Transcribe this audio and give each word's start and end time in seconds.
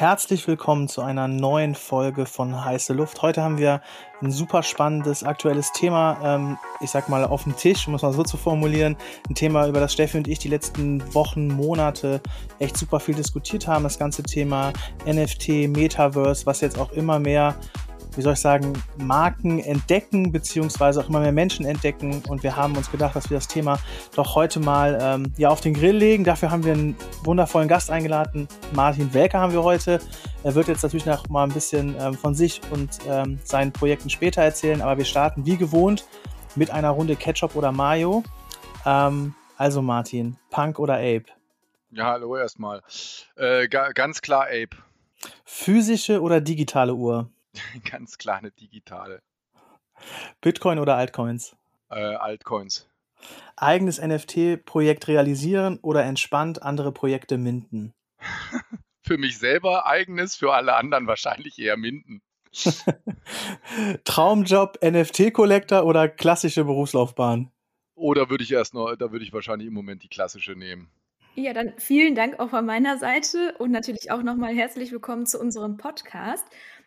herzlich 0.00 0.48
willkommen 0.48 0.88
zu 0.88 1.02
einer 1.02 1.28
neuen 1.28 1.74
Folge 1.74 2.24
von 2.24 2.64
Heiße 2.64 2.94
Luft. 2.94 3.20
Heute 3.20 3.42
haben 3.42 3.58
wir 3.58 3.82
ein 4.22 4.32
super 4.32 4.62
spannendes, 4.62 5.22
aktuelles 5.24 5.72
Thema, 5.72 6.16
ähm, 6.24 6.58
ich 6.80 6.88
sag 6.88 7.10
mal, 7.10 7.22
auf 7.22 7.42
dem 7.42 7.54
Tisch, 7.54 7.86
um 7.86 7.94
es 7.94 8.00
mal 8.00 8.14
so 8.14 8.22
zu 8.22 8.38
formulieren. 8.38 8.96
Ein 9.28 9.34
Thema, 9.34 9.68
über 9.68 9.78
das 9.78 9.92
Steffi 9.92 10.16
und 10.16 10.26
ich 10.26 10.38
die 10.38 10.48
letzten 10.48 11.02
Wochen, 11.14 11.48
Monate 11.48 12.22
echt 12.60 12.78
super 12.78 12.98
viel 12.98 13.14
diskutiert 13.14 13.66
haben. 13.66 13.82
Das 13.82 13.98
ganze 13.98 14.22
Thema 14.22 14.72
NFT, 15.04 15.68
Metaverse, 15.68 16.46
was 16.46 16.62
jetzt 16.62 16.78
auch 16.78 16.92
immer 16.92 17.18
mehr 17.18 17.54
wie 18.16 18.22
soll 18.22 18.34
ich 18.34 18.40
sagen, 18.40 18.72
Marken 18.96 19.58
entdecken, 19.60 20.32
beziehungsweise 20.32 21.00
auch 21.00 21.08
immer 21.08 21.20
mehr 21.20 21.32
Menschen 21.32 21.64
entdecken. 21.64 22.22
Und 22.28 22.42
wir 22.42 22.56
haben 22.56 22.76
uns 22.76 22.90
gedacht, 22.90 23.16
dass 23.16 23.30
wir 23.30 23.36
das 23.36 23.48
Thema 23.48 23.78
doch 24.14 24.34
heute 24.34 24.60
mal 24.60 24.98
ähm, 25.00 25.32
ja, 25.36 25.48
auf 25.48 25.60
den 25.60 25.74
Grill 25.74 25.96
legen. 25.96 26.24
Dafür 26.24 26.50
haben 26.50 26.64
wir 26.64 26.72
einen 26.72 26.96
wundervollen 27.24 27.68
Gast 27.68 27.90
eingeladen. 27.90 28.48
Martin 28.72 29.12
Welker 29.14 29.40
haben 29.40 29.52
wir 29.52 29.62
heute. 29.62 30.00
Er 30.42 30.54
wird 30.54 30.68
jetzt 30.68 30.82
natürlich 30.82 31.06
noch 31.06 31.28
mal 31.28 31.44
ein 31.44 31.52
bisschen 31.52 31.94
ähm, 32.00 32.14
von 32.14 32.34
sich 32.34 32.60
und 32.70 32.98
ähm, 33.08 33.38
seinen 33.44 33.72
Projekten 33.72 34.10
später 34.10 34.42
erzählen. 34.42 34.82
Aber 34.82 34.98
wir 34.98 35.04
starten 35.04 35.46
wie 35.46 35.56
gewohnt 35.56 36.04
mit 36.56 36.70
einer 36.70 36.90
Runde 36.90 37.16
Ketchup 37.16 37.56
oder 37.56 37.72
Mayo. 37.72 38.22
Ähm, 38.84 39.34
also 39.56 39.82
Martin, 39.82 40.36
Punk 40.50 40.78
oder 40.78 40.94
Ape? 40.94 41.26
Ja, 41.90 42.06
hallo 42.06 42.36
erstmal. 42.36 42.82
Äh, 43.36 43.68
ganz 43.68 44.22
klar 44.22 44.46
Ape. 44.46 44.76
Physische 45.44 46.20
oder 46.20 46.40
digitale 46.40 46.94
Uhr? 46.94 47.28
Ganz 47.90 48.18
klar 48.18 48.38
eine 48.38 48.50
digitale. 48.50 49.22
Bitcoin 50.40 50.78
oder 50.78 50.96
Altcoins? 50.96 51.56
Äh, 51.90 52.14
Altcoins. 52.14 52.88
Eigenes 53.56 54.00
NFT-Projekt 54.00 55.08
realisieren 55.08 55.78
oder 55.82 56.04
entspannt 56.04 56.62
andere 56.62 56.92
Projekte 56.92 57.36
minden? 57.36 57.92
für 59.02 59.18
mich 59.18 59.38
selber 59.38 59.86
eigenes, 59.86 60.36
für 60.36 60.54
alle 60.54 60.74
anderen 60.74 61.06
wahrscheinlich 61.06 61.58
eher 61.58 61.76
minden. 61.76 62.22
Traumjob, 64.04 64.78
NFT-Collector 64.82 65.84
oder 65.84 66.08
klassische 66.08 66.64
Berufslaufbahn? 66.64 67.50
Oder 67.94 68.30
würde 68.30 68.44
ich 68.44 68.52
erst 68.52 68.72
noch, 68.74 68.94
da 68.96 69.12
würde 69.12 69.24
ich 69.24 69.32
wahrscheinlich 69.32 69.68
im 69.68 69.74
Moment 69.74 70.02
die 70.02 70.08
klassische 70.08 70.52
nehmen. 70.52 70.90
Ja, 71.34 71.52
dann 71.52 71.74
vielen 71.78 72.14
Dank 72.14 72.40
auch 72.40 72.50
von 72.50 72.66
meiner 72.66 72.98
Seite 72.98 73.54
und 73.58 73.70
natürlich 73.70 74.10
auch 74.10 74.22
nochmal 74.22 74.54
herzlich 74.54 74.90
willkommen 74.90 75.26
zu 75.26 75.38
unserem 75.38 75.76
Podcast. 75.76 76.44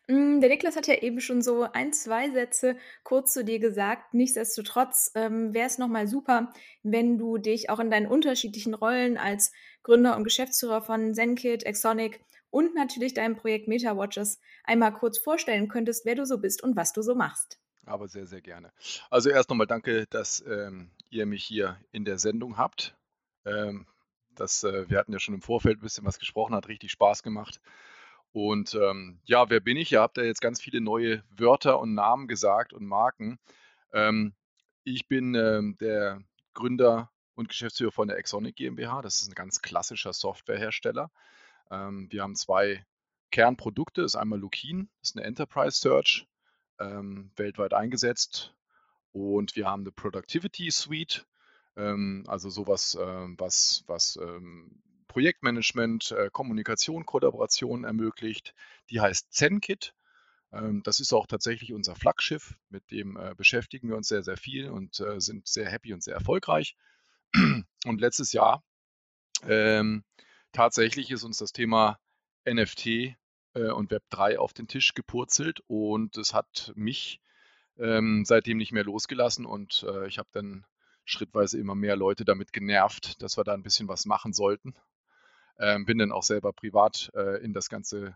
Hm, 0.08 0.42
der 0.42 0.50
Niklas 0.50 0.76
hat 0.76 0.88
ja 0.88 0.96
eben 0.96 1.22
schon 1.22 1.42
so 1.42 1.64
ein, 1.72 1.94
zwei 1.94 2.30
Sätze 2.30 2.76
kurz 3.04 3.34
zu 3.34 3.46
dir 3.46 3.60
gesagt. 3.60 4.14
Nichtsdestotrotz 4.14 5.12
ähm, 5.16 5.54
wäre 5.54 5.68
es 5.68 5.78
nochmal 5.78 6.08
super, 6.08 6.52
wenn 6.84 7.18
du 7.18 7.38
dich 7.38 7.70
auch 7.70 7.80
in 7.80 7.90
deinen 7.90 8.08
unterschiedlichen 8.08 8.74
Rollen 8.74 9.18
als 9.18 9.54
Gründer 9.82 10.18
und 10.18 10.26
Geschäftsführer 10.26 10.82
von 10.82 11.14
ZenKit, 11.14 11.64
Exonic 11.64 12.20
und 12.50 12.76
natürlich 12.76 13.14
deinem 13.14 13.38
Projekt 13.38 13.68
MetaWatches 13.68 14.40
einmal 14.66 14.94
kurz 14.94 15.18
vorstellen 15.18 15.70
könntest, 15.70 16.06
wer 16.06 16.16
du 16.16 16.26
so 16.26 16.38
bist 16.38 16.62
und 16.64 16.76
was 16.76 16.92
du 16.92 17.02
so 17.02 17.16
machst. 17.16 17.60
Aber 17.86 18.08
sehr, 18.08 18.28
sehr 18.28 18.42
gerne. 18.42 18.72
Also 19.10 19.30
erst 19.30 19.50
nochmal 19.50 19.68
danke, 19.68 20.06
dass 20.10 20.44
ähm, 20.48 20.92
ihr 21.10 21.26
mich 21.26 21.44
hier 21.44 21.80
in 21.92 22.06
der 22.06 22.18
Sendung 22.18 22.58
habt. 22.58 22.96
Ähm, 23.46 23.88
das, 24.36 24.64
äh, 24.64 24.90
wir 24.90 24.98
hatten 24.98 25.14
ja 25.14 25.20
schon 25.20 25.36
im 25.36 25.42
Vorfeld 25.42 25.80
ein 25.80 25.84
bisschen 25.84 26.06
was 26.06 26.20
gesprochen, 26.20 26.56
hat 26.56 26.68
richtig 26.68 26.92
Spaß 26.92 27.24
gemacht. 27.24 27.62
Und 28.34 28.74
ähm, 28.74 29.20
ja, 29.26 29.50
wer 29.52 29.60
bin 29.60 29.78
ich? 29.78 29.92
Ihr 29.92 30.02
habt 30.02 30.18
ja 30.18 30.24
jetzt 30.24 30.42
ganz 30.42 30.60
viele 30.60 30.82
neue 30.82 31.24
Wörter 31.30 31.80
und 31.80 31.94
Namen 31.94 32.28
gesagt 32.28 32.74
und 32.74 32.86
Marken. 32.86 33.38
Ähm, 33.94 34.34
ich 34.84 35.08
bin 35.08 35.36
ähm, 35.36 35.78
der 35.80 36.20
Gründer 36.56 37.12
und 37.36 37.48
Geschäftsführer 37.48 37.92
von 37.92 38.08
der 38.08 38.18
Exonic 38.18 38.56
GmbH. 38.56 39.04
Das 39.04 39.22
ist 39.22 39.30
ein 39.30 39.36
ganz 39.36 39.62
klassischer 39.62 40.14
Softwarehersteller. 40.14 41.12
Ähm, 41.70 42.08
wir 42.10 42.24
haben 42.24 42.36
zwei 42.36 42.84
Kernprodukte. 43.30 44.02
Das 44.02 44.14
ist 44.14 44.20
einmal 44.20 44.40
Lukin, 44.40 44.90
das 45.00 45.12
ist 45.12 45.16
eine 45.16 45.26
Enterprise 45.28 45.80
Search, 45.80 46.28
ähm, 46.80 47.32
weltweit 47.36 47.74
eingesetzt. 47.76 48.56
Und 49.12 49.56
wir 49.56 49.68
haben 49.68 49.84
eine 49.84 49.92
Productivity 49.92 50.72
Suite, 50.72 51.28
ähm, 51.76 52.24
also 52.28 52.50
sowas, 52.50 52.98
was, 52.98 53.84
was 53.86 54.18
Projektmanagement, 55.14 56.12
äh, 56.12 56.30
Kommunikation, 56.32 57.06
Kollaboration 57.06 57.84
ermöglicht. 57.84 58.56
Die 58.90 59.00
heißt 59.00 59.32
ZenKit. 59.32 59.94
Ähm, 60.52 60.82
das 60.82 61.00
ist 61.00 61.14
auch 61.14 61.28
tatsächlich 61.28 61.72
unser 61.72 61.96
Flaggschiff, 61.96 62.56
mit 62.70 62.90
dem 62.90 63.16
äh, 63.16 63.36
beschäftigen 63.36 63.90
wir 63.90 63.96
uns 63.96 64.08
sehr, 64.08 64.24
sehr 64.24 64.38
viel 64.38 64.72
und 64.72 65.00
äh, 65.00 65.22
sind 65.22 65.48
sehr 65.48 65.70
happy 65.70 65.94
und 65.94 66.04
sehr 66.04 66.16
erfolgreich. 66.16 66.76
Und 67.86 68.02
letztes 68.02 68.32
Jahr 68.34 68.64
ähm, 69.48 70.04
tatsächlich 70.52 71.12
ist 71.12 71.24
uns 71.24 71.38
das 71.38 71.52
Thema 71.52 72.00
NFT 72.50 72.88
äh, 72.88 73.16
und 73.54 73.92
Web3 73.92 74.38
auf 74.38 74.54
den 74.54 74.68
Tisch 74.68 74.96
gepurzelt 74.96 75.62
und 75.68 76.18
es 76.18 76.34
hat 76.34 76.72
mich 76.76 77.22
ähm, 77.78 78.24
seitdem 78.26 78.58
nicht 78.58 78.72
mehr 78.72 78.84
losgelassen 78.84 79.46
und 79.46 79.86
äh, 79.88 80.08
ich 80.08 80.18
habe 80.18 80.30
dann 80.32 80.66
schrittweise 81.06 81.60
immer 81.60 81.76
mehr 81.76 81.96
Leute 81.96 82.26
damit 82.26 82.54
genervt, 82.54 83.22
dass 83.22 83.38
wir 83.38 83.44
da 83.44 83.54
ein 83.54 83.64
bisschen 83.64 83.88
was 83.88 84.06
machen 84.06 84.34
sollten. 84.34 84.74
Ähm, 85.60 85.86
bin 85.86 85.98
dann 85.98 86.12
auch 86.12 86.24
selber 86.24 86.54
privat 86.54 87.12
äh, 87.16 87.44
in 87.44 87.54
das 87.54 87.70
ganze 87.70 88.16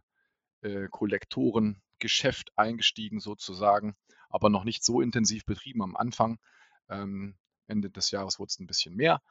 äh, 0.61 0.87
Kollektorengeschäft 0.89 2.51
eingestiegen 2.57 3.19
sozusagen, 3.19 3.95
aber 4.29 4.49
noch 4.49 4.63
nicht 4.63 4.83
so 4.83 5.01
intensiv 5.01 5.45
betrieben 5.45 5.81
am 5.83 5.95
Anfang. 5.95 6.39
Ähm, 6.89 7.35
Ende 7.67 7.89
des 7.89 8.11
Jahres 8.11 8.39
wurde 8.39 8.49
es 8.49 8.59
ein 8.59 8.67
bisschen 8.67 8.95
mehr. 8.95 9.21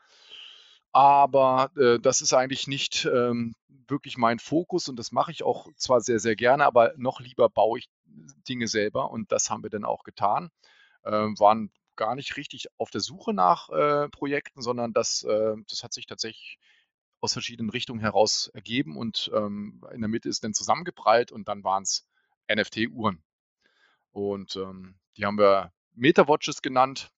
Aber 0.92 1.70
äh, 1.76 1.98
das 1.98 2.22
ist 2.22 2.32
eigentlich 2.32 2.66
nicht 2.68 3.04
ähm, 3.04 3.54
wirklich 3.88 4.16
mein 4.16 4.38
Fokus 4.38 4.88
und 4.88 4.96
das 4.96 5.12
mache 5.12 5.30
ich 5.30 5.42
auch 5.42 5.68
zwar 5.76 6.00
sehr, 6.00 6.18
sehr 6.18 6.36
gerne, 6.36 6.64
aber 6.64 6.94
noch 6.96 7.20
lieber 7.20 7.48
baue 7.50 7.80
ich 7.80 7.88
Dinge 8.48 8.66
selber 8.68 9.10
und 9.10 9.30
das 9.30 9.50
haben 9.50 9.62
wir 9.62 9.70
dann 9.70 9.84
auch 9.84 10.04
getan. 10.04 10.50
Ähm, 11.04 11.38
waren 11.38 11.70
gar 11.96 12.14
nicht 12.14 12.36
richtig 12.36 12.68
auf 12.78 12.90
der 12.90 13.00
Suche 13.00 13.34
nach 13.34 13.68
äh, 13.70 14.08
Projekten, 14.08 14.62
sondern 14.62 14.92
das, 14.92 15.22
äh, 15.24 15.54
das 15.68 15.82
hat 15.82 15.92
sich 15.92 16.06
tatsächlich 16.06 16.58
aus 17.26 17.32
verschiedenen 17.32 17.70
Richtungen 17.70 17.98
heraus 17.98 18.48
ergeben 18.54 18.96
und 18.96 19.30
ähm, 19.34 19.82
in 19.92 20.00
der 20.00 20.08
Mitte 20.08 20.28
ist 20.28 20.44
dann 20.44 20.54
zusammengeprallt 20.54 21.32
und 21.32 21.48
dann 21.48 21.64
waren 21.64 21.82
es 21.82 22.06
NFT-Uhren. 22.48 23.20
Und 24.12 24.54
ähm, 24.54 24.94
die 25.16 25.26
haben 25.26 25.36
wir 25.36 25.72
MetaWatches 25.94 26.62
genannt, 26.62 27.10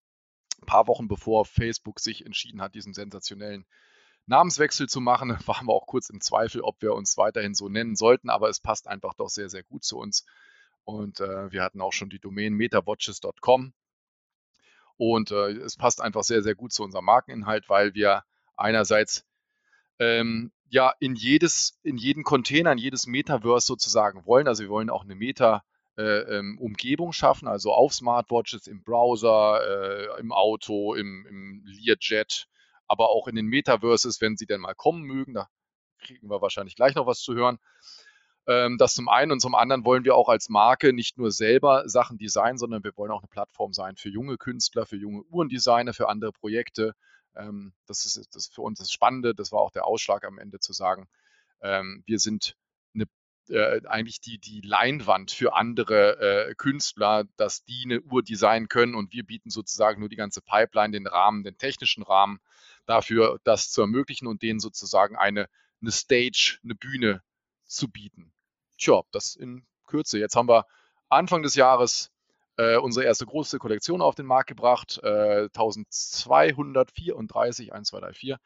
ein 0.63 0.67
paar 0.67 0.87
Wochen 0.87 1.09
bevor 1.09 1.45
Facebook 1.45 2.01
sich 2.01 2.25
entschieden 2.25 2.63
hat, 2.63 2.75
diesen 2.75 2.95
sensationellen 2.95 3.67
Namenswechsel 4.25 4.89
zu 4.89 5.01
machen, 5.03 5.29
waren 5.47 5.67
wir 5.67 5.75
auch 5.75 5.87
kurz 5.87 6.09
im 6.09 6.23
Zweifel, 6.23 6.63
ob 6.63 6.81
wir 6.81 6.95
uns 6.95 7.19
weiterhin 7.19 7.55
so 7.55 7.69
nennen 7.69 7.95
sollten, 7.95 8.31
aber 8.31 8.49
es 8.49 8.61
passt 8.61 8.89
einfach 8.89 9.13
doch 9.13 9.29
sehr, 9.29 9.51
sehr 9.51 9.63
gut 9.63 9.85
zu 9.85 9.99
uns. 9.99 10.25
Und 10.85 11.21
äh, 11.21 11.53
wir 11.53 11.63
hatten 11.63 11.83
auch 11.83 11.93
schon 11.93 12.09
die 12.09 12.19
Domain 12.19 12.55
metawatches.com. 12.55 13.75
Und 14.97 15.31
äh, 15.31 15.51
es 15.51 15.77
passt 15.77 16.01
einfach 16.01 16.25
sehr, 16.25 16.43
sehr 16.43 16.55
gut 16.55 16.73
zu 16.73 16.83
unserem 16.83 17.05
Markeninhalt, 17.05 17.69
weil 17.69 17.93
wir 17.93 18.25
einerseits 18.57 19.28
ähm, 19.99 20.53
ja 20.71 20.93
in 21.01 21.15
jedes, 21.15 21.79
in 21.83 21.97
jeden 21.97 22.25
Container, 22.25 22.73
in 22.73 22.79
jedes 22.79 23.07
Metaverse 23.07 23.67
sozusagen 23.67 24.27
wollen. 24.27 24.49
Also 24.49 24.63
wir 24.63 24.71
wollen 24.71 24.91
auch 24.91 25.05
eine 25.05 25.15
Meta- 25.15 25.63
äh, 25.99 26.39
ähm, 26.39 26.59
Umgebung 26.61 27.13
schaffen, 27.13 27.49
also 27.49 27.73
auf 27.73 27.93
Smartwatches, 27.93 28.69
im 28.69 28.85
Browser, 28.85 29.61
äh, 30.17 30.21
im 30.21 30.31
Auto, 30.31 30.95
im, 30.95 31.27
im 31.29 31.65
Learjet, 31.67 32.47
aber 32.87 33.11
auch 33.11 33.27
in 33.27 33.35
den 33.35 33.47
Metaverses, 33.47 34.21
wenn 34.21 34.37
sie 34.37 34.47
denn 34.47 34.61
mal 34.61 34.75
kommen 34.75 35.03
mögen. 35.03 35.35
Da 35.35 35.49
kriegen 35.99 36.31
wir 36.31 36.41
wahrscheinlich 36.41 36.77
gleich 36.77 36.95
noch 36.95 37.07
was 37.07 37.21
zu 37.21 37.35
hören. 37.35 37.59
Ähm, 38.47 38.79
das 38.79 38.95
zum 38.95 39.09
einen 39.09 39.33
und 39.33 39.41
zum 39.41 39.57
anderen 39.57 39.85
wollen 39.85 40.05
wir 40.05 40.15
auch 40.15 40.29
als 40.29 40.49
Marke 40.49 40.93
nicht 40.93 41.19
nur 41.19 41.33
selber 41.33 41.89
Sachen 41.89 42.17
designen, 42.17 42.59
sondern 42.59 42.85
wir 42.85 42.97
wollen 42.97 43.11
auch 43.11 43.21
eine 43.23 43.29
Plattform 43.29 43.73
sein 43.73 43.97
für 43.97 44.09
junge 44.09 44.37
Künstler, 44.37 44.87
für 44.87 44.97
junge 44.97 45.23
Uhrendesigner, 45.31 45.93
für 45.93 46.09
andere 46.09 46.31
Projekte. 46.31 46.95
Ähm, 47.38 47.72
das 47.87 48.04
ist 48.04 48.34
das 48.34 48.49
für 48.49 48.62
uns 48.62 48.78
das 48.78 48.91
Spannende. 48.91 49.34
Das 49.34 49.53
war 49.53 49.60
auch 49.60 49.71
der 49.71 49.87
Ausschlag 49.87 50.25
am 50.25 50.38
Ende 50.38 50.60
zu 50.60 50.72
sagen, 50.72 51.09
ähm, 51.62 52.03
wir 52.06 52.19
sind 52.19 52.56
eine, 52.94 53.04
äh, 53.49 53.81
eigentlich 53.87 54.20
die, 54.20 54.38
die 54.38 54.61
Leinwand 54.61 55.31
für 55.31 55.55
andere 55.55 56.49
äh, 56.49 56.55
Künstler, 56.55 57.25
dass 57.37 57.64
die 57.64 57.82
eine 57.85 58.00
Uhr 58.02 58.23
designen 58.23 58.69
können 58.69 58.94
und 58.94 59.12
wir 59.12 59.25
bieten 59.25 59.50
sozusagen 59.50 60.00
nur 60.00 60.08
die 60.08 60.17
ganze 60.17 60.43
Pipeline, 60.43 60.93
den 60.93 61.06
Rahmen, 61.06 61.44
den 61.44 61.56
technischen 61.56 62.02
Rahmen 62.02 62.40
dafür, 62.87 63.41
das 63.44 63.70
zu 63.70 63.81
ermöglichen 63.82 64.26
und 64.26 64.43
denen 64.43 64.61
sozusagen 64.61 65.17
eine, 65.17 65.49
eine 65.81 65.93
Stage, 65.93 66.58
eine 66.64 66.75
Bühne 66.75 67.23
zu 67.64 67.88
bieten. 67.88 68.32
Tja, 68.79 69.02
das 69.12 69.37
in 69.37 69.67
Kürze. 69.87 70.19
Jetzt 70.19 70.37
haben 70.37 70.49
wir 70.49 70.67
Anfang 71.08 71.43
des 71.43 71.55
Jahres 71.55 72.11
äh, 72.58 72.76
unsere 72.76 73.06
erste 73.06 73.25
große 73.25 73.58
Kollektion 73.58 74.02
auf 74.02 74.16
den 74.16 74.26
Markt 74.26 74.49
gebracht. 74.49 75.00
Äh, 75.02 75.49
1234, 75.55 77.72
1, 77.72 77.88
2, 77.88 78.00
3, 78.00 78.12
4 78.12 78.38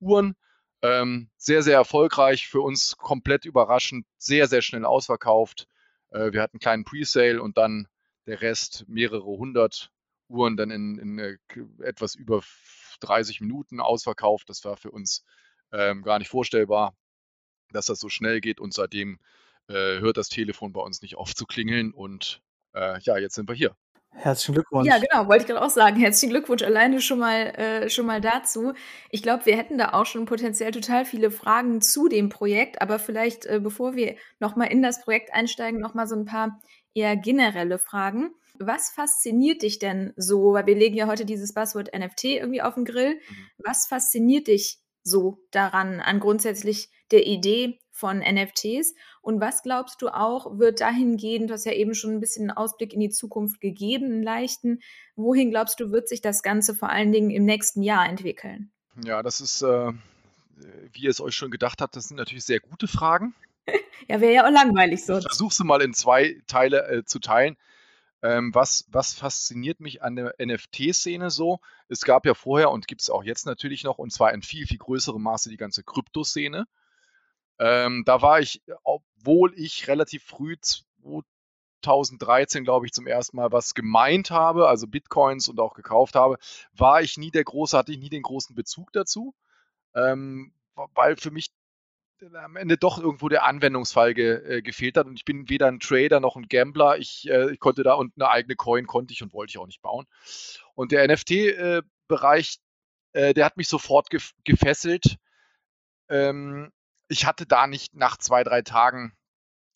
Uhren. 0.00 0.34
Ähm, 0.80 1.28
sehr, 1.36 1.62
sehr 1.62 1.76
erfolgreich, 1.76 2.48
für 2.48 2.62
uns 2.62 2.96
komplett 2.96 3.44
überraschend, 3.44 4.06
sehr, 4.16 4.48
sehr 4.48 4.62
schnell 4.62 4.84
ausverkauft. 4.84 5.68
Äh, 6.10 6.32
wir 6.32 6.40
hatten 6.40 6.56
einen 6.56 6.60
kleinen 6.60 6.84
Presale 6.84 7.42
und 7.42 7.58
dann 7.58 7.88
der 8.26 8.40
Rest, 8.40 8.84
mehrere 8.88 9.24
hundert 9.24 9.90
Uhren, 10.28 10.56
dann 10.56 10.70
in, 10.70 10.98
in 10.98 11.18
äh, 11.18 11.36
etwas 11.82 12.14
über 12.14 12.42
30 13.00 13.40
Minuten 13.40 13.80
ausverkauft. 13.80 14.48
Das 14.48 14.64
war 14.64 14.76
für 14.76 14.90
uns 14.90 15.24
ähm, 15.72 16.02
gar 16.02 16.18
nicht 16.18 16.28
vorstellbar, 16.28 16.94
dass 17.70 17.86
das 17.86 18.00
so 18.00 18.08
schnell 18.08 18.40
geht 18.40 18.60
und 18.60 18.72
seitdem 18.72 19.18
äh, 19.68 20.00
hört 20.00 20.16
das 20.16 20.28
Telefon 20.28 20.72
bei 20.72 20.80
uns 20.80 21.02
nicht 21.02 21.16
auf 21.16 21.34
zu 21.34 21.44
klingeln 21.44 21.92
und 21.92 22.40
äh, 22.74 22.98
ja, 23.00 23.18
jetzt 23.18 23.34
sind 23.34 23.48
wir 23.48 23.54
hier. 23.54 23.74
Herzlichen 24.10 24.54
Glückwunsch. 24.54 24.88
Ja, 24.88 24.98
genau, 24.98 25.28
wollte 25.28 25.42
ich 25.42 25.48
gerade 25.48 25.64
auch 25.64 25.70
sagen. 25.70 25.96
Herzlichen 25.96 26.30
Glückwunsch 26.30 26.62
alleine 26.62 27.00
schon 27.00 27.20
mal, 27.20 27.46
äh, 27.56 27.88
schon 27.88 28.06
mal 28.06 28.20
dazu. 28.20 28.72
Ich 29.10 29.22
glaube, 29.22 29.46
wir 29.46 29.56
hätten 29.56 29.78
da 29.78 29.92
auch 29.92 30.06
schon 30.06 30.24
potenziell 30.24 30.72
total 30.72 31.04
viele 31.04 31.30
Fragen 31.30 31.80
zu 31.80 32.08
dem 32.08 32.28
Projekt, 32.28 32.82
aber 32.82 32.98
vielleicht, 32.98 33.46
äh, 33.46 33.60
bevor 33.62 33.94
wir 33.94 34.16
nochmal 34.40 34.72
in 34.72 34.82
das 34.82 35.02
Projekt 35.02 35.32
einsteigen, 35.32 35.80
nochmal 35.80 36.08
so 36.08 36.16
ein 36.16 36.24
paar 36.24 36.60
eher 36.94 37.16
generelle 37.16 37.78
Fragen. 37.78 38.30
Was 38.58 38.90
fasziniert 38.90 39.62
dich 39.62 39.78
denn 39.78 40.12
so? 40.16 40.52
Weil 40.52 40.66
wir 40.66 40.74
legen 40.74 40.96
ja 40.96 41.06
heute 41.06 41.24
dieses 41.24 41.54
Buzzword 41.54 41.96
NFT 41.96 42.24
irgendwie 42.24 42.62
auf 42.62 42.74
den 42.74 42.84
Grill. 42.84 43.14
Mhm. 43.14 43.46
Was 43.58 43.86
fasziniert 43.86 44.48
dich 44.48 44.80
so 45.04 45.38
daran, 45.52 46.00
an 46.00 46.18
grundsätzlich 46.18 46.90
der 47.12 47.26
Idee 47.26 47.78
von 47.98 48.18
NFTs? 48.18 48.94
Und 49.20 49.40
was 49.40 49.62
glaubst 49.62 50.00
du 50.02 50.08
auch, 50.08 50.58
wird 50.58 50.80
dahingehend, 50.80 51.50
du 51.50 51.54
hast 51.54 51.66
ja 51.66 51.72
eben 51.72 51.94
schon 51.94 52.12
ein 52.12 52.20
bisschen 52.20 52.48
einen 52.48 52.56
Ausblick 52.56 52.92
in 52.92 53.00
die 53.00 53.10
Zukunft 53.10 53.60
gegeben, 53.60 54.06
einen 54.06 54.22
leichten, 54.22 54.80
wohin 55.16 55.50
glaubst 55.50 55.80
du, 55.80 55.90
wird 55.90 56.08
sich 56.08 56.20
das 56.20 56.42
Ganze 56.42 56.74
vor 56.74 56.90
allen 56.90 57.12
Dingen 57.12 57.30
im 57.30 57.44
nächsten 57.44 57.82
Jahr 57.82 58.08
entwickeln? 58.08 58.70
Ja, 59.04 59.22
das 59.22 59.40
ist, 59.40 59.62
äh, 59.62 59.92
wie 60.92 61.02
ihr 61.02 61.10
es 61.10 61.20
euch 61.20 61.34
schon 61.34 61.50
gedacht 61.50 61.80
habt, 61.80 61.96
das 61.96 62.08
sind 62.08 62.16
natürlich 62.16 62.44
sehr 62.44 62.60
gute 62.60 62.88
Fragen. 62.88 63.34
ja, 64.08 64.20
wäre 64.20 64.32
ja 64.32 64.46
auch 64.46 64.52
langweilig 64.52 65.04
sonst. 65.04 65.24
Ich 65.24 65.30
versuche 65.30 65.54
sie 65.54 65.64
mal 65.64 65.82
in 65.82 65.94
zwei 65.94 66.40
Teile 66.46 66.88
äh, 66.88 67.04
zu 67.04 67.18
teilen. 67.18 67.56
Ähm, 68.20 68.52
was, 68.52 68.86
was 68.90 69.14
fasziniert 69.14 69.78
mich 69.78 70.02
an 70.02 70.16
der 70.16 70.34
NFT-Szene 70.40 71.30
so? 71.30 71.60
Es 71.88 72.02
gab 72.02 72.26
ja 72.26 72.34
vorher 72.34 72.70
und 72.70 72.88
gibt 72.88 73.00
es 73.00 73.10
auch 73.10 73.22
jetzt 73.22 73.46
natürlich 73.46 73.84
noch, 73.84 73.98
und 73.98 74.12
zwar 74.12 74.34
in 74.34 74.42
viel, 74.42 74.66
viel 74.66 74.78
größerem 74.78 75.22
Maße 75.22 75.50
die 75.50 75.56
ganze 75.56 75.84
Kryptoszene. 75.84 76.66
Ähm, 77.58 78.04
da 78.04 78.22
war 78.22 78.40
ich, 78.40 78.62
obwohl 78.84 79.52
ich 79.56 79.88
relativ 79.88 80.24
früh 80.24 80.56
2013, 81.82 82.64
glaube 82.64 82.86
ich, 82.86 82.92
zum 82.92 83.06
ersten 83.06 83.36
Mal 83.36 83.52
was 83.52 83.74
gemeint 83.74 84.30
habe, 84.30 84.68
also 84.68 84.86
Bitcoins 84.86 85.48
und 85.48 85.60
auch 85.60 85.74
gekauft 85.74 86.14
habe, 86.14 86.36
war 86.72 87.02
ich 87.02 87.16
nie 87.16 87.30
der 87.30 87.44
große, 87.44 87.76
hatte 87.76 87.92
ich 87.92 87.98
nie 87.98 88.10
den 88.10 88.22
großen 88.22 88.54
Bezug 88.54 88.92
dazu, 88.92 89.34
ähm, 89.94 90.52
weil 90.94 91.16
für 91.16 91.30
mich 91.30 91.50
am 92.34 92.56
Ende 92.56 92.76
doch 92.76 92.98
irgendwo 92.98 93.28
der 93.28 93.44
Anwendungsfall 93.44 94.14
ge, 94.14 94.58
äh, 94.58 94.62
gefehlt 94.62 94.96
hat. 94.96 95.06
Und 95.06 95.16
ich 95.16 95.24
bin 95.24 95.48
weder 95.48 95.66
ein 95.66 95.80
Trader 95.80 96.20
noch 96.20 96.36
ein 96.36 96.48
Gambler. 96.48 96.98
Ich, 96.98 97.28
äh, 97.28 97.52
ich 97.52 97.60
konnte 97.60 97.82
da 97.82 97.94
und 97.94 98.12
eine 98.16 98.28
eigene 98.28 98.56
Coin 98.56 98.86
konnte 98.86 99.12
ich 99.12 99.22
und 99.22 99.32
wollte 99.32 99.50
ich 99.50 99.58
auch 99.58 99.66
nicht 99.66 99.82
bauen. 99.82 100.06
Und 100.74 100.92
der 100.92 101.06
NFT-Bereich, 101.06 102.58
äh, 103.12 103.28
äh, 103.28 103.34
der 103.34 103.44
hat 103.44 103.56
mich 103.56 103.68
sofort 103.68 104.10
gef 104.10 104.32
gefesselt. 104.44 105.16
Ähm, 106.08 106.72
ich 107.08 107.26
hatte 107.26 107.46
da 107.46 107.66
nicht 107.66 107.94
nach 107.94 108.16
zwei, 108.16 108.44
drei 108.44 108.62
Tagen 108.62 109.12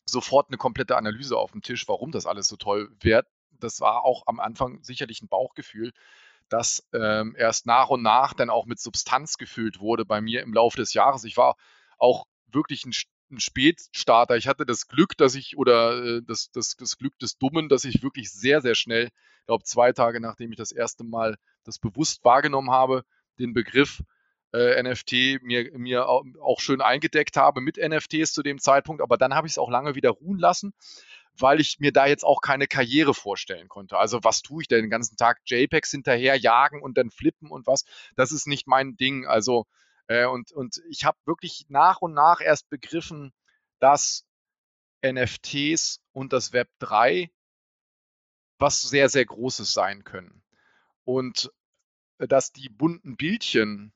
sofort 0.04 0.48
eine 0.48 0.58
komplette 0.58 0.96
Analyse 0.96 1.36
auf 1.36 1.52
dem 1.52 1.62
Tisch, 1.62 1.88
warum 1.88 2.12
das 2.12 2.26
alles 2.26 2.48
so 2.48 2.56
toll 2.56 2.94
wird. 3.00 3.26
Das 3.50 3.80
war 3.80 4.04
auch 4.04 4.24
am 4.26 4.40
Anfang 4.40 4.82
sicherlich 4.82 5.22
ein 5.22 5.28
Bauchgefühl, 5.28 5.92
das 6.48 6.86
ähm, 6.92 7.34
erst 7.38 7.66
nach 7.66 7.88
und 7.88 8.02
nach 8.02 8.34
dann 8.34 8.50
auch 8.50 8.66
mit 8.66 8.78
Substanz 8.78 9.38
gefüllt 9.38 9.80
wurde 9.80 10.04
bei 10.04 10.20
mir 10.20 10.42
im 10.42 10.52
Laufe 10.52 10.76
des 10.76 10.92
Jahres. 10.92 11.24
Ich 11.24 11.36
war 11.36 11.56
auch 11.98 12.26
wirklich 12.46 12.84
ein, 12.84 12.92
ein 13.30 13.40
Spätstarter. 13.40 14.36
Ich 14.36 14.48
hatte 14.48 14.66
das 14.66 14.88
Glück, 14.88 15.16
dass 15.16 15.34
ich, 15.34 15.56
oder 15.56 16.04
äh, 16.04 16.22
das, 16.26 16.50
das, 16.50 16.76
das 16.76 16.98
Glück 16.98 17.18
des 17.20 17.38
Dummen, 17.38 17.70
dass 17.70 17.84
ich 17.84 18.02
wirklich 18.02 18.30
sehr, 18.30 18.60
sehr 18.60 18.74
schnell, 18.74 19.06
ich 19.06 19.46
glaube 19.46 19.64
zwei 19.64 19.92
Tage 19.92 20.20
nachdem 20.20 20.52
ich 20.52 20.58
das 20.58 20.72
erste 20.72 21.04
Mal 21.04 21.36
das 21.64 21.78
bewusst 21.78 22.24
wahrgenommen 22.24 22.70
habe, 22.70 23.04
den 23.38 23.54
Begriff 23.54 24.02
äh, 24.52 24.82
NFT 24.82 25.42
mir, 25.42 25.70
mir 25.78 26.08
auch 26.08 26.60
schön 26.60 26.80
eingedeckt 26.80 27.36
habe 27.36 27.60
mit 27.60 27.76
NFTs 27.76 28.32
zu 28.32 28.42
dem 28.42 28.58
Zeitpunkt. 28.58 29.02
Aber 29.02 29.16
dann 29.16 29.34
habe 29.34 29.46
ich 29.46 29.54
es 29.54 29.58
auch 29.58 29.70
lange 29.70 29.94
wieder 29.94 30.10
ruhen 30.10 30.38
lassen, 30.38 30.74
weil 31.38 31.60
ich 31.60 31.80
mir 31.80 31.92
da 31.92 32.06
jetzt 32.06 32.24
auch 32.24 32.40
keine 32.40 32.66
Karriere 32.66 33.14
vorstellen 33.14 33.68
konnte. 33.68 33.96
Also 33.98 34.20
was 34.22 34.42
tue 34.42 34.62
ich 34.62 34.68
denn 34.68 34.82
den 34.82 34.90
ganzen 34.90 35.16
Tag? 35.16 35.40
JPEGs 35.46 35.90
hinterher 35.90 36.36
jagen 36.36 36.82
und 36.82 36.98
dann 36.98 37.10
flippen 37.10 37.50
und 37.50 37.66
was? 37.66 37.84
Das 38.16 38.32
ist 38.32 38.46
nicht 38.46 38.66
mein 38.66 38.96
Ding. 38.96 39.26
Also 39.26 39.66
äh, 40.06 40.26
und, 40.26 40.52
und 40.52 40.82
ich 40.88 41.04
habe 41.04 41.18
wirklich 41.24 41.66
nach 41.68 42.02
und 42.02 42.12
nach 42.12 42.40
erst 42.40 42.68
begriffen, 42.68 43.32
dass 43.78 44.26
NFTs 45.04 46.00
und 46.12 46.32
das 46.32 46.52
Web 46.52 46.68
3 46.78 47.30
was 48.58 48.80
sehr, 48.80 49.08
sehr 49.08 49.24
Großes 49.24 49.72
sein 49.72 50.04
können. 50.04 50.42
Und 51.04 51.50
äh, 52.18 52.28
dass 52.28 52.52
die 52.52 52.68
bunten 52.68 53.16
Bildchen 53.16 53.92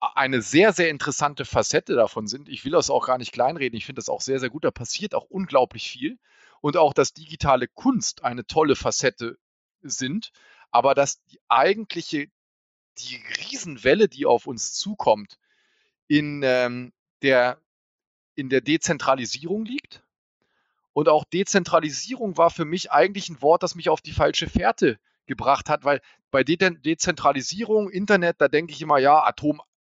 eine 0.00 0.42
sehr, 0.42 0.72
sehr 0.72 0.90
interessante 0.90 1.44
Facette 1.44 1.94
davon 1.94 2.26
sind. 2.26 2.48
Ich 2.48 2.64
will 2.64 2.72
das 2.72 2.90
auch 2.90 3.06
gar 3.06 3.18
nicht 3.18 3.32
kleinreden. 3.32 3.76
Ich 3.76 3.86
finde 3.86 3.98
das 3.98 4.08
auch 4.08 4.20
sehr, 4.20 4.38
sehr 4.38 4.50
gut. 4.50 4.64
Da 4.64 4.70
passiert 4.70 5.14
auch 5.14 5.24
unglaublich 5.28 5.90
viel. 5.90 6.18
Und 6.60 6.76
auch, 6.76 6.92
dass 6.92 7.12
digitale 7.12 7.68
Kunst 7.68 8.24
eine 8.24 8.46
tolle 8.46 8.76
Facette 8.76 9.38
sind. 9.82 10.30
Aber 10.70 10.94
dass 10.94 11.22
die 11.24 11.40
eigentliche 11.48 12.28
die 12.98 13.20
Riesenwelle, 13.38 14.08
die 14.08 14.26
auf 14.26 14.46
uns 14.46 14.72
zukommt, 14.72 15.38
in, 16.08 16.42
ähm, 16.44 16.92
der, 17.22 17.60
in 18.34 18.48
der 18.48 18.60
Dezentralisierung 18.60 19.64
liegt. 19.64 20.02
Und 20.92 21.08
auch 21.08 21.24
Dezentralisierung 21.24 22.36
war 22.36 22.50
für 22.50 22.64
mich 22.64 22.90
eigentlich 22.90 23.28
ein 23.28 23.40
Wort, 23.40 23.62
das 23.62 23.74
mich 23.74 23.88
auf 23.88 24.00
die 24.00 24.12
falsche 24.12 24.48
Fährte 24.48 24.98
gebracht 25.26 25.68
hat, 25.68 25.84
weil 25.84 26.00
bei 26.30 26.42
De 26.42 26.56
Dezentralisierung, 26.56 27.90
Internet, 27.90 28.40
da 28.40 28.48
denke 28.48 28.72
ich 28.72 28.82
immer, 28.82 28.98
ja, 28.98 29.22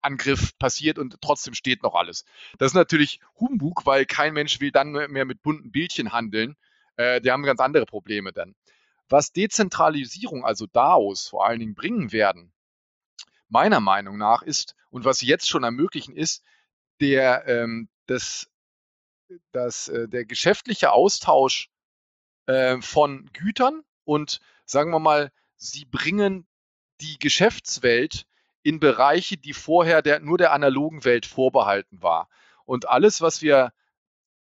Atomangriff 0.02 0.58
passiert 0.58 1.00
und 1.00 1.20
trotzdem 1.22 1.54
steht 1.54 1.84
noch 1.84 1.96
alles. 1.96 2.26
Das 2.58 2.72
ist 2.72 2.76
natürlich 2.76 3.20
Humbug, 3.40 3.86
weil 3.86 4.06
kein 4.06 4.34
Mensch 4.34 4.60
will 4.60 4.72
dann 4.72 4.92
mehr 4.92 5.26
mit 5.26 5.42
bunten 5.42 5.72
Bildchen 5.72 6.12
handeln. 6.12 6.56
Äh, 6.96 7.22
die 7.22 7.32
haben 7.32 7.44
ganz 7.44 7.60
andere 7.60 7.86
Probleme 7.86 8.32
dann. 8.34 8.56
Was 9.10 9.32
Dezentralisierung, 9.32 10.44
also 10.44 10.66
DAOs 10.68 11.28
vor 11.28 11.46
allen 11.46 11.60
Dingen 11.60 11.76
bringen 11.76 12.12
werden, 12.12 12.54
meiner 13.50 13.80
Meinung 13.80 14.18
nach 14.18 14.42
ist 14.42 14.76
und 14.90 15.06
was 15.06 15.20
sie 15.20 15.28
jetzt 15.28 15.48
schon 15.48 15.64
ermöglichen, 15.64 16.16
ist 16.16 16.44
der, 17.00 17.48
ähm, 17.48 17.88
das, 18.08 18.50
das, 19.52 19.88
äh, 19.88 20.08
der 20.10 20.26
geschäftliche 20.26 20.92
Austausch 20.92 21.70
äh, 22.48 22.82
von 22.82 23.30
Gütern 23.32 23.84
und 24.04 24.42
sagen 24.66 24.92
wir 24.92 25.00
mal, 25.00 25.32
sie 25.56 25.86
bringen 25.86 26.46
die 27.00 27.18
Geschäftswelt 27.20 28.26
in 28.68 28.81
Bereiche, 28.81 29.38
die 29.38 29.54
vorher 29.54 30.02
der, 30.02 30.19
nur 30.19 30.38
der 30.38 30.52
analogen 30.52 31.06
Welt 31.06 31.25
vorbehalten 31.25 32.02
war. 32.02 32.28
Und 32.66 32.90
alles, 32.90 33.22
was 33.22 33.42
wir 33.42 33.72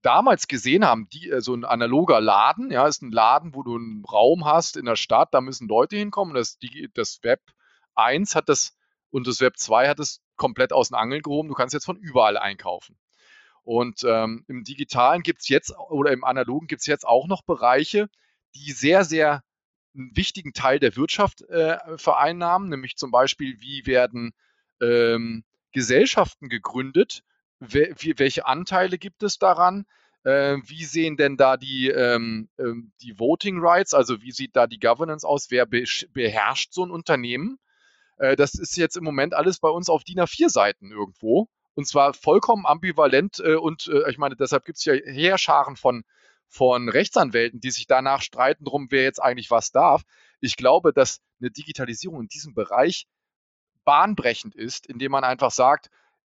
damals 0.01 0.49
gesehen 0.49 0.83
haben, 0.83 1.07
die, 1.07 1.29
äh, 1.29 1.39
so 1.39 1.53
ein 1.53 1.63
analoger 1.63 2.19
Laden, 2.19 2.69
ja, 2.69 2.85
ist 2.87 3.01
ein 3.01 3.13
Laden, 3.13 3.55
wo 3.55 3.63
du 3.63 3.77
einen 3.77 4.03
Raum 4.03 4.43
hast 4.43 4.75
in 4.75 4.83
der 4.83 4.97
Stadt, 4.97 5.33
da 5.33 5.39
müssen 5.39 5.69
Leute 5.69 5.95
hinkommen. 5.95 6.35
Das, 6.35 6.57
die, 6.57 6.89
das 6.93 7.19
Web 7.23 7.39
1 7.95 8.35
hat 8.35 8.49
das 8.49 8.75
und 9.11 9.27
das 9.27 9.39
Web 9.39 9.55
2 9.55 9.87
hat 9.87 9.99
es 10.01 10.21
komplett 10.35 10.73
aus 10.73 10.89
den 10.89 10.95
Angeln 10.95 11.21
gehoben. 11.21 11.47
Du 11.47 11.55
kannst 11.55 11.73
jetzt 11.73 11.85
von 11.85 11.95
überall 11.95 12.37
einkaufen. 12.37 12.97
Und 13.63 14.03
ähm, 14.03 14.43
im 14.49 14.65
Digitalen 14.65 15.23
gibt 15.23 15.39
es 15.39 15.47
jetzt 15.47 15.73
oder 15.89 16.11
im 16.11 16.25
Analogen 16.25 16.67
gibt 16.67 16.81
es 16.81 16.85
jetzt 16.85 17.07
auch 17.07 17.27
noch 17.27 17.43
Bereiche, 17.43 18.09
die 18.55 18.73
sehr, 18.73 19.05
sehr 19.05 19.41
einen 19.97 20.15
wichtigen 20.15 20.53
Teil 20.53 20.79
der 20.79 20.95
Wirtschaft 20.95 21.41
äh, 21.49 21.77
vereinnahmen, 21.97 22.69
nämlich 22.69 22.95
zum 22.95 23.11
Beispiel, 23.11 23.59
wie 23.59 23.85
werden 23.85 24.33
ähm, 24.81 25.43
Gesellschaften 25.71 26.49
gegründet, 26.49 27.23
we 27.59 27.93
welche 28.17 28.45
Anteile 28.45 28.97
gibt 28.97 29.23
es 29.23 29.39
daran, 29.39 29.85
äh, 30.23 30.57
wie 30.65 30.85
sehen 30.85 31.17
denn 31.17 31.37
da 31.37 31.57
die, 31.57 31.89
ähm, 31.89 32.49
ähm 32.59 32.91
die 33.01 33.17
Voting 33.19 33.59
Rights, 33.59 33.93
also 33.93 34.21
wie 34.21 34.31
sieht 34.31 34.55
da 34.55 34.67
die 34.67 34.79
Governance 34.79 35.27
aus, 35.27 35.47
wer 35.49 35.65
beherrscht 35.65 36.73
so 36.73 36.85
ein 36.85 36.91
Unternehmen 36.91 37.59
äh, 38.17 38.35
das 38.35 38.55
ist 38.55 38.77
jetzt 38.77 38.97
im 38.97 39.03
Moment 39.03 39.33
alles 39.33 39.59
bei 39.59 39.69
uns 39.69 39.89
auf 39.89 40.03
DIN 40.03 40.19
A4-Seiten 40.19 40.91
irgendwo. 40.91 41.47
Und 41.75 41.87
zwar 41.87 42.13
vollkommen 42.13 42.65
ambivalent. 42.65 43.39
Äh, 43.39 43.55
und 43.55 43.87
äh, 43.87 44.09
ich 44.09 44.17
meine, 44.17 44.35
deshalb 44.35 44.65
gibt 44.65 44.79
es 44.79 44.85
ja 44.85 44.93
Heerscharen 44.93 45.75
von, 45.75 46.03
von 46.47 46.89
Rechtsanwälten, 46.89 47.59
die 47.59 47.71
sich 47.71 47.87
danach 47.87 48.21
streiten 48.21 48.65
drum, 48.65 48.87
wer 48.89 49.03
jetzt 49.03 49.21
eigentlich 49.21 49.51
was 49.51 49.71
darf. 49.71 50.03
Ich 50.39 50.55
glaube, 50.55 50.93
dass 50.93 51.19
eine 51.39 51.51
Digitalisierung 51.51 52.21
in 52.21 52.27
diesem 52.27 52.53
Bereich 52.53 53.07
bahnbrechend 53.85 54.55
ist, 54.55 54.87
indem 54.87 55.11
man 55.11 55.23
einfach 55.23 55.51
sagt, 55.51 55.89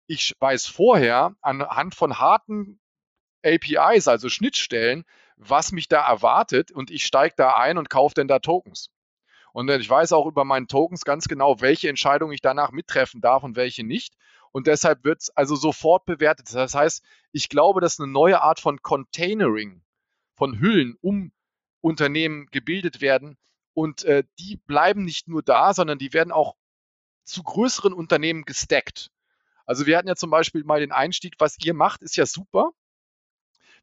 ich 0.07 0.36
weiß 0.39 0.67
vorher 0.67 1.36
anhand 1.41 1.95
von 1.95 2.19
harten 2.19 2.79
APIs, 3.43 4.07
also 4.07 4.29
Schnittstellen, 4.29 5.05
was 5.38 5.72
mich 5.72 5.88
da 5.88 6.07
erwartet 6.07 6.72
und 6.72 6.91
ich 6.91 7.05
steige 7.05 7.36
da 7.38 7.55
ein 7.55 7.77
und 7.77 7.89
kaufe 7.89 8.15
denn 8.15 8.27
da 8.27 8.39
Tokens. 8.39 8.89
Und 9.53 9.69
ich 9.69 9.89
weiß 9.89 10.12
auch 10.12 10.25
über 10.25 10.43
meinen 10.43 10.67
Tokens 10.67 11.05
ganz 11.05 11.29
genau, 11.29 11.62
welche 11.62 11.88
Entscheidungen 11.88 12.34
ich 12.34 12.41
danach 12.41 12.72
mittreffen 12.72 13.22
darf 13.22 13.43
und 13.43 13.55
welche 13.55 13.86
nicht. 13.86 14.13
Und 14.51 14.67
deshalb 14.67 15.05
wird 15.05 15.22
es 15.22 15.29
also 15.29 15.55
sofort 15.55 16.05
bewertet. 16.05 16.53
Das 16.53 16.75
heißt, 16.75 17.01
ich 17.31 17.48
glaube, 17.48 17.79
dass 17.79 18.00
eine 18.00 18.12
neue 18.12 18.41
Art 18.41 18.60
von 18.60 18.81
Containering, 18.81 19.81
von 20.36 20.60
Hüllen 20.60 20.98
um 21.01 21.32
Unternehmen 21.82 22.48
gebildet 22.51 23.01
werden. 23.01 23.38
Und 23.74 24.04
äh, 24.06 24.24
die 24.39 24.58
bleiben 24.58 25.04
nicht 25.04 25.27
nur 25.27 25.44
da, 25.44 25.74
sondern 25.74 25.98
die 25.98 26.13
werden 26.13 26.32
auch 26.32 26.56
zu 27.24 27.44
größeren 27.44 27.94
Unternehmen 27.94 28.46
gestackt. 28.46 29.12
Also 29.65 29.86
wir 29.86 29.98
hatten 29.98 30.08
ja 30.08 30.15
zum 30.15 30.30
Beispiel 30.30 30.63
mal 30.63 30.80
den 30.80 30.92
Einstieg, 30.92 31.36
was 31.39 31.58
ihr 31.63 31.74
macht, 31.74 32.04
ist 32.04 32.15
ja 32.15 32.25
super. 32.25 32.72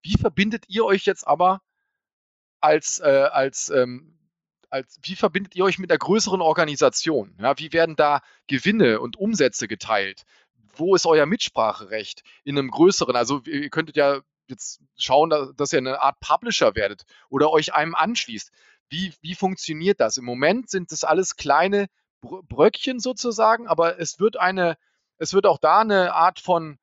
Wie 0.03 0.17
verbindet 0.17 0.65
ihr 0.69 0.85
euch 0.85 1.05
jetzt 1.05 1.27
aber 1.27 1.61
als, 2.61 3.01
äh, 3.01 3.29
als, 3.31 3.69
ähm, 3.71 4.19
als, 4.71 4.99
wie 5.03 5.17
verbindet 5.17 5.55
ihr 5.55 5.65
euch 5.65 5.79
mit 5.79 5.91
einer 5.91 5.99
größeren 5.99 6.41
Organisation? 6.41 7.37
Ja, 7.41 7.59
wie 7.59 7.73
werden 7.73 7.97
da 7.97 8.23
Gewinne 8.47 9.01
und 9.01 9.17
Umsätze 9.17 9.69
geteilt? 9.69 10.23
Wo 10.75 10.95
ist 10.95 11.07
euer 11.07 11.27
Mitspracherecht 11.27 12.23
in 12.45 12.59
einem 12.59 12.71
größeren? 12.71 13.15
Also 13.15 13.43
ihr 13.45 13.69
könntet 13.69 13.97
ja 13.97 14.23
jetzt 14.53 14.81
schauen, 14.97 15.31
dass 15.57 15.73
ihr 15.73 15.79
eine 15.79 16.01
Art 16.01 16.21
Publisher 16.21 16.75
werdet 16.75 17.05
oder 17.29 17.51
euch 17.51 17.75
einem 17.75 17.95
anschließt. 17.95 18.51
Wie, 18.89 19.15
wie 19.21 19.35
funktioniert 19.35 20.01
das? 20.01 20.17
Im 20.17 20.25
Moment 20.25 20.71
sind 20.71 20.93
das 20.93 21.05
alles 21.05 21.37
kleine 21.37 21.89
Bröckchen 22.21 23.01
sozusagen, 23.01 23.67
aber 23.67 23.99
es 23.99 24.21
wird 24.21 24.39
eine, 24.39 24.77
es 25.19 25.35
wird 25.35 25.47
auch 25.47 25.59
da 25.59 25.81
eine 25.81 26.15
Art 26.15 26.39
von 26.39 26.79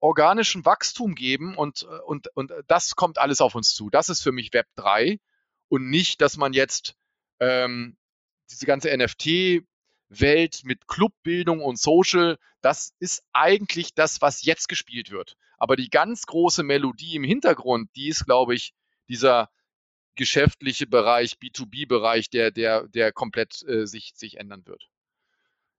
organischem 0.00 0.64
Wachstum 0.64 1.14
geben 1.14 1.56
und, 1.56 1.82
und, 1.82 2.28
und 2.34 2.52
das 2.66 2.96
kommt 2.96 3.18
alles 3.18 3.40
auf 3.40 3.54
uns 3.54 3.74
zu. 3.74 3.90
Das 3.90 4.08
ist 4.08 4.22
für 4.22 4.32
mich 4.32 4.52
Web 4.52 4.66
3 4.76 5.18
und 5.68 5.90
nicht, 5.90 6.20
dass 6.20 6.36
man 6.36 6.52
jetzt 6.52 6.94
ähm, 7.38 7.96
diese 8.50 8.66
ganze 8.66 8.96
NFT-Welt 8.96 10.62
mit 10.64 10.88
Clubbildung 10.88 11.60
und 11.60 11.78
Social, 11.78 12.38
das 12.62 12.94
ist 12.98 13.22
eigentlich 13.32 13.94
das, 13.94 14.20
was 14.22 14.42
jetzt 14.42 14.68
gespielt 14.68 15.10
wird. 15.10 15.36
Aber 15.60 15.76
die 15.76 15.90
ganz 15.90 16.26
große 16.26 16.64
Melodie 16.64 17.14
im 17.14 17.22
Hintergrund, 17.22 17.90
die 17.94 18.08
ist, 18.08 18.24
glaube 18.24 18.54
ich, 18.54 18.72
dieser 19.08 19.50
geschäftliche 20.16 20.86
Bereich, 20.86 21.34
B2B-Bereich, 21.34 22.30
der, 22.30 22.50
der, 22.50 22.88
der 22.88 23.12
komplett 23.12 23.62
äh, 23.68 23.86
sich, 23.86 24.12
sich 24.16 24.38
ändern 24.38 24.66
wird. 24.66 24.88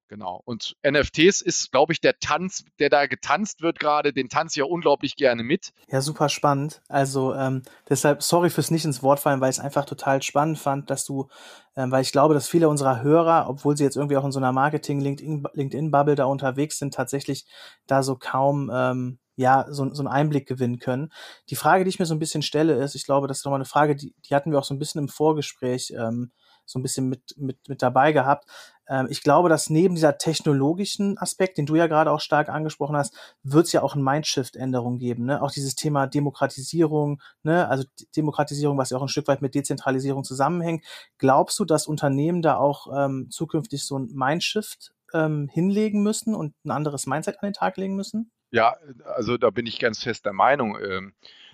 Genau. 0.08 0.42
Und 0.44 0.76
NFTs 0.86 1.40
ist, 1.40 1.72
glaube 1.72 1.94
ich, 1.94 2.02
der 2.02 2.20
Tanz, 2.20 2.66
der 2.80 2.90
da 2.90 3.06
getanzt 3.08 3.62
wird 3.62 3.80
gerade, 3.80 4.12
den 4.12 4.28
tanze 4.28 4.54
ich 4.54 4.58
ja 4.58 4.66
unglaublich 4.66 5.16
gerne 5.16 5.42
mit. 5.42 5.72
Ja, 5.88 6.02
super 6.02 6.28
spannend. 6.28 6.82
Also 6.90 7.34
ähm, 7.34 7.64
deshalb, 7.90 8.22
sorry 8.22 8.50
fürs 8.50 8.72
nicht 8.72 8.84
ins 8.84 9.02
Wort 9.02 9.22
fallen, 9.22 9.40
weil 9.40 9.50
ich 9.50 9.58
es 9.58 9.64
einfach 9.64 9.86
total 9.86 10.22
spannend 10.22 10.60
fand, 10.60 10.90
dass 10.90 11.06
du, 11.06 11.30
ähm, 11.78 11.92
weil 11.92 12.02
ich 12.02 12.12
glaube, 12.12 12.34
dass 12.34 12.50
viele 12.50 12.68
unserer 12.68 13.02
Hörer, 13.02 13.46
obwohl 13.48 13.78
sie 13.78 13.86
jetzt 13.86 13.96
irgendwie 13.96 14.18
auch 14.18 14.26
in 14.26 14.34
so 14.34 14.40
einer 14.40 14.52
Marketing-LinkedIn-Bubble 14.52 16.16
da 16.16 16.26
unterwegs 16.26 16.78
sind, 16.78 16.94
tatsächlich 16.94 17.46
da 17.88 18.04
so 18.04 18.18
kaum 18.18 18.70
ähm, 18.72 19.18
ja, 19.36 19.66
so, 19.70 19.94
so 19.94 20.02
einen 20.02 20.08
Einblick 20.08 20.48
gewinnen 20.48 20.80
können. 20.80 21.12
Die 21.50 21.56
Frage, 21.56 21.84
die 21.84 21.90
ich 21.90 22.00
mir 22.00 22.06
so 22.06 22.16
ein 22.16 22.20
bisschen 22.20 22.42
stelle, 22.42 22.76
ist, 22.76 22.96
ich 22.96 23.06
glaube, 23.06 23.28
das 23.28 23.40
ist 23.40 23.46
nochmal 23.46 23.60
eine 23.60 23.66
Frage, 23.66 23.96
die, 23.96 24.14
die 24.26 24.36
hatten 24.36 24.52
wir 24.52 24.60
auch 24.60 24.64
so 24.64 24.74
ein 24.74 24.80
bisschen 24.80 25.02
im 25.02 25.10
Vorgespräch 25.10 25.94
ähm, 25.98 26.32
so 26.66 26.80
ein 26.80 26.84
bisschen 26.84 27.10
mit, 27.10 27.36
mit, 27.38 27.58
mit 27.68 27.82
dabei 27.82 28.12
gehabt. 28.12 28.46
Ähm, 28.88 29.08
ich 29.10 29.24
glaube, 29.24 29.50
dass 29.50 29.70
neben 29.70 29.96
dieser 29.96 30.18
technologischen 30.18 31.18
Aspekt, 31.18 31.58
den 31.58 31.66
du 31.66 31.76
ja 31.76 31.88
gerade 31.88 32.12
auch 32.12 32.22
stark 32.22 32.50
angesprochen 32.50 32.96
hast, 32.96 33.16
wird 33.44 33.66
es 33.66 33.72
ja 33.72 33.82
auch 33.82 33.96
ein 33.96 34.04
Mindshift-Änderung 34.04 34.98
geben. 34.98 35.26
Ne? 35.26 35.42
Auch 35.42 35.52
dieses 35.52 35.76
Thema 35.76 36.08
Demokratisierung, 36.08 37.22
ne? 37.44 37.68
also 37.68 37.84
Demokratisierung, 38.16 38.78
was 38.78 38.90
ja 38.90 38.98
auch 38.98 39.02
ein 39.02 39.08
Stück 39.08 39.28
weit 39.28 39.42
mit 39.42 39.56
Dezentralisierung 39.56 40.24
zusammenhängt. 40.24 40.86
Glaubst 41.18 41.60
du, 41.60 41.66
dass 41.66 41.88
Unternehmen 41.88 42.42
da 42.42 42.58
auch 42.58 42.88
ähm, 42.96 43.28
zukünftig 43.30 43.84
so 43.84 43.98
ein 43.98 44.10
Mindshift 44.14 44.94
ähm, 45.14 45.50
hinlegen 45.52 46.02
müssen 46.04 46.34
und 46.36 46.54
ein 46.66 46.72
anderes 46.72 47.06
Mindset 47.06 47.42
an 47.42 47.50
den 47.50 47.54
Tag 47.54 47.78
legen 47.78 47.96
müssen? 47.96 48.32
Ja, 48.52 48.76
also 49.06 49.38
da 49.38 49.50
bin 49.50 49.66
ich 49.66 49.80
ganz 49.80 50.04
fest 50.04 50.26
der 50.26 50.34
Meinung. 50.34 50.78
Ähm, 50.82 51.14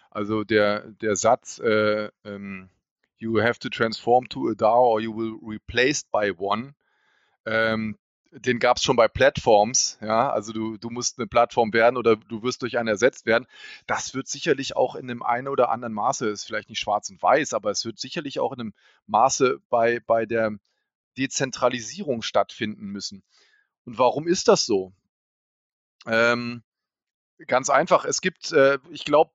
also 0.10 0.44
der, 0.44 0.82
der 1.02 1.16
Satz, 1.16 1.60
äh, 1.60 2.10
ähm, 2.24 2.70
you 3.18 3.42
have 3.42 3.60
to 3.60 3.70
transform 3.70 4.28
to 4.30 4.50
a 4.50 4.56
DAO 4.56 4.92
or 4.94 5.00
you 5.00 5.16
will 5.16 5.38
replaced 5.44 6.12
by 6.12 6.34
one, 6.38 6.74
ähm, 7.46 7.98
den 8.32 8.60
gab 8.60 8.78
es 8.78 8.84
schon 8.84 8.96
bei 8.96 9.08
Plattforms, 9.08 9.98
ja, 10.02 10.30
also 10.30 10.52
du, 10.52 10.78
du 10.78 10.90
musst 10.90 11.18
eine 11.18 11.28
Plattform 11.28 11.72
werden 11.74 11.98
oder 11.98 12.18
du 12.18 12.44
wirst 12.44 12.62
durch 12.62 12.78
eine 12.78 12.92
ersetzt 12.92 13.26
werden. 13.26 13.48
Das 13.88 14.14
wird 14.14 14.28
sicherlich 14.28 14.76
auch 14.76 14.96
in 14.96 15.10
einem 15.10 15.24
einen 15.24 15.48
oder 15.48 15.70
anderen 15.70 15.94
Maße, 15.94 16.28
ist 16.30 16.46
vielleicht 16.46 16.70
nicht 16.70 16.80
schwarz 16.80 17.10
und 17.10 17.22
weiß, 17.22 17.54
aber 17.54 17.72
es 17.72 17.86
wird 17.86 18.00
sicherlich 18.00 18.40
auch 18.40 18.52
in 18.54 18.60
einem 18.60 18.74
Maße 19.08 19.60
bei, 19.70 20.02
bei 20.02 20.26
der 20.26 20.52
Dezentralisierung 21.18 22.22
stattfinden 22.22 22.88
müssen. 22.88 23.24
Und 23.86 23.98
warum 23.98 24.28
ist 24.28 24.48
das 24.50 24.66
so? 24.66 24.94
Ähm, 26.06 26.64
ganz 27.46 27.70
einfach, 27.70 28.06
es 28.06 28.22
gibt, 28.22 28.52
äh, 28.52 28.80
ich 28.90 29.06
glaube, 29.06 29.32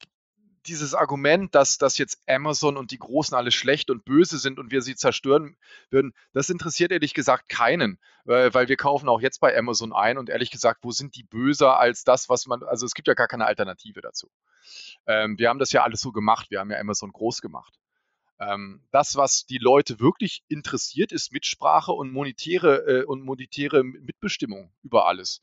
dieses 0.66 0.94
Argument, 0.94 1.54
dass, 1.54 1.78
dass 1.78 1.98
jetzt 1.98 2.22
Amazon 2.28 2.76
und 2.76 2.90
die 2.90 2.98
Großen 2.98 3.36
alle 3.36 3.50
schlecht 3.50 3.90
und 3.90 4.04
böse 4.04 4.38
sind 4.38 4.58
und 4.58 4.70
wir 4.70 4.82
sie 4.82 4.94
zerstören 4.94 5.56
würden, 5.90 6.14
das 6.32 6.50
interessiert 6.50 6.92
ehrlich 6.92 7.14
gesagt 7.14 7.48
keinen, 7.48 7.98
weil, 8.24 8.54
weil 8.54 8.68
wir 8.68 8.76
kaufen 8.76 9.08
auch 9.08 9.20
jetzt 9.20 9.40
bei 9.40 9.56
Amazon 9.56 9.92
ein 9.92 10.18
und 10.18 10.30
ehrlich 10.30 10.50
gesagt, 10.50 10.80
wo 10.82 10.92
sind 10.92 11.16
die 11.16 11.24
böser 11.24 11.78
als 11.78 12.04
das, 12.04 12.28
was 12.28 12.46
man, 12.46 12.62
also 12.62 12.86
es 12.86 12.94
gibt 12.94 13.08
ja 13.08 13.14
gar 13.14 13.28
keine 13.28 13.46
Alternative 13.46 14.00
dazu. 14.00 14.30
Ähm, 15.06 15.38
wir 15.38 15.48
haben 15.48 15.58
das 15.58 15.72
ja 15.72 15.82
alles 15.82 16.00
so 16.00 16.12
gemacht, 16.12 16.50
wir 16.50 16.60
haben 16.60 16.70
ja 16.70 16.78
Amazon 16.78 17.10
groß 17.10 17.40
gemacht. 17.40 17.74
Ähm, 18.38 18.82
das, 18.90 19.16
was 19.16 19.46
die 19.46 19.58
Leute 19.58 20.00
wirklich 20.00 20.42
interessiert, 20.48 21.12
ist 21.12 21.32
Mitsprache 21.32 21.92
und 21.92 22.12
monetäre, 22.12 23.00
äh, 23.00 23.04
und 23.04 23.22
monetäre 23.22 23.84
Mitbestimmung 23.84 24.72
über 24.82 25.06
alles. 25.06 25.42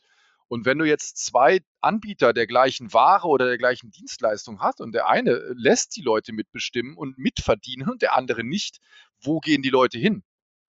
Und 0.50 0.66
wenn 0.66 0.80
du 0.80 0.86
jetzt 0.86 1.18
zwei 1.18 1.62
Anbieter 1.80 2.34
der 2.34 2.48
gleichen 2.48 2.92
Ware 2.92 3.28
oder 3.28 3.46
der 3.46 3.60
gleichen 3.60 3.92
Dienstleistung 3.92 4.62
hast 4.62 4.82
und 4.82 4.94
der 4.94 5.08
eine 5.08 5.36
lässt 5.56 5.96
die 5.96 6.02
Leute 6.02 6.34
mitbestimmen 6.34 6.98
und 6.98 7.18
mitverdienen 7.20 7.88
und 7.88 8.02
der 8.02 8.18
andere 8.18 8.44
nicht, 8.44 8.80
wo 9.22 9.40
gehen 9.40 9.62
die 9.62 9.70
Leute 9.70 10.00
hin? 10.00 10.24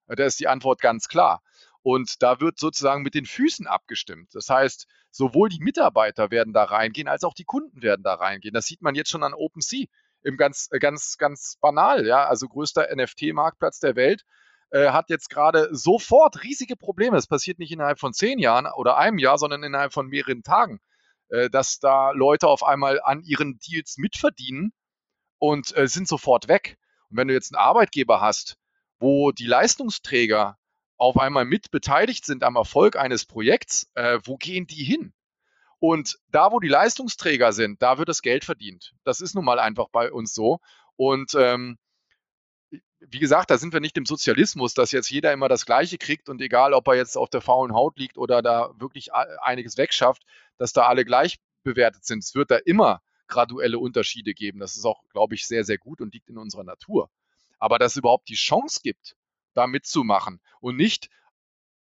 Da 0.06 0.24
ist 0.24 0.38
die 0.38 0.48
Antwort 0.48 0.82
ganz 0.82 1.08
klar. 1.08 1.42
Und 1.82 2.22
da 2.22 2.40
wird 2.40 2.58
sozusagen 2.58 3.02
mit 3.02 3.14
den 3.14 3.24
Füßen 3.24 3.66
abgestimmt. 3.66 4.34
Das 4.34 4.50
heißt, 4.50 4.86
sowohl 5.10 5.48
die 5.48 5.60
Mitarbeiter 5.60 6.30
werden 6.30 6.52
da 6.52 6.64
reingehen, 6.64 7.08
als 7.08 7.24
auch 7.24 7.32
die 7.32 7.44
Kunden 7.44 7.80
werden 7.80 8.02
da 8.02 8.14
reingehen. 8.14 8.52
Das 8.52 8.66
sieht 8.66 8.82
man 8.82 8.94
jetzt 8.94 9.10
schon 9.10 9.22
an 9.22 9.32
OpenSea. 9.32 9.86
Im 10.22 10.36
ganz, 10.36 10.68
ganz, 10.68 11.16
ganz 11.16 11.56
banal, 11.58 12.06
ja. 12.06 12.26
Also 12.26 12.48
größter 12.48 12.94
NFT-Marktplatz 12.94 13.80
der 13.80 13.96
Welt 13.96 14.26
äh, 14.70 14.90
hat 14.90 15.10
jetzt 15.10 15.30
gerade 15.30 15.68
sofort 15.72 16.42
riesige 16.42 16.76
Probleme. 16.76 17.16
Das 17.16 17.26
passiert 17.26 17.58
nicht 17.58 17.72
innerhalb 17.72 17.98
von 17.98 18.12
zehn 18.12 18.38
Jahren 18.38 18.66
oder 18.66 18.96
einem 18.96 19.18
Jahr, 19.18 19.38
sondern 19.38 19.62
innerhalb 19.62 19.92
von 19.92 20.06
mehreren 20.06 20.42
Tagen, 20.42 20.80
äh, 21.28 21.50
dass 21.50 21.78
da 21.78 22.10
Leute 22.12 22.48
auf 22.48 22.62
einmal 22.62 23.00
an 23.02 23.22
ihren 23.22 23.58
Deals 23.58 23.96
mitverdienen 23.98 24.72
und 25.38 25.76
äh, 25.76 25.88
sind 25.88 26.08
sofort 26.08 26.48
weg. 26.48 26.76
Und 27.08 27.16
wenn 27.16 27.28
du 27.28 27.34
jetzt 27.34 27.54
einen 27.54 27.62
Arbeitgeber 27.62 28.20
hast, 28.20 28.56
wo 28.98 29.32
die 29.32 29.46
Leistungsträger 29.46 30.56
auf 30.96 31.16
einmal 31.16 31.46
mit 31.46 31.70
beteiligt 31.70 32.26
sind 32.26 32.44
am 32.44 32.56
Erfolg 32.56 32.96
eines 32.96 33.24
Projekts, 33.24 33.90
äh, 33.94 34.18
wo 34.24 34.36
gehen 34.36 34.66
die 34.66 34.84
hin? 34.84 35.12
Und 35.78 36.18
da, 36.28 36.52
wo 36.52 36.60
die 36.60 36.68
Leistungsträger 36.68 37.52
sind, 37.52 37.80
da 37.80 37.96
wird 37.96 38.10
das 38.10 38.20
Geld 38.20 38.44
verdient. 38.44 38.92
Das 39.02 39.22
ist 39.22 39.34
nun 39.34 39.46
mal 39.46 39.58
einfach 39.58 39.88
bei 39.90 40.12
uns 40.12 40.34
so. 40.34 40.60
Und 40.96 41.34
ähm, 41.34 41.78
wie 43.00 43.18
gesagt, 43.18 43.50
da 43.50 43.58
sind 43.58 43.72
wir 43.72 43.80
nicht 43.80 43.96
im 43.96 44.04
Sozialismus, 44.06 44.74
dass 44.74 44.92
jetzt 44.92 45.10
jeder 45.10 45.32
immer 45.32 45.48
das 45.48 45.64
Gleiche 45.64 45.98
kriegt 45.98 46.28
und 46.28 46.40
egal, 46.40 46.74
ob 46.74 46.86
er 46.88 46.96
jetzt 46.96 47.16
auf 47.16 47.30
der 47.30 47.40
faulen 47.40 47.74
Haut 47.74 47.98
liegt 47.98 48.18
oder 48.18 48.42
da 48.42 48.70
wirklich 48.78 49.12
einiges 49.12 49.76
wegschafft, 49.76 50.22
dass 50.58 50.72
da 50.72 50.86
alle 50.86 51.04
gleich 51.04 51.38
bewertet 51.62 52.04
sind. 52.04 52.22
Es 52.22 52.34
wird 52.34 52.50
da 52.50 52.56
immer 52.56 53.00
graduelle 53.26 53.78
Unterschiede 53.78 54.34
geben. 54.34 54.58
Das 54.60 54.76
ist 54.76 54.84
auch, 54.84 55.02
glaube 55.12 55.34
ich, 55.34 55.46
sehr, 55.46 55.64
sehr 55.64 55.78
gut 55.78 56.00
und 56.00 56.12
liegt 56.12 56.28
in 56.28 56.36
unserer 56.36 56.64
Natur. 56.64 57.10
Aber 57.58 57.78
dass 57.78 57.92
es 57.92 57.96
überhaupt 57.96 58.28
die 58.28 58.34
Chance 58.34 58.80
gibt, 58.82 59.16
da 59.54 59.66
mitzumachen 59.66 60.40
und 60.60 60.76
nicht 60.76 61.08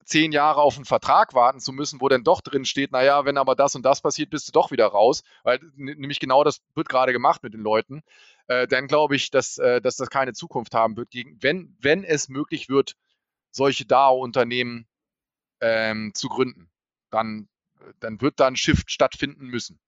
zehn 0.08 0.32
Jahre 0.32 0.62
auf 0.62 0.78
einen 0.78 0.86
Vertrag 0.86 1.34
warten 1.34 1.60
zu 1.60 1.74
müssen, 1.74 2.00
wo 2.00 2.08
dann 2.08 2.24
doch 2.24 2.42
drin 2.42 2.66
steht, 2.66 2.92
naja, 2.92 3.26
wenn 3.26 3.38
aber 3.38 3.56
das 3.56 3.76
und 3.76 3.84
das 3.84 4.02
passiert, 4.02 4.30
bist 4.30 4.48
du 4.48 4.52
doch 4.54 4.72
wieder 4.72 4.88
raus. 4.88 5.22
Weil 5.44 5.60
nämlich 5.76 6.20
genau 6.20 6.44
das 6.44 6.62
wird 6.76 6.88
gerade 6.88 7.12
gemacht 7.12 7.44
mit 7.44 7.54
den 7.54 7.62
Leuten. 7.62 8.02
Äh, 8.48 8.68
dann 8.68 8.88
glaube 8.88 9.18
ich, 9.18 9.32
dass, 9.32 9.58
äh, 9.58 9.82
dass 9.82 9.98
das 9.98 10.10
keine 10.10 10.34
Zukunft 10.34 10.74
haben 10.74 10.96
wird, 10.96 11.12
gegen, 11.12 11.38
wenn, 11.42 11.76
wenn 11.82 12.06
es 12.06 12.30
möglich 12.30 12.70
wird, 12.70 12.96
solche 13.52 13.86
DAO-Unternehmen 13.86 14.88
ähm, 15.60 16.14
zu 16.14 16.30
gründen. 16.30 16.70
Dann, 17.12 17.50
dann 18.00 18.22
wird 18.22 18.40
da 18.40 18.48
ein 18.48 18.56
Shift 18.56 18.90
stattfinden 18.92 19.48
müssen. 19.48 19.80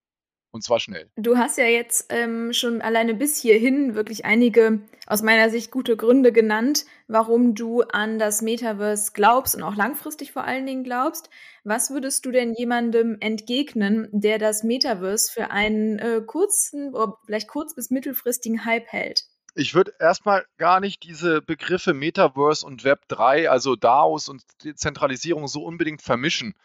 Und 0.51 0.63
zwar 0.63 0.79
schnell. 0.79 1.10
Du 1.15 1.38
hast 1.38 1.60
ja 1.60 1.65
jetzt 1.65 2.08
ähm, 2.10 2.53
schon 2.53 2.82
alleine 2.82 3.13
bis 3.13 3.39
hierhin 3.39 3.94
wirklich 3.94 4.25
einige 4.25 4.82
aus 5.06 5.22
meiner 5.22 5.51
Sicht 5.51 5.70
gute 5.70 5.96
Gründe 5.96 6.32
genannt, 6.32 6.86
warum 7.08 7.53
du 7.53 7.82
an 7.82 8.18
das 8.18 8.41
Metaverse 8.41 9.12
glaubst 9.13 9.56
und 9.56 9.62
auch 9.62 9.75
langfristig 9.75 10.32
vor 10.32 10.46
allen 10.46 10.65
Dingen 10.65 10.84
glaubst. 10.84 11.29
Was 11.63 11.91
würdest 11.91 12.25
du 12.25 12.32
denn 12.32 12.53
jemandem 12.53 13.18
entgegnen, 13.20 14.08
der 14.12 14.39
das 14.39 14.63
Metaverse 14.63 15.32
für 15.32 15.51
einen 15.51 16.00
äh, 16.00 16.22
kurzen, 16.25 16.96
oder 16.96 17.18
vielleicht 17.25 17.48
kurz- 17.48 17.75
bis 17.75 17.91
mittelfristigen 17.91 18.65
Hype 18.65 18.88
hält? 18.88 19.25
Ich 19.56 19.75
würde 19.75 19.94
erstmal 20.00 20.46
gar 20.58 20.79
nicht 20.79 21.03
diese 21.03 21.41
Begriffe 21.41 21.94
Metaverse 21.94 22.65
und 22.65 22.84
Web 22.84 23.08
3, 23.08 23.50
also 23.50 23.75
DAOs 23.75 24.29
und 24.29 24.44
Dezentralisierung 24.63 25.48
so 25.48 25.63
unbedingt 25.63 26.01
vermischen. 26.01 26.56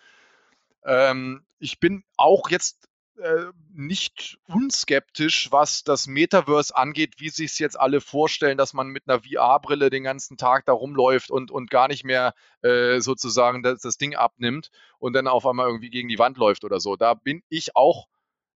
Ähm, 0.85 1.45
ich 1.59 1.81
bin 1.81 2.05
auch 2.17 2.51
jetzt 2.51 2.89
äh, 3.19 3.47
nicht 3.73 4.39
unskeptisch, 4.49 5.51
was 5.51 5.85
das 5.85 6.07
Metaverse 6.07 6.77
angeht, 6.77 7.15
wie 7.19 7.29
sich 7.29 7.53
es 7.53 7.59
jetzt 7.59 7.79
alle 7.79 8.01
vorstellen, 8.01 8.59
dass 8.59 8.73
man 8.73 8.89
mit 8.89 9.05
einer 9.07 9.21
VR-Brille 9.21 9.91
den 9.91 10.05
ganzen 10.05 10.37
Tag 10.37 10.65
da 10.67 10.73
rumläuft 10.73 11.31
und, 11.31 11.51
und 11.51 11.71
gar 11.71 11.89
nicht 11.89 12.05
mehr 12.05 12.35
äh, 12.63 13.01
sozusagen 13.01 13.63
das, 13.63 13.81
das, 13.81 13.99
Ding 13.99 14.15
abnimmt 14.15 14.71
und 14.99 15.13
dann 15.13 15.29
auf 15.29 15.47
einmal 15.47 15.67
irgendwie 15.67 15.91
gegen 15.91 16.09
die 16.09 16.19
Wand 16.19 16.39
läuft 16.39 16.65
oder 16.65 16.81
so. 16.81 16.97
Da 16.97 17.15
bin 17.15 17.43
ich 17.49 17.77
auch 17.77 18.09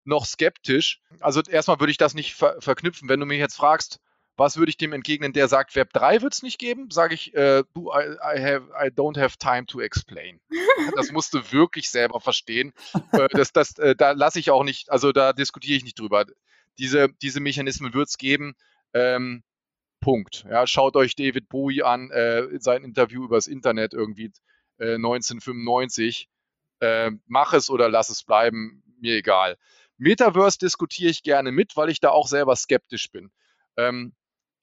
noch 0.03 0.25
skeptisch. 0.25 1.01
Also 1.19 1.41
erstmal 1.41 1.79
würde 1.79 1.91
ich 1.91 1.97
das 1.97 2.13
nicht 2.13 2.33
ver 2.33 2.55
verknüpfen. 2.59 3.09
Wenn 3.09 3.19
du 3.19 3.25
mich 3.25 3.39
jetzt 3.39 3.57
fragst, 3.57 3.99
was 4.37 4.57
würde 4.57 4.69
ich 4.69 4.77
dem 4.77 4.93
entgegnen, 4.93 5.33
der 5.33 5.47
sagt, 5.47 5.75
Web 5.75 5.91
3 5.93 6.21
wird 6.21 6.33
es 6.33 6.43
nicht 6.43 6.59
geben, 6.59 6.89
sage 6.91 7.15
ich, 7.15 7.33
äh, 7.35 7.63
du, 7.73 7.91
I, 7.91 8.15
I, 8.21 8.41
have, 8.41 8.69
I 8.71 8.87
don't 8.89 9.19
have 9.19 9.37
time 9.37 9.65
to 9.65 9.81
explain. 9.81 10.39
Das 10.95 11.11
musst 11.11 11.33
du 11.33 11.51
wirklich 11.51 11.89
selber 11.89 12.21
verstehen. 12.21 12.73
Äh, 13.11 13.27
das, 13.31 13.51
das, 13.51 13.77
äh, 13.79 13.95
da 13.95 14.11
lasse 14.11 14.39
ich 14.39 14.51
auch 14.51 14.63
nicht, 14.63 14.91
also 14.91 15.11
da 15.11 15.33
diskutiere 15.33 15.77
ich 15.77 15.83
nicht 15.83 15.99
drüber. 15.99 16.25
Diese, 16.77 17.09
diese 17.21 17.39
Mechanismen 17.39 17.93
wird 17.93 18.09
es 18.09 18.17
geben. 18.17 18.55
Ähm, 18.93 19.43
Punkt. 19.99 20.45
Ja, 20.49 20.67
schaut 20.67 20.95
euch 20.95 21.15
David 21.15 21.49
Bowie 21.49 21.81
an, 21.81 22.11
äh, 22.11 22.47
sein 22.59 22.83
Interview 22.83 23.25
übers 23.25 23.47
Internet 23.47 23.93
irgendwie 23.93 24.31
1995. 24.79 26.29
Äh, 26.79 27.07
äh, 27.07 27.11
mach 27.25 27.53
es 27.53 27.69
oder 27.69 27.89
lass 27.89 28.09
es 28.09 28.23
bleiben, 28.23 28.83
mir 28.99 29.15
egal. 29.15 29.57
Metaverse 29.97 30.59
diskutiere 30.59 31.09
ich 31.09 31.23
gerne 31.23 31.51
mit, 31.51 31.75
weil 31.75 31.89
ich 31.89 31.99
da 31.99 32.09
auch 32.09 32.27
selber 32.27 32.55
skeptisch 32.55 33.11
bin. 33.11 33.31
Ähm, 33.77 34.13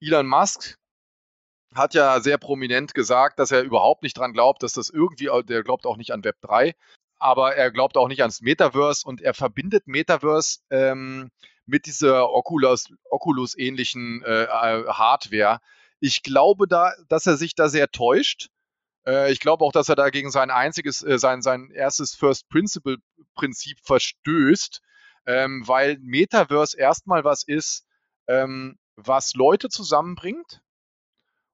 Elon 0.00 0.26
Musk 0.26 0.76
hat 1.74 1.94
ja 1.94 2.20
sehr 2.20 2.38
prominent 2.38 2.94
gesagt, 2.94 3.38
dass 3.38 3.50
er 3.50 3.62
überhaupt 3.62 4.02
nicht 4.02 4.16
dran 4.16 4.32
glaubt, 4.32 4.62
dass 4.62 4.72
das 4.72 4.90
irgendwie, 4.90 5.28
der 5.44 5.62
glaubt 5.62 5.86
auch 5.86 5.96
nicht 5.96 6.12
an 6.12 6.24
Web 6.24 6.36
3, 6.42 6.74
aber 7.18 7.56
er 7.56 7.70
glaubt 7.70 7.96
auch 7.96 8.08
nicht 8.08 8.20
ans 8.20 8.40
Metaverse 8.40 9.06
und 9.06 9.20
er 9.20 9.34
verbindet 9.34 9.86
Metaverse 9.86 10.60
ähm, 10.70 11.30
mit 11.66 11.86
dieser 11.86 12.30
Oculus, 12.30 12.92
Oculus-ähnlichen 13.10 14.22
äh, 14.24 14.46
Hardware. 14.48 15.60
Ich 16.00 16.22
glaube 16.22 16.68
da, 16.68 16.92
dass 17.08 17.26
er 17.26 17.36
sich 17.36 17.54
da 17.54 17.68
sehr 17.68 17.90
täuscht. 17.90 18.48
Äh, 19.06 19.32
ich 19.32 19.40
glaube 19.40 19.64
auch, 19.64 19.72
dass 19.72 19.88
er 19.88 19.96
da 19.96 20.10
gegen 20.10 20.30
sein 20.30 20.50
einziges, 20.50 21.02
äh, 21.02 21.18
sein, 21.18 21.42
sein 21.42 21.70
erstes 21.70 22.14
First 22.14 22.48
Principle 22.48 22.98
Prinzip 23.34 23.78
verstößt, 23.82 24.80
ähm, 25.26 25.66
weil 25.66 25.98
Metaverse 26.00 26.78
erstmal 26.78 27.24
was 27.24 27.42
ist, 27.42 27.86
ähm, 28.28 28.78
was 28.96 29.34
Leute 29.34 29.68
zusammenbringt 29.68 30.62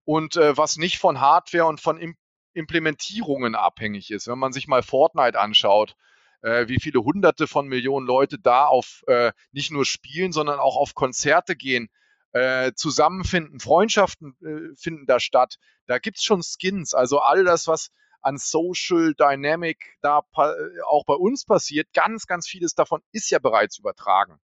und 0.04 0.36
äh, 0.36 0.56
was 0.56 0.76
nicht 0.76 0.98
von 0.98 1.20
Hardware 1.20 1.66
und 1.66 1.80
von 1.80 1.98
Im 1.98 2.16
Implementierungen 2.52 3.54
abhängig 3.54 4.10
ist. 4.10 4.26
Wenn 4.26 4.38
man 4.38 4.52
sich 4.52 4.66
mal 4.66 4.82
Fortnite 4.82 5.38
anschaut, 5.38 5.94
äh, 6.42 6.66
wie 6.66 6.80
viele 6.80 7.00
hunderte 7.04 7.46
von 7.46 7.68
Millionen 7.68 8.06
Leute 8.06 8.38
da 8.40 8.66
auf 8.66 9.04
äh, 9.06 9.32
nicht 9.52 9.70
nur 9.70 9.84
spielen, 9.84 10.32
sondern 10.32 10.58
auch 10.58 10.76
auf 10.76 10.94
Konzerte 10.94 11.54
gehen, 11.54 11.88
äh, 12.32 12.72
zusammenfinden, 12.74 13.60
Freundschaften 13.60 14.36
äh, 14.42 14.76
finden 14.76 15.06
da 15.06 15.20
statt. 15.20 15.56
Da 15.86 15.98
gibt 15.98 16.18
es 16.18 16.24
schon 16.24 16.42
Skins, 16.42 16.94
also 16.94 17.20
all 17.20 17.44
das, 17.44 17.66
was 17.66 17.90
an 18.22 18.36
Social 18.38 19.14
Dynamic 19.14 19.96
da 20.02 20.20
äh, 20.36 20.80
auch 20.86 21.04
bei 21.06 21.14
uns 21.14 21.44
passiert, 21.44 21.92
ganz, 21.92 22.26
ganz 22.26 22.46
vieles 22.46 22.74
davon 22.74 23.00
ist 23.12 23.30
ja 23.30 23.38
bereits 23.38 23.78
übertragen. 23.78 24.40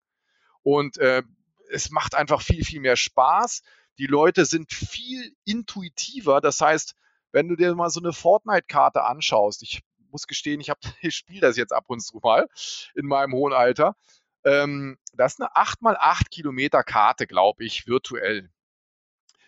Und 0.63 0.97
äh, 0.97 1.23
es 1.71 1.89
macht 1.89 2.15
einfach 2.15 2.41
viel, 2.41 2.63
viel 2.63 2.79
mehr 2.79 2.95
Spaß. 2.95 3.61
Die 3.97 4.07
Leute 4.07 4.45
sind 4.45 4.71
viel 4.71 5.35
intuitiver. 5.45 6.41
Das 6.41 6.61
heißt, 6.61 6.95
wenn 7.31 7.47
du 7.47 7.55
dir 7.55 7.75
mal 7.75 7.89
so 7.89 7.99
eine 7.99 8.13
Fortnite-Karte 8.13 9.03
anschaust, 9.03 9.63
ich 9.63 9.81
muss 10.11 10.27
gestehen, 10.27 10.61
ich, 10.61 10.71
ich 11.01 11.15
spiele 11.15 11.41
das 11.41 11.57
jetzt 11.57 11.73
ab 11.73 11.85
und 11.87 11.99
zu 11.99 12.19
mal 12.21 12.47
in 12.95 13.05
meinem 13.05 13.33
hohen 13.33 13.53
Alter. 13.53 13.95
Ähm, 14.43 14.97
das 15.13 15.33
ist 15.33 15.41
eine 15.41 15.51
8x8 15.55 16.29
Kilometer 16.29 16.83
Karte, 16.83 17.27
glaube 17.27 17.65
ich, 17.65 17.87
virtuell. 17.87 18.49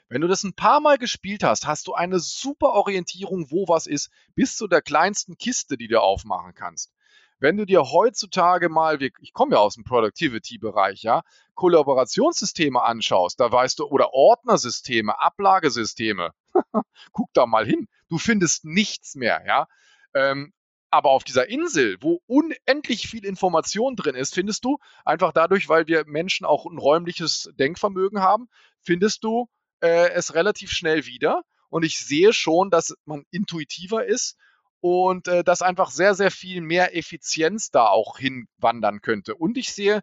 Wenn 0.10 0.22
du 0.22 0.28
das 0.28 0.44
ein 0.44 0.56
paar 0.56 0.80
Mal 0.80 0.98
gespielt 0.98 1.44
hast, 1.44 1.68
hast 1.68 1.86
du 1.88 1.94
eine 1.94 2.20
super 2.20 2.74
Orientierung, 2.74 3.52
wo 3.52 3.68
was 3.68 3.86
ist, 3.86 4.10
bis 4.34 4.58
zu 4.58 4.68
der 4.68 4.82
kleinsten 4.82 5.38
Kiste, 5.38 5.78
die 5.78 5.88
du 5.88 6.02
aufmachen 6.02 6.56
kannst. 6.56 6.92
Wenn 7.40 7.58
du 7.58 7.66
dir 7.66 7.84
heutzutage 7.92 8.70
mal, 8.70 9.02
ich 9.02 9.34
komme 9.34 9.56
ja 9.56 9.62
aus 9.62 9.76
dem 9.76 9.86
Productivity-Bereich, 9.86 11.04
ja, 11.04 11.24
Kollaborationssysteme 11.56 12.82
anschaust, 12.82 13.40
da 13.40 13.52
weißt 13.52 13.80
du, 13.80 13.86
oder 13.86 14.14
Ordnersysteme, 14.14 15.20
Ablagesysteme, 15.22 16.32
guck 17.14 17.30
da 17.34 17.46
mal 17.46 17.66
hin. 17.66 17.88
Du 18.10 18.18
findest 18.18 18.66
nichts 18.66 19.16
mehr, 19.16 19.44
ja. 19.48 19.68
Ähm, 20.14 20.54
aber 20.92 21.12
auf 21.12 21.24
dieser 21.24 21.48
Insel, 21.48 21.98
wo 22.02 22.22
unendlich 22.26 23.08
viel 23.08 23.24
Information 23.24 23.96
drin 23.96 24.16
ist, 24.16 24.34
findest 24.34 24.66
du 24.66 24.80
einfach 25.06 25.32
dadurch, 25.32 25.70
weil 25.70 25.88
wir 25.88 26.06
Menschen 26.08 26.46
auch 26.46 26.66
ein 26.66 26.78
räumliches 26.78 27.50
Denkvermögen 27.54 28.22
haben, 28.22 28.50
findest 28.82 29.24
du 29.24 29.48
äh, 29.82 30.10
es 30.12 30.34
relativ 30.34 30.72
schnell 30.72 31.06
wieder. 31.06 31.44
Und 31.70 31.86
ich 31.86 32.00
sehe 32.00 32.34
schon, 32.34 32.72
dass 32.72 32.96
man 33.06 33.24
intuitiver 33.30 34.06
ist 34.06 34.36
und 34.82 35.28
äh, 35.28 35.44
dass 35.44 35.62
einfach 35.62 35.92
sehr, 35.92 36.16
sehr 36.16 36.32
viel 36.32 36.62
mehr 36.62 36.96
Effizienz 36.96 37.72
da 37.72 37.88
auch 37.88 38.18
hinwandern 38.18 39.02
könnte. 39.02 39.36
Und 39.36 39.58
ich 39.58 39.74
sehe, 39.74 40.02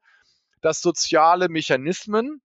dass 0.60 0.80
soziale 0.80 1.48
Mechanismen 1.48 2.42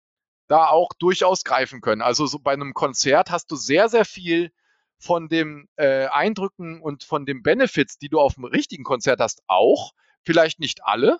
da 0.48 0.68
auch 0.68 0.90
durchaus 0.98 1.44
greifen 1.44 1.80
können. 1.80 2.02
Also 2.02 2.26
so 2.26 2.38
bei 2.38 2.52
einem 2.52 2.74
Konzert 2.74 3.30
hast 3.30 3.50
du 3.50 3.56
sehr, 3.56 3.88
sehr 3.88 4.04
viel 4.04 4.50
von 4.98 5.28
den 5.28 5.68
äh, 5.76 6.06
Eindrücken 6.06 6.80
und 6.80 7.04
von 7.04 7.26
den 7.26 7.42
Benefits, 7.42 7.98
die 7.98 8.08
du 8.08 8.20
auf 8.20 8.34
dem 8.34 8.44
richtigen 8.44 8.84
Konzert 8.84 9.20
hast, 9.20 9.42
auch. 9.46 9.92
Vielleicht 10.22 10.58
nicht 10.58 10.84
alle, 10.84 11.18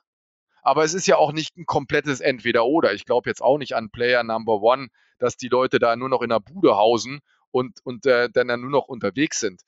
aber 0.63 0.83
es 0.83 0.95
ist 0.95 1.07
ja 1.07 1.17
auch 1.17 1.33
nicht 1.33 1.59
ein 1.59 1.67
komplettes 1.67 2.21
Entweder-Oder. 2.21 2.95
Ich 2.95 3.05
glaube 3.05 3.29
jetzt 3.29 3.43
auch 3.43 3.59
nicht 3.59 3.75
an 3.75 3.91
Player 3.91 4.23
Number 4.25 4.63
One, 4.63 4.89
dass 5.19 5.37
die 5.37 5.49
Leute 5.49 5.79
da 5.79 5.95
nur 5.95 6.09
noch 6.09 6.23
in 6.23 6.31
der 6.31 6.41
Bude 6.41 6.77
hausen 6.77 7.21
und, 7.51 7.81
und 7.85 8.07
äh, 8.07 8.31
dann, 8.31 8.49
dann 8.49 8.63
nur 8.63 8.71
noch 8.71 8.89
unterwegs 8.89 9.41
sind. 9.41 9.61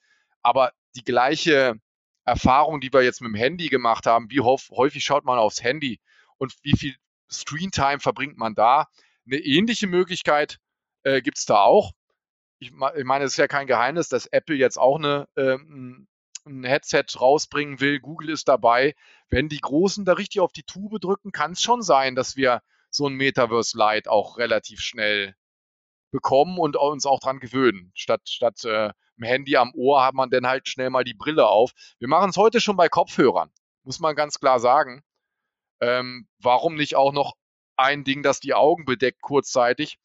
Aber 0.47 0.73
die 0.95 1.03
gleiche 1.03 1.75
Erfahrung, 2.25 2.81
die 2.81 2.93
wir 2.93 3.03
jetzt 3.03 3.21
mit 3.21 3.33
dem 3.33 3.35
Handy 3.35 3.69
gemacht 3.69 4.07
haben, 4.07 4.31
wie 4.31 4.39
häufig 4.39 5.05
schaut 5.05 5.25
man 5.25 5.41
aufs 5.41 5.61
Handy 5.61 5.99
und 6.37 6.55
wie 6.63 6.77
viel 6.77 6.95
Screentime 7.29 7.99
verbringt 7.99 8.39
man 8.39 8.55
da? 8.55 8.87
Eine 9.27 9.39
ähnliche 9.39 9.89
Möglichkeit 9.89 10.61
äh, 11.03 11.21
gibt 11.21 11.39
es 11.39 11.47
da 11.47 11.63
auch. 11.63 11.95
Ich, 12.61 12.69
ich, 12.69 13.05
meine, 13.05 13.25
es 13.25 13.33
ist 13.33 13.39
ja 13.39 13.49
kein 13.49 13.67
Geheimnis, 13.67 14.09
dass 14.09 14.27
Apple 14.27 14.55
jetzt 14.55 14.79
auch 14.79 14.99
eine, 14.99 15.27
äh, 15.35 15.57
ein 15.57 16.63
Headset 16.63 17.07
rausbringen 17.19 17.81
will. 17.81 17.99
Google 17.99 18.31
ist 18.31 18.47
dabei. 18.47 18.95
Wenn 19.29 19.49
die 19.49 19.61
Großen 19.61 20.05
da 20.05 20.13
richtig 20.13 20.41
auf 20.41 20.53
die 20.53 20.63
Tube 20.63 21.01
drücken, 21.01 21.33
kann 21.33 21.53
es 21.53 21.61
schon 21.61 21.83
sein, 21.83 22.15
dass 22.15 22.37
wir 22.37 22.63
so 22.89 23.09
ein 23.09 23.15
Metaverse 23.15 23.77
Lite 23.77 24.09
auch 24.09 24.39
relativ 24.39 24.79
schnell 24.79 25.35
bekommen 26.13 26.57
und 26.61 26.77
uns 26.77 27.05
auch 27.05 27.19
dran 27.19 27.41
gewöhnen. 27.41 27.91
Statt, 27.97 28.29
statt 28.29 28.65
äh, 28.65 28.93
dem 29.19 29.25
Handy 29.25 29.57
am 29.57 29.73
Ohr 29.75 30.05
hat 30.05 30.15
man 30.15 30.31
dann 30.31 30.47
halt 30.47 30.69
schnell 30.69 30.91
mal 30.91 31.05
die 31.05 31.15
Brille 31.15 31.47
auf. 31.47 31.73
Wir 31.99 32.09
machen 32.09 32.31
es 32.31 32.37
heute 32.37 32.61
schon 32.61 32.77
bei 32.77 32.89
Kopfhörern, 32.89 33.51
muss 33.83 34.01
man 34.01 34.15
ganz 34.15 34.39
klar 34.39 34.61
sagen. 34.61 35.03
Ähm, 35.81 36.27
warum 36.39 36.75
nicht 36.75 36.97
auch 36.97 37.13
noch 37.13 37.35
ein 37.77 38.05
Ding, 38.05 38.23
das 38.23 38.41
die 38.41 38.55
Augen 38.55 38.85
bedeckt 38.85 39.21
kurzzeitig? 39.23 39.99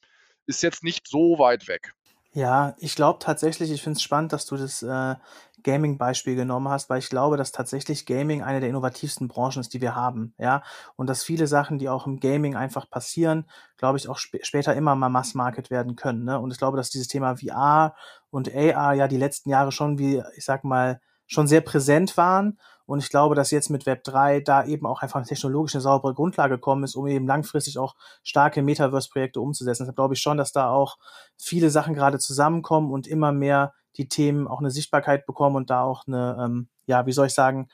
Ist 0.46 0.64
jetzt 0.64 0.84
nicht 0.84 1.08
so 1.08 1.40
weit 1.40 1.68
weg. 1.68 1.94
Ja, 2.34 2.76
ich 2.80 2.96
glaube 2.96 3.20
tatsächlich, 3.20 3.72
ich 3.72 3.82
finde 3.82 3.98
es 3.98 4.04
spannend, 4.04 4.32
dass 4.32 4.46
du 4.46 4.56
das 4.56 4.82
äh, 4.84 5.16
Gaming-Beispiel 5.64 6.36
genommen 6.36 6.70
hast, 6.70 6.90
weil 6.90 7.00
ich 7.00 7.10
glaube, 7.10 7.38
dass 7.38 7.52
tatsächlich 7.52 8.06
Gaming 8.06 8.44
eine 8.44 8.60
der 8.60 8.70
innovativsten 8.70 9.28
Branchen 9.28 9.60
ist, 9.60 9.74
die 9.74 9.82
wir 9.82 9.96
haben, 9.96 10.34
ja. 10.38 10.64
Und 10.96 11.08
dass 11.08 11.24
viele 11.24 11.48
Sachen, 11.48 11.80
die 11.80 11.90
auch 11.90 12.08
im 12.08 12.20
Gaming 12.20 12.56
einfach 12.56 12.90
passieren, 12.90 13.46
glaube 13.78 13.98
ich, 13.98 14.08
auch 14.08 14.18
sp 14.22 14.40
später 14.44 14.76
immer 14.76 14.96
mal 14.96 15.10
Mass-Market 15.10 15.70
werden 15.70 15.96
können. 15.96 16.24
Ne? 16.24 16.40
Und 16.40 16.52
ich 16.52 16.58
glaube, 16.58 16.78
dass 16.78 16.90
dieses 16.90 17.08
Thema 17.08 17.38
VR 17.38 17.96
und 18.30 18.54
AR 18.54 18.94
ja 18.94 19.08
die 19.08 19.18
letzten 19.18 19.50
Jahre 19.50 19.72
schon, 19.72 19.98
wie 19.98 20.24
ich 20.36 20.46
sag 20.46 20.64
mal, 20.64 21.02
schon 21.28 21.48
sehr 21.48 21.62
präsent 21.62 22.18
waren 22.18 22.58
und 22.92 23.00
ich 23.00 23.10
glaube, 23.10 23.36
dass 23.36 23.52
jetzt 23.52 23.70
mit 23.70 23.86
Web 23.86 24.04
3 24.04 24.42
da 24.42 24.66
eben 24.66 24.86
auch 24.86 25.02
einfach 25.02 25.26
technologisch 25.26 25.74
eine 25.74 25.82
saubere 25.82 26.14
Grundlage 26.14 26.56
gekommen 26.56 26.84
ist, 26.84 26.96
um 26.96 27.08
eben 27.08 27.26
langfristig 27.26 27.78
auch 27.78 27.96
starke 28.22 28.62
Metaverse-Projekte 28.62 29.40
umzusetzen. 29.40 29.84
Deshalb 29.84 29.96
glaube 29.96 30.16
ich 30.16 30.22
schon, 30.22 30.38
dass 30.38 30.52
da 30.52 30.70
auch 30.70 30.98
viele 31.38 31.70
Sachen 31.70 31.94
gerade 31.94 32.20
zusammenkommen 32.20 32.92
und 32.92 33.08
immer 33.08 33.32
mehr 33.32 33.74
die 33.96 34.10
Themen 34.10 34.46
auch 34.46 34.60
eine 34.60 34.72
Sichtbarkeit 34.72 35.26
bekommen 35.26 35.56
und 35.56 35.70
da 35.70 35.84
auch 35.84 36.06
eine, 36.06 36.36
ähm, 36.38 36.68
ja, 36.86 37.06
wie 37.06 37.14
soll 37.14 37.28
ich 37.28 37.34
sagen, 37.34 37.70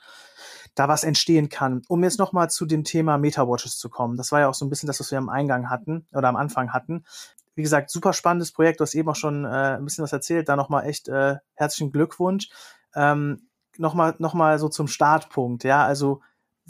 da 0.76 0.86
was 0.86 1.02
entstehen 1.02 1.48
kann. 1.48 1.82
Um 1.88 2.04
jetzt 2.04 2.20
nochmal 2.20 2.48
zu 2.48 2.64
dem 2.64 2.84
Thema 2.84 3.18
Meta-Watches 3.18 3.76
zu 3.76 3.90
kommen. 3.90 4.16
Das 4.16 4.30
war 4.30 4.38
ja 4.38 4.48
auch 4.48 4.54
so 4.54 4.64
ein 4.64 4.70
bisschen 4.70 4.86
das, 4.86 5.00
was 5.00 5.10
wir 5.10 5.18
am 5.18 5.30
Eingang 5.30 5.68
hatten 5.68 6.06
oder 6.12 6.28
am 6.28 6.36
Anfang 6.36 6.72
hatten. 6.72 7.04
Wie 7.56 7.62
gesagt, 7.62 7.90
super 7.90 8.12
spannendes 8.12 8.52
Projekt. 8.52 8.78
Du 8.78 8.82
hast 8.82 8.94
eben 8.94 9.08
auch 9.08 9.16
schon 9.16 9.44
äh, 9.44 9.48
ein 9.48 9.84
bisschen 9.84 10.04
was 10.04 10.12
erzählt. 10.12 10.48
Da 10.48 10.54
nochmal 10.54 10.86
echt 10.86 11.08
äh, 11.08 11.38
herzlichen 11.54 11.90
Glückwunsch. 11.90 12.50
Ähm, 12.94 13.47
nochmal 13.78 14.14
noch 14.18 14.34
mal 14.34 14.58
so 14.58 14.68
zum 14.68 14.88
Startpunkt, 14.88 15.64
ja, 15.64 15.84
also 15.84 16.20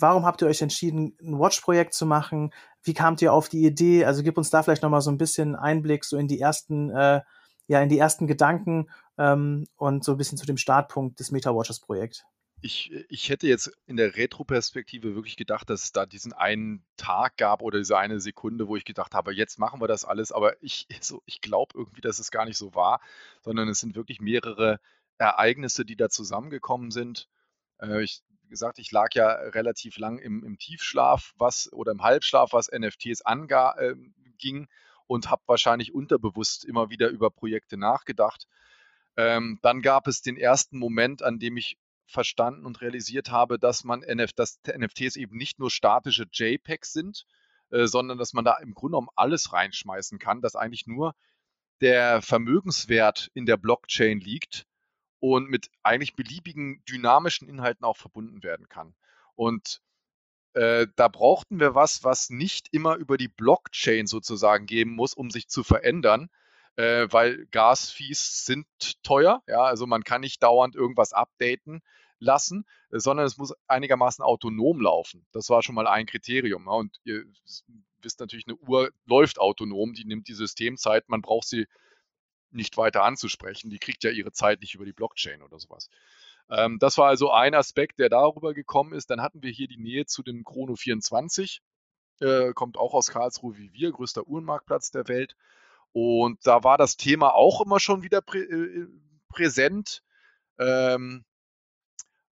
warum 0.01 0.25
habt 0.25 0.43
ihr 0.43 0.49
euch 0.49 0.63
entschieden, 0.63 1.17
ein 1.21 1.39
Watch-Projekt 1.39 1.95
zu 1.95 2.07
machen? 2.07 2.53
Wie 2.83 2.95
kamt 2.95 3.21
ihr 3.23 3.33
auf 3.33 3.49
die 3.49 3.65
Idee? 3.65 4.05
Also 4.05 4.23
gib 4.23 4.39
uns 4.39 4.51
da 4.51 4.63
vielleicht 4.63 4.83
nochmal 4.83 5.01
so 5.01 5.11
ein 5.11 5.19
bisschen 5.19 5.57
Einblick 5.57 6.05
so 6.05 6.17
in 6.17 6.29
die 6.29 6.41
ersten, 6.41 6.91
äh, 6.91 7.21
ja, 7.67 7.83
in 7.83 7.89
die 7.89 7.99
ersten 7.99 8.27
Gedanken 8.27 8.89
ähm, 9.19 9.67
und 9.77 10.05
so 10.05 10.13
ein 10.13 10.19
bisschen 10.19 10.39
zu 10.39 10.47
dem 10.47 10.57
Startpunkt 10.57 11.21
des 11.21 11.31
Meta-Watches-Projekt. 11.31 12.25
Ich, 12.61 12.93
ich 13.09 13.29
hätte 13.29 13.47
jetzt 13.47 13.71
in 13.87 13.97
der 13.97 14.17
Retro-Perspektive 14.17 15.15
wirklich 15.15 15.37
gedacht, 15.37 15.71
dass 15.71 15.85
es 15.85 15.93
da 15.93 16.07
diesen 16.07 16.33
einen 16.33 16.85
Tag 16.97 17.37
gab 17.37 17.63
oder 17.63 17.79
diese 17.79 17.97
eine 17.97 18.21
Sekunde, 18.21 18.67
wo 18.67 18.75
ich 18.75 18.85
gedacht 18.85 19.15
habe, 19.15 19.33
jetzt 19.33 19.61
machen 19.61 19.81
wir 19.81 19.87
das 19.87 20.05
alles. 20.05 20.33
Aber 20.33 20.61
ich, 20.61 20.89
so, 21.01 21.23
ich 21.27 21.41
glaube 21.41 21.75
irgendwie, 21.77 22.01
dass 22.01 22.19
es 22.19 22.31
gar 22.31 22.45
nicht 22.45 22.59
so 22.59 22.75
war, 22.75 23.01
sondern 23.43 23.69
es 23.69 23.81
sind 23.81 23.95
wirklich 23.95 24.21
mehrere 24.21 24.81
Ereignisse, 25.19 25.85
die 25.85 25.97
da 25.97 26.09
zusammengekommen 26.09 26.91
sind. 26.91 27.29
Äh, 27.81 28.03
ich 28.03 28.23
gesagt, 28.49 28.79
ich 28.79 28.91
lag 28.93 29.15
ja 29.15 29.29
relativ 29.29 29.99
lang 29.99 30.19
im, 30.19 30.43
im 30.45 30.59
Tiefschlaf, 30.59 31.33
was 31.37 31.73
oder 31.73 31.93
im 31.93 32.03
Halbschlaf, 32.03 32.53
was 32.53 32.71
NFTs 32.73 33.23
anging 33.23 34.15
ähm, 34.41 34.69
und 35.07 35.31
habe 35.31 35.43
wahrscheinlich 35.47 35.95
unterbewusst 35.95 36.65
immer 36.65 36.91
wieder 36.91 37.09
über 37.09 37.31
Projekte 37.31 37.77
nachgedacht. 37.77 38.47
Ähm, 39.17 39.59
dann 39.63 39.83
gab 39.83 40.07
es 40.07 40.23
den 40.23 40.37
ersten 40.37 40.79
Moment, 40.79 41.23
an 41.23 41.39
dem 41.39 41.57
ich 41.57 41.79
verstanden 42.07 42.65
und 42.65 42.81
realisiert 42.81 43.31
habe, 43.31 43.59
dass 43.59 43.85
man 43.85 44.03
NF, 44.03 44.33
dass 44.33 44.61
NFTs 44.67 45.17
eben 45.17 45.37
nicht 45.37 45.59
nur 45.59 45.71
statische 45.71 46.27
JPEGs 46.33 46.93
sind, 46.93 47.27
äh, 47.71 47.87
sondern 47.87 48.17
dass 48.17 48.33
man 48.33 48.45
da 48.45 48.57
im 48.59 48.75
Grunde 48.75 48.93
genommen 48.93 49.09
alles 49.15 49.53
reinschmeißen 49.53 50.19
kann, 50.19 50.41
dass 50.41 50.57
eigentlich 50.57 50.87
nur 50.87 51.15
der 51.81 52.23
Vermögenswert 52.23 53.31
in 53.35 53.47
der 53.47 53.57
Blockchain 53.57 54.21
liegt 54.21 54.68
und 55.21 55.49
mit 55.49 55.71
eigentlich 55.83 56.15
beliebigen 56.15 56.83
dynamischen 56.89 57.49
Inhalten 57.49 57.85
auch 57.85 57.97
verbunden 57.97 58.43
werden 58.43 58.69
kann. 58.69 58.95
Und 59.35 59.81
äh, 60.55 60.87
da 60.97 61.09
brauchten 61.09 61.61
wir 61.61 61.75
was, 61.75 62.05
was 62.05 62.31
nicht 62.31 62.69
immer 62.73 62.97
über 62.97 63.17
die 63.17 63.29
Blockchain 63.29 64.07
sozusagen 64.07 64.67
geben 64.67 64.93
muss, 64.93 65.15
um 65.15 65.31
sich 65.31 65.49
zu 65.49 65.63
verändern, 65.63 66.31
äh, 66.77 67.07
weil 67.11 67.47
Gasfees 67.47 68.45
sind 68.45 68.67
teuer. 69.03 69.43
Ja, 69.47 69.63
also 69.63 69.87
man 69.87 70.05
kann 70.05 70.21
nicht 70.21 70.43
dauernd 70.43 70.75
irgendwas 70.75 71.13
updaten 71.13 71.83
lassen, 72.21 72.65
sondern 72.91 73.27
es 73.27 73.37
muss 73.37 73.55
einigermaßen 73.67 74.25
autonom 74.25 74.81
laufen. 74.81 75.27
Das 75.33 75.51
war 75.51 75.63
schon 75.63 75.75
mal 75.75 75.87
ein 75.87 76.07
Kriterium. 76.07 76.67
Ja, 76.67 76.73
und 76.73 76.99
ihr 77.05 77.25
wisst 78.03 78.21
natürlich, 78.21 78.47
eine 78.47 78.57
Uhr 78.57 78.91
läuft 79.07 79.39
autonom, 79.39 79.93
die 79.93 80.05
nimmt 80.05 80.29
die 80.29 80.35
Systemzeit, 80.35 81.09
man 81.09 81.23
braucht 81.23 81.49
sie 81.49 81.67
nicht 82.51 82.77
weiter 82.77 83.05
anzusprechen. 83.05 83.71
Die 83.71 83.79
kriegt 83.79 84.05
ja 84.05 84.11
ihre 84.11 84.33
Zeit 84.33 84.61
nicht 84.61 84.75
über 84.75 84.85
die 84.85 84.93
Blockchain 84.93 85.43
oder 85.43 85.59
sowas. 85.59 85.91
Ähm, 86.51 86.79
das 86.79 86.99
war 86.99 87.09
also 87.09 87.31
ein 87.31 87.55
Aspekt, 87.55 87.99
der 87.99 88.09
darüber 88.09 88.55
gekommen 88.55 88.93
ist. 88.93 89.11
Dann 89.11 89.23
hatten 89.23 89.43
wir 89.43 89.51
hier 89.51 89.69
die 89.69 89.79
Nähe 89.79 90.07
zu 90.07 90.23
dem 90.23 90.45
Chrono 90.45 90.77
24. 90.77 91.61
Äh, 92.21 92.53
kommt 92.53 92.79
auch 92.79 92.95
aus 92.95 93.09
Karlsruhe 93.09 93.57
wie 93.57 93.73
wir, 93.73 93.93
größter 93.93 94.27
Uhrenmarktplatz 94.27 94.91
der 94.91 95.09
Welt. 95.09 95.37
Und 95.93 96.47
da 96.47 96.65
war 96.65 96.79
das 96.79 96.97
Thema 96.97 97.35
auch 97.35 97.61
immer 97.61 97.81
schon 97.81 98.03
wieder 98.03 98.21
prä 98.21 98.41
äh, 98.41 98.89
präsent. 99.29 100.03
Ähm, 100.59 101.25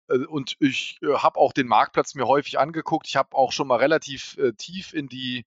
äh, 0.09 0.25
und 0.27 0.57
ich 0.61 0.99
äh, 1.03 1.15
habe 1.15 1.39
auch 1.39 1.53
den 1.53 1.67
Marktplatz 1.67 2.15
mir 2.15 2.27
häufig 2.27 2.59
angeguckt. 2.59 3.07
Ich 3.09 3.17
habe 3.17 3.35
auch 3.37 3.53
schon 3.53 3.69
mal 3.69 3.77
relativ 3.77 4.37
äh, 4.39 4.53
tief 4.53 4.93
in 4.93 5.09
die 5.09 5.47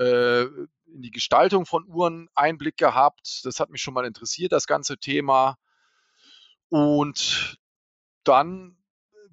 äh, 0.00 0.44
in 0.86 1.02
die 1.02 1.10
Gestaltung 1.10 1.66
von 1.66 1.86
Uhren 1.86 2.28
Einblick 2.34 2.76
gehabt. 2.76 3.42
Das 3.44 3.60
hat 3.60 3.70
mich 3.70 3.82
schon 3.82 3.94
mal 3.94 4.06
interessiert, 4.06 4.52
das 4.52 4.66
ganze 4.66 4.98
Thema. 4.98 5.56
Und 6.70 7.58
dann 8.24 8.76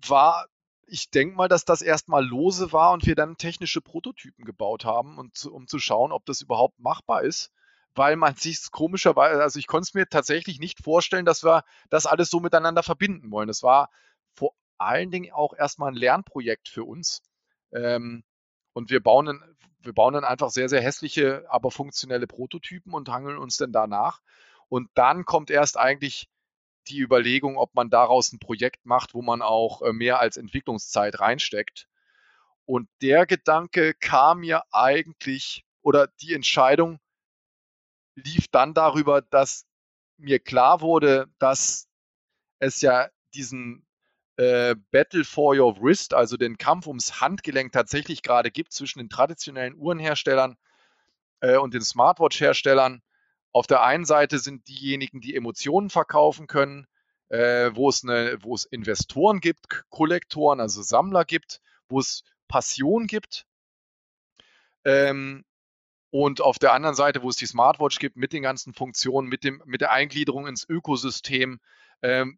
war, 0.06 0.48
ich 0.86 1.10
denke 1.10 1.36
mal, 1.36 1.48
dass 1.48 1.66
das 1.66 1.82
erstmal 1.82 2.26
lose 2.26 2.72
war 2.74 2.92
und 2.92 3.06
wir 3.06 3.16
dann 3.16 3.38
technische 3.38 3.82
Prototypen 3.82 4.46
gebaut 4.46 4.86
haben, 4.86 5.18
und, 5.18 5.46
um 5.46 5.68
zu 5.68 5.80
schauen, 5.80 6.12
ob 6.12 6.26
das 6.26 6.42
überhaupt 6.42 6.80
machbar 6.80 7.24
ist. 7.24 7.52
Weil 7.96 8.16
man 8.18 8.36
sich 8.36 8.70
komischerweise, 8.72 9.42
also 9.42 9.58
ich 9.58 9.68
konnte 9.68 9.88
es 9.88 9.94
mir 9.94 10.08
tatsächlich 10.08 10.60
nicht 10.60 10.84
vorstellen, 10.84 11.26
dass 11.26 11.44
wir 11.44 11.64
das 11.90 12.06
alles 12.06 12.30
so 12.30 12.40
miteinander 12.40 12.84
verbinden 12.84 13.32
wollen. 13.32 13.48
Das 13.48 13.64
war 13.64 13.90
vor 14.36 14.54
allen 14.78 15.12
Dingen 15.12 15.32
auch 15.32 15.54
erstmal 15.54 15.92
ein 15.92 15.96
Lernprojekt 15.96 16.70
für 16.70 16.84
uns. 16.84 17.24
Ähm, 17.72 18.24
und 18.74 18.92
wir 18.92 19.02
bauen, 19.02 19.42
wir 19.80 19.94
bauen 19.94 20.14
dann 20.14 20.24
einfach 20.24 20.50
sehr, 20.50 20.70
sehr 20.70 20.82
hässliche, 20.82 21.46
aber 21.50 21.72
funktionelle 21.72 22.28
Prototypen 22.28 22.94
und 22.94 23.10
hangeln 23.10 23.38
uns 23.38 23.58
dann 23.58 23.72
danach. 23.72 24.22
Und 24.70 24.90
dann 24.96 25.26
kommt 25.26 25.50
erst 25.50 25.78
eigentlich 25.78 26.30
die 26.88 27.00
Überlegung, 27.00 27.58
ob 27.58 27.74
man 27.76 27.90
daraus 27.90 28.32
ein 28.32 28.40
Projekt 28.40 28.86
macht, 28.86 29.14
wo 29.14 29.22
man 29.22 29.42
auch 29.42 29.82
äh, 29.82 29.94
mehr 29.94 30.20
als 30.20 30.38
Entwicklungszeit 30.38 31.20
reinsteckt. 31.20 31.88
Und 32.66 32.90
der 33.02 33.26
Gedanke 33.26 33.94
kam 33.94 34.40
mir 34.40 34.64
eigentlich, 34.72 35.66
oder 35.82 36.08
die 36.22 36.34
Entscheidung 36.34 37.00
lief 38.16 38.48
dann 38.50 38.74
darüber, 38.74 39.22
dass 39.22 39.66
mir 40.18 40.40
klar 40.40 40.82
wurde, 40.82 41.30
dass 41.40 41.88
es 42.60 42.82
ja 42.82 43.10
diesen 43.34 43.87
äh, 44.38 44.76
Battle 44.92 45.24
for 45.24 45.56
Your 45.56 45.82
Wrist, 45.82 46.14
also 46.14 46.38
den 46.38 46.58
Kampf 46.58 46.88
ums 46.88 47.20
Handgelenk 47.20 47.72
tatsächlich 47.72 48.22
gerade 48.22 48.52
gibt 48.52 48.72
zwischen 48.72 49.00
den 49.00 49.10
traditionellen 49.10 49.76
Uhrenherstellern 49.76 50.58
äh, 51.42 51.58
und 51.58 51.74
den 51.74 51.82
Smartwatch-Herstellern. 51.82 53.02
Auf 53.52 53.68
der 53.68 53.84
einen 53.84 54.06
Seite 54.06 54.38
sind 54.40 54.68
diejenigen, 54.68 55.22
die 55.22 55.36
Emotionen 55.36 55.90
verkaufen 55.90 56.48
können, 56.48 56.88
äh, 57.30 57.72
wo, 57.74 57.90
es 57.90 58.04
eine, 58.04 58.38
wo 58.42 58.54
es 58.54 58.66
Investoren 58.66 59.40
gibt, 59.40 59.68
Kollektoren, 59.90 60.60
also 60.60 60.82
Sammler 60.84 61.26
gibt, 61.26 61.60
wo 61.90 62.00
es 62.00 62.24
Passion 62.48 63.08
gibt. 63.08 63.46
Ähm, 64.86 65.44
und 66.12 66.42
auf 66.42 66.60
der 66.60 66.74
anderen 66.74 66.96
Seite, 66.96 67.24
wo 67.24 67.30
es 67.30 67.36
die 67.36 67.48
Smartwatch 67.48 68.00
gibt, 68.00 68.16
mit 68.16 68.34
den 68.34 68.44
ganzen 68.44 68.74
Funktionen, 68.74 69.28
mit, 69.28 69.44
dem, 69.44 69.62
mit 69.66 69.82
der 69.82 69.92
Eingliederung 69.92 70.48
ins 70.48 70.68
Ökosystem, 70.70 71.60
ähm, 72.02 72.38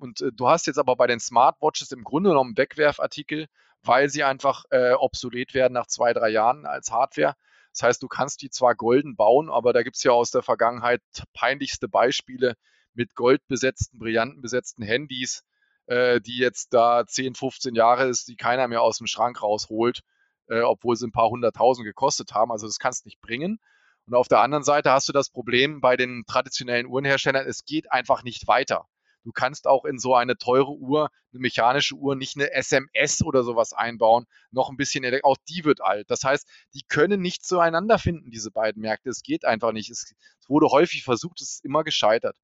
und 0.00 0.20
äh, 0.20 0.30
du 0.32 0.48
hast 0.48 0.66
jetzt 0.66 0.78
aber 0.78 0.96
bei 0.96 1.06
den 1.06 1.20
Smartwatches 1.20 1.92
im 1.92 2.04
Grunde 2.04 2.30
genommen 2.30 2.56
Wegwerfartikel, 2.56 3.46
weil 3.82 4.08
sie 4.08 4.24
einfach 4.24 4.64
äh, 4.70 4.92
obsolet 4.92 5.54
werden 5.54 5.74
nach 5.74 5.86
zwei, 5.86 6.12
drei 6.12 6.28
Jahren 6.30 6.66
als 6.66 6.90
Hardware. 6.90 7.34
Das 7.72 7.82
heißt, 7.82 8.02
du 8.02 8.08
kannst 8.08 8.42
die 8.42 8.50
zwar 8.50 8.74
golden 8.74 9.16
bauen, 9.16 9.48
aber 9.48 9.72
da 9.72 9.82
gibt 9.82 9.96
es 9.96 10.02
ja 10.02 10.12
aus 10.12 10.30
der 10.30 10.42
Vergangenheit 10.42 11.02
peinlichste 11.34 11.88
Beispiele 11.88 12.54
mit 12.94 13.14
goldbesetzten, 13.14 13.98
brillantenbesetzten 13.98 14.84
Handys, 14.84 15.42
äh, 15.86 16.20
die 16.20 16.38
jetzt 16.38 16.74
da 16.74 17.06
10, 17.06 17.34
15 17.34 17.74
Jahre 17.74 18.06
ist, 18.06 18.28
die 18.28 18.36
keiner 18.36 18.68
mehr 18.68 18.82
aus 18.82 18.98
dem 18.98 19.06
Schrank 19.06 19.42
rausholt, 19.42 20.00
äh, 20.48 20.60
obwohl 20.62 20.96
sie 20.96 21.06
ein 21.06 21.12
paar 21.12 21.30
hunderttausend 21.30 21.84
gekostet 21.86 22.32
haben. 22.32 22.50
Also 22.50 22.66
das 22.66 22.78
kannst 22.78 23.04
du 23.04 23.08
nicht 23.08 23.20
bringen. 23.20 23.60
Und 24.06 24.14
auf 24.14 24.28
der 24.28 24.40
anderen 24.40 24.64
Seite 24.64 24.90
hast 24.90 25.08
du 25.08 25.12
das 25.12 25.30
Problem 25.30 25.80
bei 25.80 25.96
den 25.96 26.24
traditionellen 26.26 26.86
Uhrenherstellern, 26.86 27.46
es 27.46 27.64
geht 27.64 27.92
einfach 27.92 28.24
nicht 28.24 28.48
weiter. 28.48 28.86
Du 29.22 29.32
kannst 29.32 29.66
auch 29.66 29.84
in 29.84 29.98
so 29.98 30.14
eine 30.14 30.36
teure 30.38 30.72
Uhr, 30.72 31.10
eine 31.32 31.40
mechanische 31.40 31.94
Uhr, 31.94 32.16
nicht 32.16 32.36
eine 32.36 32.52
SMS 32.52 33.22
oder 33.22 33.42
sowas 33.42 33.72
einbauen. 33.72 34.26
Noch 34.50 34.70
ein 34.70 34.76
bisschen, 34.76 35.04
auch 35.22 35.36
die 35.48 35.64
wird 35.64 35.82
alt. 35.82 36.10
Das 36.10 36.24
heißt, 36.24 36.48
die 36.74 36.82
können 36.88 37.20
nicht 37.20 37.44
zueinander 37.44 37.98
finden, 37.98 38.30
diese 38.30 38.50
beiden 38.50 38.80
Märkte. 38.80 39.10
Es 39.10 39.22
geht 39.22 39.44
einfach 39.44 39.72
nicht. 39.72 39.90
Es, 39.90 40.14
wurde 40.48 40.66
häufig 40.66 41.04
versucht, 41.04 41.40
es 41.40 41.52
ist 41.52 41.64
immer 41.64 41.84
gescheitert. 41.84 42.36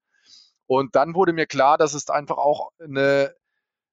Und 0.65 0.95
dann 0.95 1.13
wurde 1.13 1.33
mir 1.33 1.45
klar, 1.45 1.77
dass 1.77 1.93
es 1.93 2.09
einfach 2.09 2.37
auch 2.37 2.71
eine, 2.79 3.35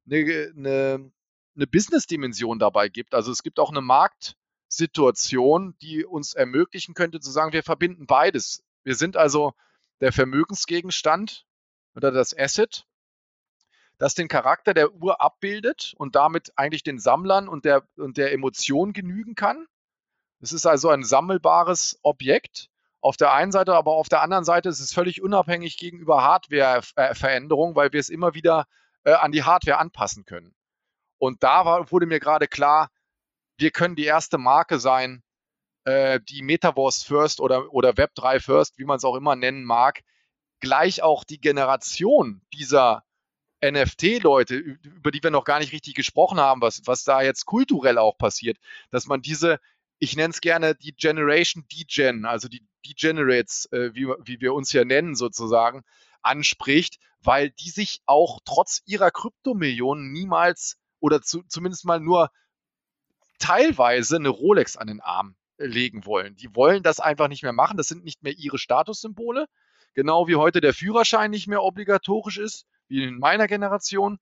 eine, 0.06 0.52
eine, 0.56 1.12
eine 1.56 1.66
Business-Dimension 1.66 2.58
dabei 2.58 2.88
gibt. 2.88 3.14
Also 3.14 3.32
es 3.32 3.42
gibt 3.42 3.58
auch 3.58 3.70
eine 3.70 3.80
Marktsituation, 3.80 5.76
die 5.82 6.04
uns 6.04 6.34
ermöglichen 6.34 6.94
könnte 6.94 7.20
zu 7.20 7.30
sagen, 7.30 7.52
wir 7.52 7.62
verbinden 7.62 8.06
beides. 8.06 8.62
Wir 8.84 8.94
sind 8.94 9.16
also 9.16 9.52
der 10.00 10.12
Vermögensgegenstand 10.12 11.44
oder 11.94 12.10
das 12.10 12.36
Asset, 12.36 12.86
das 13.98 14.14
den 14.14 14.28
Charakter 14.28 14.74
der 14.74 14.92
Uhr 14.92 15.20
abbildet 15.20 15.94
und 15.96 16.16
damit 16.16 16.52
eigentlich 16.56 16.82
den 16.82 16.98
Sammlern 16.98 17.48
und 17.48 17.64
der, 17.64 17.86
und 17.96 18.16
der 18.16 18.32
Emotion 18.32 18.92
genügen 18.92 19.34
kann. 19.34 19.66
Es 20.40 20.52
ist 20.52 20.66
also 20.66 20.90
ein 20.90 21.04
sammelbares 21.04 21.98
Objekt. 22.02 22.68
Auf 23.00 23.16
der 23.16 23.32
einen 23.32 23.52
Seite, 23.52 23.74
aber 23.74 23.92
auf 23.92 24.08
der 24.08 24.22
anderen 24.22 24.44
Seite 24.44 24.70
ist 24.70 24.80
es 24.80 24.94
völlig 24.94 25.22
unabhängig 25.22 25.76
gegenüber 25.76 26.22
Hardware-Veränderungen, 26.22 27.76
weil 27.76 27.92
wir 27.92 28.00
es 28.00 28.08
immer 28.08 28.34
wieder 28.34 28.66
äh, 29.04 29.12
an 29.12 29.30
die 29.30 29.42
Hardware 29.42 29.78
anpassen 29.78 30.24
können. 30.24 30.54
Und 31.18 31.42
da 31.42 31.64
war, 31.64 31.90
wurde 31.92 32.06
mir 32.06 32.18
gerade 32.18 32.48
klar, 32.48 32.90
wir 33.58 33.70
können 33.70 33.94
die 33.94 34.04
erste 34.04 34.38
Marke 34.38 34.78
sein, 34.78 35.22
äh, 35.84 36.18
die 36.28 36.42
Metaverse 36.42 37.04
First 37.04 37.40
oder, 37.40 37.72
oder 37.72 37.90
Web3 37.90 38.40
First, 38.40 38.78
wie 38.78 38.84
man 38.84 38.96
es 38.96 39.04
auch 39.04 39.16
immer 39.16 39.36
nennen 39.36 39.64
mag, 39.64 40.00
gleich 40.60 41.02
auch 41.02 41.24
die 41.24 41.40
Generation 41.40 42.42
dieser 42.52 43.04
NFT-Leute, 43.64 44.56
über 44.56 45.10
die 45.10 45.22
wir 45.22 45.30
noch 45.30 45.44
gar 45.44 45.58
nicht 45.58 45.72
richtig 45.72 45.94
gesprochen 45.94 46.38
haben, 46.38 46.60
was, 46.60 46.82
was 46.84 47.04
da 47.04 47.22
jetzt 47.22 47.46
kulturell 47.46 47.98
auch 47.98 48.18
passiert, 48.18 48.58
dass 48.90 49.06
man 49.06 49.22
diese, 49.22 49.58
ich 49.98 50.16
nenne 50.16 50.30
es 50.30 50.40
gerne 50.40 50.74
die 50.74 50.94
Generation 50.94 51.64
D-Gen, 51.72 52.26
also 52.26 52.48
die 52.48 52.66
Degenerates, 52.86 53.66
äh, 53.72 53.94
wie, 53.94 54.06
wie 54.06 54.40
wir 54.40 54.52
uns 54.52 54.70
hier 54.70 54.84
nennen 54.84 55.14
sozusagen, 55.14 55.82
anspricht, 56.22 56.98
weil 57.20 57.50
die 57.50 57.70
sich 57.70 58.02
auch 58.06 58.40
trotz 58.44 58.82
ihrer 58.84 59.10
Kryptomillionen 59.10 60.12
niemals 60.12 60.76
oder 61.00 61.22
zu, 61.22 61.42
zumindest 61.44 61.84
mal 61.84 62.00
nur 62.00 62.30
teilweise 63.38 64.16
eine 64.16 64.28
Rolex 64.28 64.76
an 64.76 64.86
den 64.86 65.00
Arm 65.00 65.36
legen 65.58 66.04
wollen. 66.04 66.36
Die 66.36 66.54
wollen 66.54 66.82
das 66.82 67.00
einfach 67.00 67.28
nicht 67.28 67.42
mehr 67.42 67.52
machen. 67.52 67.76
Das 67.76 67.88
sind 67.88 68.04
nicht 68.04 68.22
mehr 68.22 68.32
ihre 68.32 68.58
Statussymbole. 68.58 69.46
Genau 69.94 70.28
wie 70.28 70.36
heute 70.36 70.60
der 70.60 70.74
Führerschein 70.74 71.30
nicht 71.30 71.46
mehr 71.46 71.62
obligatorisch 71.62 72.38
ist, 72.38 72.66
wie 72.88 73.04
in 73.04 73.18
meiner 73.18 73.46
Generation. 73.46 74.18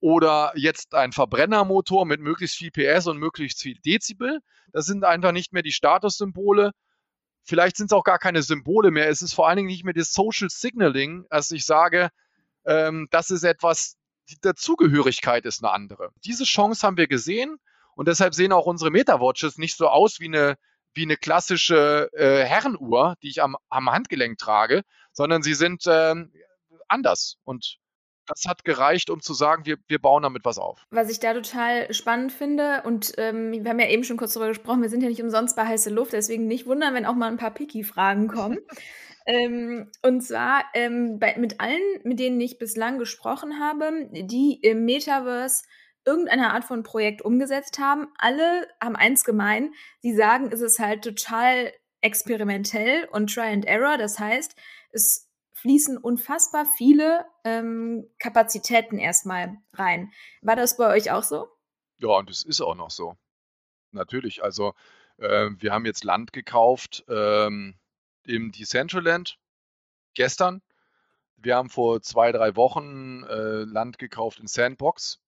Oder 0.00 0.52
jetzt 0.54 0.94
ein 0.94 1.12
Verbrennermotor 1.12 2.06
mit 2.06 2.20
möglichst 2.20 2.56
viel 2.56 2.70
PS 2.70 3.08
und 3.08 3.18
möglichst 3.18 3.60
viel 3.60 3.78
Dezibel. 3.84 4.40
Das 4.72 4.86
sind 4.86 5.04
einfach 5.04 5.32
nicht 5.32 5.52
mehr 5.52 5.62
die 5.62 5.72
Statussymbole. 5.72 6.70
Vielleicht 7.42 7.76
sind 7.78 7.86
es 7.86 7.92
auch 7.92 8.04
gar 8.04 8.18
keine 8.18 8.42
Symbole 8.42 8.90
mehr. 8.90 9.08
Es 9.08 9.22
ist 9.22 9.34
vor 9.34 9.48
allen 9.48 9.56
Dingen 9.56 9.68
nicht 9.68 9.84
mehr 9.84 9.94
das 9.94 10.12
Social 10.12 10.50
Signaling, 10.50 11.24
als 11.30 11.50
ich 11.50 11.64
sage, 11.64 12.10
ähm, 12.66 13.08
das 13.10 13.30
ist 13.30 13.42
etwas, 13.42 13.96
die 14.28 14.36
Dazugehörigkeit 14.40 15.46
ist 15.46 15.64
eine 15.64 15.72
andere. 15.72 16.10
Diese 16.24 16.44
Chance 16.44 16.86
haben 16.86 16.98
wir 16.98 17.08
gesehen 17.08 17.56
und 17.94 18.06
deshalb 18.06 18.34
sehen 18.34 18.52
auch 18.52 18.66
unsere 18.66 18.90
Meta-Watches 18.90 19.56
nicht 19.56 19.76
so 19.76 19.88
aus 19.88 20.20
wie 20.20 20.26
eine, 20.26 20.56
wie 20.94 21.02
eine 21.02 21.16
klassische 21.16 22.10
äh, 22.12 22.44
Herrenuhr, 22.44 23.14
die 23.22 23.28
ich 23.28 23.42
am, 23.42 23.56
am 23.68 23.90
Handgelenk 23.90 24.38
trage, 24.38 24.82
sondern 25.12 25.42
sie 25.42 25.54
sind 25.54 25.84
ähm, 25.86 26.32
anders. 26.88 27.36
Und 27.44 27.78
das 28.28 28.44
hat 28.46 28.64
gereicht, 28.64 29.10
um 29.10 29.20
zu 29.20 29.34
sagen, 29.34 29.64
wir, 29.64 29.78
wir 29.88 29.98
bauen 29.98 30.22
damit 30.22 30.44
was 30.44 30.58
auf. 30.58 30.84
Was 30.90 31.10
ich 31.10 31.18
da 31.18 31.32
total 31.32 31.92
spannend 31.92 32.32
finde, 32.32 32.82
und 32.84 33.12
ähm, 33.16 33.52
wir 33.52 33.70
haben 33.70 33.80
ja 33.80 33.88
eben 33.88 34.04
schon 34.04 34.16
kurz 34.16 34.34
darüber 34.34 34.48
gesprochen, 34.48 34.82
wir 34.82 34.90
sind 34.90 35.02
ja 35.02 35.08
nicht 35.08 35.22
umsonst 35.22 35.56
bei 35.56 35.66
heiße 35.66 35.90
Luft, 35.90 36.12
deswegen 36.12 36.46
nicht 36.46 36.66
wundern, 36.66 36.94
wenn 36.94 37.06
auch 37.06 37.14
mal 37.14 37.30
ein 37.30 37.38
paar 37.38 37.52
Picky-Fragen 37.52 38.28
kommen. 38.28 38.58
ähm, 39.26 39.90
und 40.02 40.20
zwar 40.20 40.64
ähm, 40.74 41.18
bei, 41.18 41.36
mit 41.38 41.60
allen, 41.60 41.82
mit 42.04 42.18
denen 42.18 42.40
ich 42.40 42.58
bislang 42.58 42.98
gesprochen 42.98 43.60
habe, 43.60 44.08
die 44.12 44.60
im 44.62 44.84
Metaverse 44.84 45.64
irgendeine 46.08 46.52
Art 46.52 46.64
von 46.64 46.82
Projekt 46.82 47.22
umgesetzt 47.22 47.78
haben, 47.78 48.08
alle 48.16 48.66
haben 48.82 48.96
eins 48.96 49.24
gemein, 49.24 49.72
sie 50.00 50.14
sagen, 50.14 50.50
es 50.50 50.62
ist 50.62 50.78
halt 50.78 51.04
total 51.04 51.72
experimentell 52.00 53.08
und 53.12 53.32
Try 53.32 53.52
and 53.52 53.66
Error. 53.66 53.98
Das 53.98 54.18
heißt, 54.18 54.56
es 54.90 55.28
fließen 55.52 55.98
unfassbar 55.98 56.66
viele 56.76 57.26
ähm, 57.44 58.08
Kapazitäten 58.18 58.98
erstmal 58.98 59.58
rein. 59.74 60.12
War 60.40 60.56
das 60.56 60.76
bei 60.76 60.88
euch 60.88 61.10
auch 61.10 61.24
so? 61.24 61.48
Ja, 61.98 62.08
und 62.08 62.30
es 62.30 62.44
ist 62.44 62.60
auch 62.60 62.76
noch 62.76 62.90
so. 62.90 63.16
Natürlich. 63.90 64.42
Also 64.42 64.74
äh, 65.18 65.50
wir 65.58 65.72
haben 65.72 65.84
jetzt 65.84 66.04
Land 66.04 66.32
gekauft 66.32 67.04
ähm, 67.08 67.74
im 68.24 68.52
Decentraland 68.52 69.38
gestern. 70.14 70.62
Wir 71.36 71.56
haben 71.56 71.70
vor 71.70 72.02
zwei, 72.02 72.32
drei 72.32 72.56
Wochen 72.56 73.24
äh, 73.24 73.64
Land 73.64 73.98
gekauft 73.98 74.40
in 74.40 74.46
Sandbox. 74.46 75.20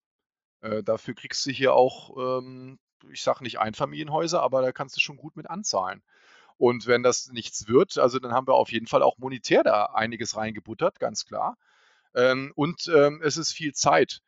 Äh, 0.61 0.83
dafür 0.83 1.13
kriegst 1.15 1.45
du 1.45 1.51
hier 1.51 1.73
auch, 1.73 2.39
ähm, 2.39 2.79
ich 3.11 3.23
sage 3.23 3.43
nicht 3.43 3.59
Einfamilienhäuser, 3.59 4.41
aber 4.41 4.61
da 4.61 4.71
kannst 4.71 4.95
du 4.95 5.01
schon 5.01 5.17
gut 5.17 5.35
mit 5.35 5.49
anzahlen. 5.49 6.03
Und 6.57 6.85
wenn 6.85 7.03
das 7.03 7.29
nichts 7.31 7.67
wird, 7.67 7.97
also 7.97 8.19
dann 8.19 8.33
haben 8.33 8.47
wir 8.47 8.53
auf 8.53 8.71
jeden 8.71 8.87
Fall 8.87 9.01
auch 9.01 9.17
monetär 9.17 9.63
da 9.63 9.85
einiges 9.85 10.37
reingebuttert, 10.37 10.99
ganz 10.99 11.25
klar. 11.25 11.57
Ähm, 12.13 12.51
und 12.55 12.87
ähm, 12.93 13.21
es 13.23 13.37
ist 13.37 13.51
viel 13.51 13.73
Zeit. 13.73 14.21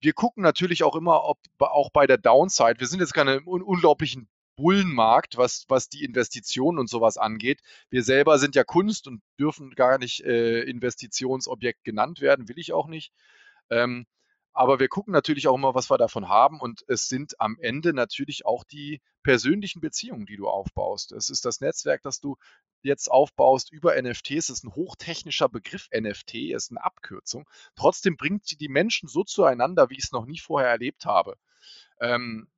Wir 0.00 0.12
gucken 0.12 0.42
natürlich 0.42 0.84
auch 0.84 0.94
immer, 0.94 1.24
ob 1.24 1.38
auch 1.58 1.90
bei 1.90 2.06
der 2.06 2.18
Downside, 2.18 2.78
wir 2.78 2.86
sind 2.86 3.00
jetzt 3.00 3.16
im 3.16 3.46
unglaublichen 3.46 4.28
Bullenmarkt, 4.56 5.36
was, 5.36 5.64
was 5.68 5.88
die 5.88 6.04
Investitionen 6.04 6.78
und 6.78 6.88
sowas 6.88 7.16
angeht. 7.16 7.60
Wir 7.88 8.02
selber 8.02 8.38
sind 8.38 8.54
ja 8.54 8.62
Kunst 8.62 9.08
und 9.08 9.22
dürfen 9.38 9.74
gar 9.74 9.98
nicht 9.98 10.20
äh, 10.20 10.60
Investitionsobjekt 10.60 11.82
genannt 11.82 12.20
werden, 12.20 12.48
will 12.48 12.58
ich 12.58 12.72
auch 12.72 12.86
nicht. 12.86 13.12
Ähm, 13.70 14.06
aber 14.52 14.80
wir 14.80 14.88
gucken 14.88 15.12
natürlich 15.12 15.46
auch 15.48 15.54
immer, 15.54 15.74
was 15.74 15.90
wir 15.90 15.98
davon 15.98 16.28
haben. 16.28 16.60
Und 16.60 16.84
es 16.88 17.08
sind 17.08 17.40
am 17.40 17.56
Ende 17.60 17.92
natürlich 17.92 18.46
auch 18.46 18.64
die 18.64 19.00
persönlichen 19.22 19.80
Beziehungen, 19.80 20.26
die 20.26 20.36
du 20.36 20.48
aufbaust. 20.48 21.12
Es 21.12 21.30
ist 21.30 21.44
das 21.44 21.60
Netzwerk, 21.60 22.02
das 22.02 22.20
du 22.20 22.36
jetzt 22.82 23.10
aufbaust 23.10 23.70
über 23.72 24.00
NFTs. 24.00 24.48
Es 24.48 24.58
ist 24.58 24.64
ein 24.64 24.74
hochtechnischer 24.74 25.48
Begriff. 25.48 25.88
NFT 25.94 26.34
ist 26.52 26.70
eine 26.70 26.82
Abkürzung. 26.82 27.48
Trotzdem 27.76 28.16
bringt 28.16 28.46
sie 28.46 28.56
die 28.56 28.68
Menschen 28.68 29.08
so 29.08 29.22
zueinander, 29.22 29.90
wie 29.90 29.98
ich 29.98 30.04
es 30.04 30.12
noch 30.12 30.26
nie 30.26 30.38
vorher 30.38 30.70
erlebt 30.70 31.04
habe. 31.04 31.36
Ähm, 32.00 32.48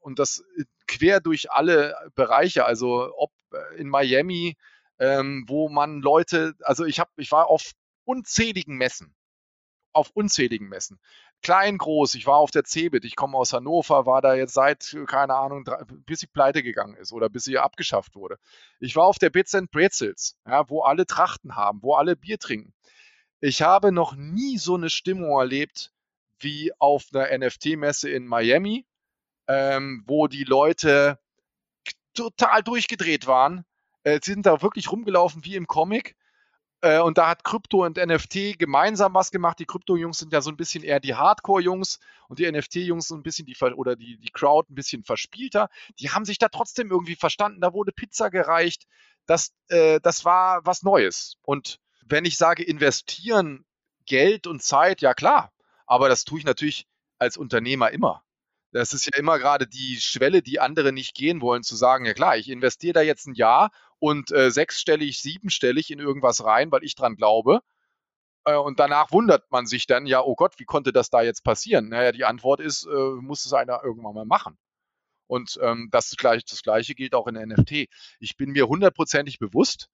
und 0.00 0.18
das 0.18 0.44
äh, 0.56 0.64
quer 0.86 1.20
durch 1.20 1.50
alle 1.50 1.96
Bereiche. 2.14 2.66
Also 2.66 3.12
ob 3.16 3.32
äh, 3.52 3.80
in 3.80 3.88
Miami, 3.88 4.56
ähm, 4.98 5.44
wo 5.48 5.68
man 5.68 6.00
Leute, 6.00 6.54
also 6.60 6.84
ich 6.84 7.00
habe, 7.00 7.10
ich 7.16 7.32
war 7.32 7.48
auf 7.48 7.72
unzähligen 8.04 8.76
Messen 8.76 9.16
auf 9.92 10.10
unzähligen 10.10 10.68
Messen 10.68 10.98
klein, 11.42 11.78
groß. 11.78 12.14
Ich 12.14 12.26
war 12.26 12.36
auf 12.36 12.50
der 12.50 12.64
CeBIT, 12.64 13.04
ich 13.04 13.16
komme 13.16 13.36
aus 13.36 13.52
Hannover, 13.52 14.06
war 14.06 14.22
da 14.22 14.34
jetzt 14.34 14.54
seit, 14.54 14.96
keine 15.06 15.34
Ahnung, 15.34 15.64
bis 16.06 16.20
sie 16.20 16.26
pleite 16.26 16.62
gegangen 16.62 16.96
ist 16.96 17.12
oder 17.12 17.28
bis 17.28 17.44
sie 17.44 17.58
abgeschafft 17.58 18.14
wurde. 18.14 18.38
Ich 18.80 18.96
war 18.96 19.04
auf 19.04 19.18
der 19.18 19.30
Bits 19.30 19.54
and 19.54 19.70
Pretzels, 19.70 20.36
ja, 20.46 20.68
wo 20.68 20.82
alle 20.82 21.06
Trachten 21.06 21.56
haben, 21.56 21.82
wo 21.82 21.94
alle 21.94 22.16
Bier 22.16 22.38
trinken. 22.38 22.72
Ich 23.40 23.62
habe 23.62 23.92
noch 23.92 24.14
nie 24.14 24.56
so 24.58 24.76
eine 24.76 24.88
Stimmung 24.88 25.38
erlebt 25.38 25.92
wie 26.38 26.72
auf 26.78 27.06
einer 27.12 27.36
NFT-Messe 27.38 28.08
in 28.10 28.26
Miami, 28.26 28.86
ähm, 29.48 30.04
wo 30.06 30.28
die 30.28 30.44
Leute 30.44 31.18
total 32.14 32.62
durchgedreht 32.62 33.26
waren. 33.26 33.64
Äh, 34.04 34.20
sind 34.22 34.46
da 34.46 34.62
wirklich 34.62 34.90
rumgelaufen 34.90 35.44
wie 35.44 35.56
im 35.56 35.66
Comic 35.66 36.16
äh, 36.82 37.00
und 37.00 37.16
da 37.16 37.28
hat 37.28 37.44
Krypto 37.44 37.84
und 37.84 37.96
NFT 37.96 38.58
gemeinsam 38.58 39.14
was 39.14 39.30
gemacht. 39.30 39.58
Die 39.60 39.66
Krypto-Jungs 39.66 40.18
sind 40.18 40.32
ja 40.32 40.40
so 40.40 40.50
ein 40.50 40.56
bisschen 40.56 40.82
eher 40.82 40.98
die 40.98 41.14
Hardcore-Jungs 41.14 42.00
und 42.28 42.40
die 42.40 42.50
NFT-Jungs 42.50 43.06
so 43.06 43.14
ein 43.14 43.22
bisschen 43.22 43.46
die, 43.46 43.56
oder 43.74 43.94
die, 43.94 44.18
die 44.18 44.30
Crowd 44.30 44.70
ein 44.70 44.74
bisschen 44.74 45.04
verspielter. 45.04 45.68
Die 46.00 46.10
haben 46.10 46.24
sich 46.24 46.38
da 46.38 46.48
trotzdem 46.48 46.90
irgendwie 46.90 47.14
verstanden. 47.14 47.60
Da 47.60 47.72
wurde 47.72 47.92
Pizza 47.92 48.30
gereicht. 48.30 48.86
Das, 49.26 49.52
äh, 49.68 50.00
das 50.00 50.24
war 50.24 50.66
was 50.66 50.82
Neues. 50.82 51.36
Und 51.42 51.78
wenn 52.04 52.24
ich 52.24 52.36
sage, 52.36 52.64
investieren 52.64 53.64
Geld 54.04 54.48
und 54.48 54.60
Zeit, 54.60 55.00
ja 55.02 55.14
klar. 55.14 55.52
Aber 55.86 56.08
das 56.08 56.24
tue 56.24 56.40
ich 56.40 56.44
natürlich 56.44 56.88
als 57.18 57.36
Unternehmer 57.36 57.92
immer. 57.92 58.24
Das 58.72 58.92
ist 58.92 59.06
ja 59.06 59.12
immer 59.16 59.38
gerade 59.38 59.68
die 59.68 60.00
Schwelle, 60.00 60.42
die 60.42 60.58
andere 60.58 60.92
nicht 60.92 61.14
gehen 61.14 61.42
wollen, 61.42 61.62
zu 61.62 61.76
sagen, 61.76 62.06
ja 62.06 62.14
klar, 62.14 62.38
ich 62.38 62.48
investiere 62.48 62.94
da 62.94 63.02
jetzt 63.02 63.26
ein 63.26 63.34
Jahr 63.34 63.70
und 64.02 64.32
äh, 64.32 64.50
sechsstellig, 64.50 65.20
siebenstellig 65.20 65.92
in 65.92 66.00
irgendwas 66.00 66.44
rein, 66.44 66.72
weil 66.72 66.82
ich 66.82 66.96
dran 66.96 67.14
glaube. 67.14 67.60
Äh, 68.44 68.56
und 68.56 68.80
danach 68.80 69.12
wundert 69.12 69.48
man 69.52 69.64
sich 69.64 69.86
dann, 69.86 70.06
ja, 70.06 70.20
oh 70.24 70.34
Gott, 70.34 70.58
wie 70.58 70.64
konnte 70.64 70.92
das 70.92 71.08
da 71.08 71.22
jetzt 71.22 71.44
passieren? 71.44 71.88
Naja, 71.88 72.10
die 72.10 72.24
Antwort 72.24 72.58
ist, 72.58 72.84
äh, 72.84 73.10
muss 73.20 73.46
es 73.46 73.52
einer 73.52 73.84
irgendwann 73.84 74.14
mal 74.16 74.24
machen. 74.24 74.58
Und 75.28 75.56
ähm, 75.62 75.88
das, 75.92 76.16
gleich, 76.16 76.44
das 76.44 76.62
Gleiche 76.62 76.96
gilt 76.96 77.14
auch 77.14 77.28
in 77.28 77.34
der 77.34 77.46
NFT. 77.46 77.86
Ich 78.18 78.36
bin 78.36 78.50
mir 78.50 78.66
hundertprozentig 78.66 79.38
bewusst, 79.38 79.88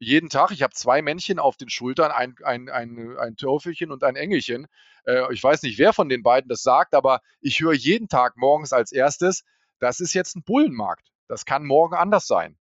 jeden 0.00 0.30
Tag, 0.30 0.50
ich 0.50 0.64
habe 0.64 0.74
zwei 0.74 1.00
Männchen 1.00 1.38
auf 1.38 1.56
den 1.56 1.70
Schultern, 1.70 2.10
ein, 2.10 2.34
ein, 2.42 2.68
ein, 2.68 3.16
ein 3.18 3.36
Teufelchen 3.36 3.92
und 3.92 4.02
ein 4.02 4.16
Engelchen. 4.16 4.66
Äh, 5.06 5.32
ich 5.32 5.44
weiß 5.44 5.62
nicht, 5.62 5.78
wer 5.78 5.92
von 5.92 6.08
den 6.08 6.24
beiden 6.24 6.48
das 6.48 6.62
sagt, 6.62 6.92
aber 6.92 7.20
ich 7.40 7.60
höre 7.60 7.74
jeden 7.74 8.08
Tag 8.08 8.36
morgens 8.36 8.72
als 8.72 8.90
erstes, 8.90 9.44
das 9.78 10.00
ist 10.00 10.12
jetzt 10.12 10.34
ein 10.34 10.42
Bullenmarkt. 10.42 11.06
Das 11.28 11.44
kann 11.44 11.64
morgen 11.64 11.94
anders 11.94 12.26
sein. 12.26 12.58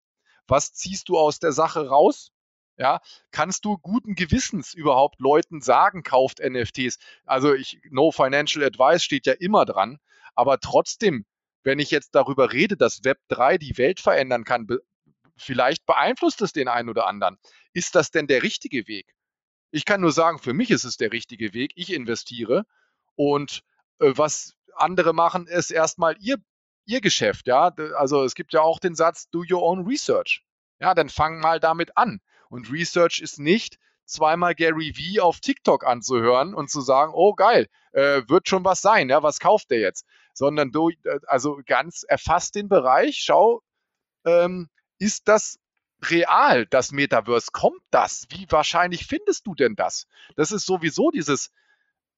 Was 0.47 0.73
ziehst 0.73 1.10
du 1.10 1.17
aus 1.17 1.39
der 1.39 1.51
Sache 1.51 1.88
raus? 1.88 2.32
Ja, 2.77 3.01
kannst 3.32 3.65
du 3.65 3.77
guten 3.77 4.15
Gewissens 4.15 4.73
überhaupt 4.73 5.19
Leuten 5.19 5.62
sagen, 5.62 6.01
kauft 6.01 6.39
NFTs? 6.39 6.97
Also 7.23 7.53
ich, 7.53 7.79
no 7.91 8.12
financial 8.12 8.65
advice 8.65 9.03
steht 9.03 9.27
ja 9.27 9.34
immer 9.34 9.65
dran, 9.65 9.99
aber 10.34 10.60
trotzdem, 10.60 11.25
wenn 11.63 11.77
ich 11.77 11.91
jetzt 11.91 12.15
darüber 12.15 12.51
rede, 12.51 12.75
dass 12.75 13.03
Web 13.03 13.19
3 13.27 13.60
die 13.60 13.77
Welt 13.77 13.99
verändern 13.99 14.43
kann, 14.43 14.67
vielleicht 15.38 15.86
beeinflusst 15.86 16.41
es 16.41 16.51
den 16.51 16.67
einen 16.67 16.89
oder 16.89 17.06
anderen. 17.06 17.38
Ist 17.73 17.95
das 17.95 18.12
denn 18.12 18.27
der 18.27 18.41
richtige 18.41 18.88
Weg? 18.88 19.13
Ich 19.71 19.86
kann 19.86 20.01
nur 20.01 20.12
sagen, 20.12 20.39
für 20.39 20.53
mich 20.53 20.71
ist 20.71 20.84
es 20.84 20.97
der 20.97 21.12
richtige 21.12 21.53
Weg. 21.53 21.73
Ich 21.75 21.93
investiere 21.93 22.65
und 23.15 23.62
äh, 23.99 24.13
was 24.15 24.56
andere 24.75 25.13
machen, 25.13 25.47
ist 25.47 25.71
erstmal 25.71 26.15
ihr, 26.19 26.38
ihr 26.85 27.01
Geschäft. 27.01 27.47
Ja, 27.47 27.73
also 27.97 28.23
es 28.23 28.35
gibt 28.35 28.53
ja 28.53 28.61
auch 28.61 28.79
den 28.79 28.95
Satz, 28.95 29.29
do 29.29 29.43
your 29.49 29.63
own 29.63 29.85
research. 29.85 30.43
Ja, 30.79 30.93
dann 30.93 31.09
fang 31.09 31.39
mal 31.39 31.59
damit 31.59 31.97
an. 31.97 32.19
Und 32.49 32.71
Research 32.71 33.19
ist 33.19 33.39
nicht 33.39 33.79
zweimal 34.05 34.53
Gary 34.53 34.93
V 34.93 35.23
auf 35.23 35.39
TikTok 35.39 35.85
anzuhören 35.85 36.53
und 36.53 36.69
zu 36.69 36.81
sagen, 36.81 37.13
oh 37.15 37.33
geil, 37.33 37.67
äh, 37.93 38.21
wird 38.27 38.49
schon 38.49 38.65
was 38.65 38.81
sein, 38.81 39.09
ja, 39.09 39.23
was 39.23 39.39
kauft 39.39 39.71
der 39.71 39.79
jetzt? 39.79 40.05
Sondern 40.33 40.71
du, 40.71 40.91
also 41.27 41.61
ganz 41.65 42.03
erfasst 42.03 42.55
den 42.55 42.67
Bereich, 42.67 43.21
schau, 43.23 43.61
ähm, 44.25 44.69
ist 44.99 45.27
das 45.27 45.57
real, 46.09 46.65
das 46.65 46.91
Metaverse? 46.91 47.49
Kommt 47.51 47.81
das? 47.91 48.25
Wie 48.29 48.45
wahrscheinlich 48.49 49.05
findest 49.05 49.47
du 49.47 49.55
denn 49.55 49.75
das? 49.75 50.07
Das 50.35 50.51
ist 50.51 50.65
sowieso 50.65 51.11
dieses 51.11 51.51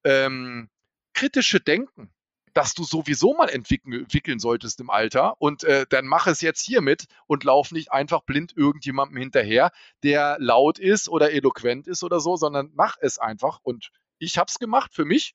ähm, 0.03 0.69
kritische 1.13 1.59
Denken, 1.59 2.13
das 2.55 2.73
du 2.73 2.83
sowieso 2.83 3.33
mal 3.33 3.49
entwickeln, 3.49 4.39
solltest 4.39 4.79
im 4.79 4.89
Alter. 4.89 5.35
Und 5.39 5.63
äh, 5.65 5.85
dann 5.89 6.07
mach 6.07 6.25
es 6.25 6.41
jetzt 6.41 6.61
hiermit 6.61 7.05
und 7.27 7.43
lauf 7.43 7.71
nicht 7.71 7.91
einfach 7.91 8.23
blind 8.23 8.53
irgendjemandem 8.55 9.17
hinterher, 9.17 9.71
der 10.03 10.37
laut 10.39 10.79
ist 10.79 11.09
oder 11.09 11.31
eloquent 11.31 11.85
ist 11.85 12.03
oder 12.03 12.19
so, 12.19 12.37
sondern 12.37 12.71
mach 12.73 12.95
es 13.01 13.19
einfach. 13.19 13.59
Und 13.61 13.91
ich 14.19 14.37
habe 14.37 14.47
es 14.49 14.57
gemacht 14.57 14.93
für 14.93 15.05
mich. 15.05 15.33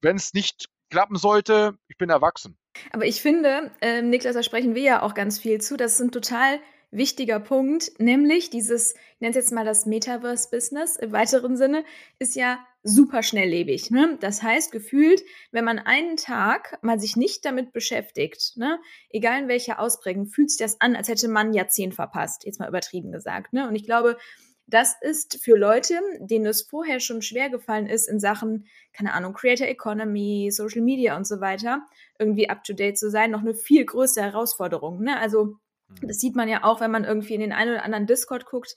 Wenn 0.00 0.16
es 0.16 0.34
nicht 0.34 0.66
klappen 0.90 1.16
sollte, 1.16 1.78
ich 1.86 1.96
bin 1.96 2.10
erwachsen. 2.10 2.58
Aber 2.92 3.06
ich 3.06 3.22
finde, 3.22 3.70
äh, 3.80 4.02
Niklas, 4.02 4.34
da 4.34 4.42
sprechen 4.42 4.74
wir 4.74 4.82
ja 4.82 5.02
auch 5.02 5.14
ganz 5.14 5.38
viel 5.38 5.60
zu. 5.60 5.76
Das 5.76 5.94
ist 5.94 6.00
ein 6.00 6.12
total 6.12 6.60
wichtiger 6.90 7.38
Punkt, 7.38 7.92
nämlich 7.98 8.50
dieses, 8.50 8.94
ich 8.94 9.20
nenne 9.20 9.30
es 9.30 9.36
jetzt 9.36 9.52
mal 9.52 9.64
das 9.64 9.86
Metaverse-Business 9.86 10.96
im 10.96 11.12
weiteren 11.12 11.56
Sinne, 11.56 11.84
ist 12.18 12.34
ja 12.34 12.58
super 12.82 13.22
schnelllebig. 13.22 13.90
Ne? 13.90 14.16
Das 14.20 14.42
heißt, 14.42 14.72
gefühlt, 14.72 15.22
wenn 15.50 15.64
man 15.64 15.78
einen 15.78 16.16
Tag 16.16 16.78
mal 16.82 17.00
sich 17.00 17.16
nicht 17.16 17.44
damit 17.44 17.72
beschäftigt, 17.72 18.56
ne, 18.56 18.78
egal 19.10 19.42
in 19.42 19.48
welcher 19.48 19.80
Ausprägung, 19.80 20.26
fühlt 20.26 20.50
sich 20.50 20.58
das 20.58 20.80
an, 20.80 20.96
als 20.96 21.08
hätte 21.08 21.28
man 21.28 21.48
ein 21.48 21.54
Jahrzehnt 21.54 21.94
verpasst, 21.94 22.44
jetzt 22.44 22.60
mal 22.60 22.68
übertrieben 22.68 23.12
gesagt. 23.12 23.52
Ne? 23.52 23.68
Und 23.68 23.74
ich 23.74 23.84
glaube, 23.84 24.16
das 24.68 24.94
ist 25.00 25.42
für 25.42 25.56
Leute, 25.56 25.98
denen 26.20 26.44
es 26.44 26.62
vorher 26.62 27.00
schon 27.00 27.22
schwer 27.22 27.48
gefallen 27.48 27.86
ist, 27.86 28.06
in 28.06 28.20
Sachen, 28.20 28.66
keine 28.92 29.14
Ahnung, 29.14 29.32
Creator 29.32 29.66
Economy, 29.66 30.50
Social 30.52 30.82
Media 30.82 31.16
und 31.16 31.26
so 31.26 31.40
weiter, 31.40 31.86
irgendwie 32.18 32.50
up 32.50 32.64
to 32.64 32.74
date 32.74 32.98
zu 32.98 33.10
sein, 33.10 33.30
noch 33.30 33.40
eine 33.40 33.54
viel 33.54 33.84
größere 33.86 34.26
Herausforderung. 34.26 35.02
Ne? 35.02 35.18
Also, 35.18 35.56
mhm. 35.88 36.08
das 36.08 36.20
sieht 36.20 36.36
man 36.36 36.50
ja 36.50 36.64
auch, 36.64 36.82
wenn 36.82 36.90
man 36.90 37.04
irgendwie 37.04 37.34
in 37.34 37.40
den 37.40 37.52
einen 37.52 37.72
oder 37.72 37.84
anderen 37.84 38.06
Discord 38.06 38.44
guckt. 38.44 38.76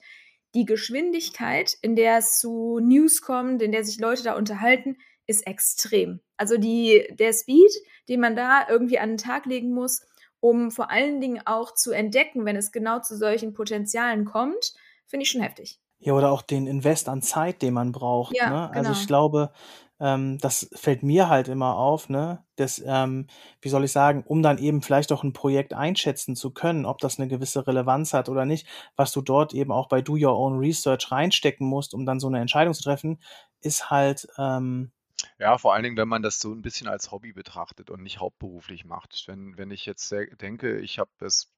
Die 0.54 0.64
Geschwindigkeit, 0.64 1.76
in 1.80 1.96
der 1.96 2.18
es 2.18 2.38
zu 2.38 2.78
News 2.80 3.22
kommt, 3.22 3.62
in 3.62 3.72
der 3.72 3.84
sich 3.84 3.98
Leute 3.98 4.22
da 4.22 4.36
unterhalten, 4.36 4.96
ist 5.26 5.46
extrem. 5.46 6.20
Also 6.36 6.56
die, 6.58 7.06
der 7.18 7.32
Speed, 7.32 7.72
den 8.08 8.20
man 8.20 8.36
da 8.36 8.66
irgendwie 8.68 8.98
an 8.98 9.10
den 9.10 9.18
Tag 9.18 9.46
legen 9.46 9.72
muss, 9.72 10.02
um 10.40 10.70
vor 10.70 10.90
allen 10.90 11.20
Dingen 11.20 11.40
auch 11.44 11.72
zu 11.74 11.92
entdecken, 11.92 12.44
wenn 12.44 12.56
es 12.56 12.72
genau 12.72 13.00
zu 13.00 13.16
solchen 13.16 13.54
Potenzialen 13.54 14.24
kommt, 14.24 14.74
finde 15.06 15.22
ich 15.22 15.30
schon 15.30 15.40
heftig. 15.40 15.80
Ja, 16.00 16.14
oder 16.14 16.32
auch 16.32 16.42
den 16.42 16.66
Invest 16.66 17.08
an 17.08 17.22
Zeit, 17.22 17.62
den 17.62 17.74
man 17.74 17.92
braucht. 17.92 18.36
Ja, 18.36 18.50
ne? 18.50 18.70
Also 18.70 18.90
genau. 18.90 19.00
ich 19.00 19.06
glaube, 19.06 19.52
ähm, 20.00 20.38
das 20.38 20.68
fällt 20.74 21.04
mir 21.04 21.28
halt 21.28 21.46
immer 21.46 21.76
auf, 21.76 22.08
ne? 22.08 22.44
Das, 22.62 22.82
ähm, 22.84 23.26
wie 23.60 23.68
soll 23.68 23.84
ich 23.84 23.92
sagen, 23.92 24.24
um 24.26 24.42
dann 24.42 24.58
eben 24.58 24.82
vielleicht 24.82 25.12
auch 25.12 25.24
ein 25.24 25.32
Projekt 25.32 25.74
einschätzen 25.74 26.36
zu 26.36 26.50
können, 26.50 26.86
ob 26.86 26.98
das 26.98 27.18
eine 27.18 27.28
gewisse 27.28 27.66
Relevanz 27.66 28.14
hat 28.14 28.28
oder 28.28 28.44
nicht, 28.44 28.66
was 28.96 29.12
du 29.12 29.20
dort 29.20 29.52
eben 29.52 29.72
auch 29.72 29.88
bei 29.88 30.00
Do 30.00 30.14
Your 30.14 30.38
Own 30.38 30.58
Research 30.58 31.10
reinstecken 31.10 31.66
musst, 31.66 31.94
um 31.94 32.06
dann 32.06 32.20
so 32.20 32.28
eine 32.28 32.40
Entscheidung 32.40 32.74
zu 32.74 32.82
treffen, 32.82 33.20
ist 33.60 33.90
halt 33.90 34.26
ähm, 34.38 34.92
ja, 35.38 35.56
vor 35.58 35.74
allen 35.74 35.84
Dingen, 35.84 35.96
wenn 35.96 36.08
man 36.08 36.22
das 36.22 36.40
so 36.40 36.52
ein 36.52 36.62
bisschen 36.62 36.88
als 36.88 37.10
Hobby 37.10 37.32
betrachtet 37.32 37.90
und 37.90 38.02
nicht 38.02 38.18
hauptberuflich 38.18 38.84
macht. 38.84 39.22
Wenn 39.26 39.56
wenn 39.56 39.70
ich 39.70 39.86
jetzt 39.86 40.10
denke, 40.40 40.80
ich 40.80 40.98
habe 40.98 41.10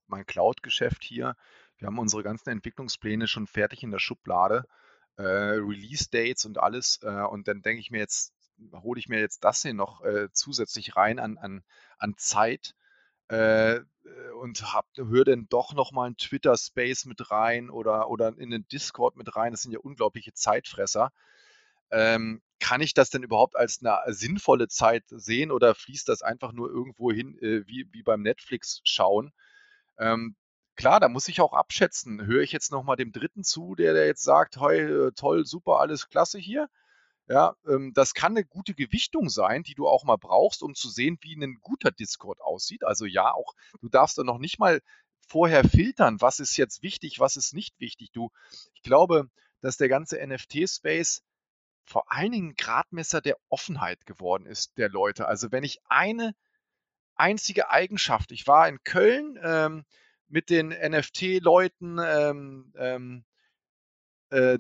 mein 0.07 0.27
Cloud-Geschäft 0.27 1.03
hier, 1.03 1.35
wir 1.79 1.87
haben 1.87 1.99
unsere 1.99 2.23
ganzen 2.23 2.51
Entwicklungspläne 2.51 3.27
schon 3.27 3.47
fertig 3.47 3.83
in 3.83 3.91
der 3.91 3.99
Schublade, 3.99 4.65
äh, 5.17 5.23
Release-Dates 5.23 6.45
und 6.45 6.59
alles, 6.59 7.01
äh, 7.03 7.23
und 7.23 7.49
dann 7.49 7.63
denke 7.63 7.81
ich 7.81 7.91
mir 7.91 7.99
jetzt 7.99 8.34
hole 8.75 8.99
ich 9.01 9.09
mir 9.09 9.21
jetzt 9.21 9.45
das 9.45 9.63
hier 9.63 9.75
noch, 9.75 10.03
äh, 10.03 10.29
zusätzlich 10.33 10.97
rein 10.97 11.19
an 11.19 11.39
an 11.39 11.63
an 11.99 12.15
Zeit, 12.17 12.75
äh, 13.29 13.81
und 14.41 14.65
höre 14.97 15.25
dann 15.25 15.47
doch 15.51 15.75
noch 15.75 15.93
mal 15.93 16.09
'n 16.11 16.17
Twitter-Space 16.19 17.07
mit 17.07 17.31
rein 17.31 17.71
oder 17.71 18.11
oder 18.11 18.37
in 18.39 18.51
den 18.51 18.67
Discord 18.69 19.17
mit 19.17 19.37
rein. 19.37 19.53
Das 19.53 19.63
sind 19.63 19.73
ja 19.73 19.81
unglaubliche 19.81 20.33
Zeitfresser. 20.35 21.13
Ähm, 21.91 22.43
kann 22.61 22.81
ich 22.81 22.95
das 22.95 23.11
denn 23.11 23.23
überhaupt 23.23 23.57
als 23.57 23.81
eine 23.85 24.01
sinnvolle 24.15 24.69
Zeit 24.69 25.05
sehen 25.09 25.51
oder 25.53 25.75
fließt 25.75 26.09
das 26.09 26.23
einfach 26.23 26.53
nur 26.53 26.71
irgendwo 26.71 27.13
hin, 27.13 27.39
äh, 27.41 27.67
wie, 27.67 27.87
wie 27.93 28.03
beim 28.03 28.23
Netflix 28.23 28.81
schauen? 28.85 29.33
Ähm, 29.99 30.37
klar, 30.77 31.01
da 31.01 31.09
muss 31.09 31.29
ich 31.29 31.41
auch 31.41 31.53
abschätzen. 31.55 32.27
Höre 32.27 32.43
ich 32.43 32.53
jetzt 32.53 32.73
nochmal 32.73 32.97
dem 32.97 33.13
Dritten 33.13 33.45
zu, 33.45 33.75
der, 33.77 33.95
der 33.95 34.07
jetzt 34.07 34.25
sagt, 34.25 34.59
hey, 34.61 34.81
äh, 35.09 35.13
toll, 35.13 35.47
super, 35.47 35.81
alles 35.81 36.09
klasse 36.09 36.39
hier? 36.39 36.69
Ja, 37.27 37.57
ähm, 37.67 37.93
das 37.95 38.13
kann 38.13 38.33
eine 38.33 38.45
gute 38.45 38.75
Gewichtung 38.75 39.31
sein, 39.31 39.63
die 39.63 39.75
du 39.75 39.89
auch 39.89 40.05
mal 40.05 40.17
brauchst, 40.17 40.63
um 40.63 40.75
zu 40.75 40.91
sehen, 40.91 41.19
wie 41.23 41.35
ein 41.35 41.59
guter 41.63 41.91
Discord 41.91 42.41
aussieht. 42.41 42.85
Also 42.85 43.07
ja, 43.07 43.33
auch 43.33 43.55
du 43.81 43.89
darfst 43.89 44.19
da 44.19 44.25
noch 44.25 44.39
nicht 44.39 44.59
mal 44.59 44.83
vorher 45.27 45.65
filtern, 45.65 46.21
was 46.21 46.39
ist 46.39 46.57
jetzt 46.57 46.83
wichtig, 46.83 47.21
was 47.21 47.37
ist 47.37 47.55
nicht 47.55 47.81
wichtig. 47.81 48.11
Du, 48.13 48.31
ich 48.75 48.83
glaube, 48.83 49.31
dass 49.63 49.79
der 49.79 49.89
ganze 49.89 50.25
NFT-Space 50.25 51.23
vor 51.87 52.11
allen 52.13 52.33
Dingen 52.33 52.55
Gradmesser 52.57 53.21
der 53.21 53.37
Offenheit 53.49 54.05
geworden 54.07 54.47
ist 54.47 54.77
der 54.77 54.89
Leute. 54.91 55.27
Also 55.27 55.53
wenn 55.53 55.65
ich 55.65 55.81
eine 55.89 56.35
einzige 57.15 57.71
Eigenschaft, 57.71 58.33
ich 58.33 58.47
war 58.47 58.69
in 58.69 58.83
Köln 58.85 59.39
ähm, 59.43 59.85
mit 60.29 60.51
den 60.51 60.69
NFT-Leuten, 60.69 61.99
ähm, 61.99 62.73
ähm, 62.77 63.25
äh, 64.31 64.59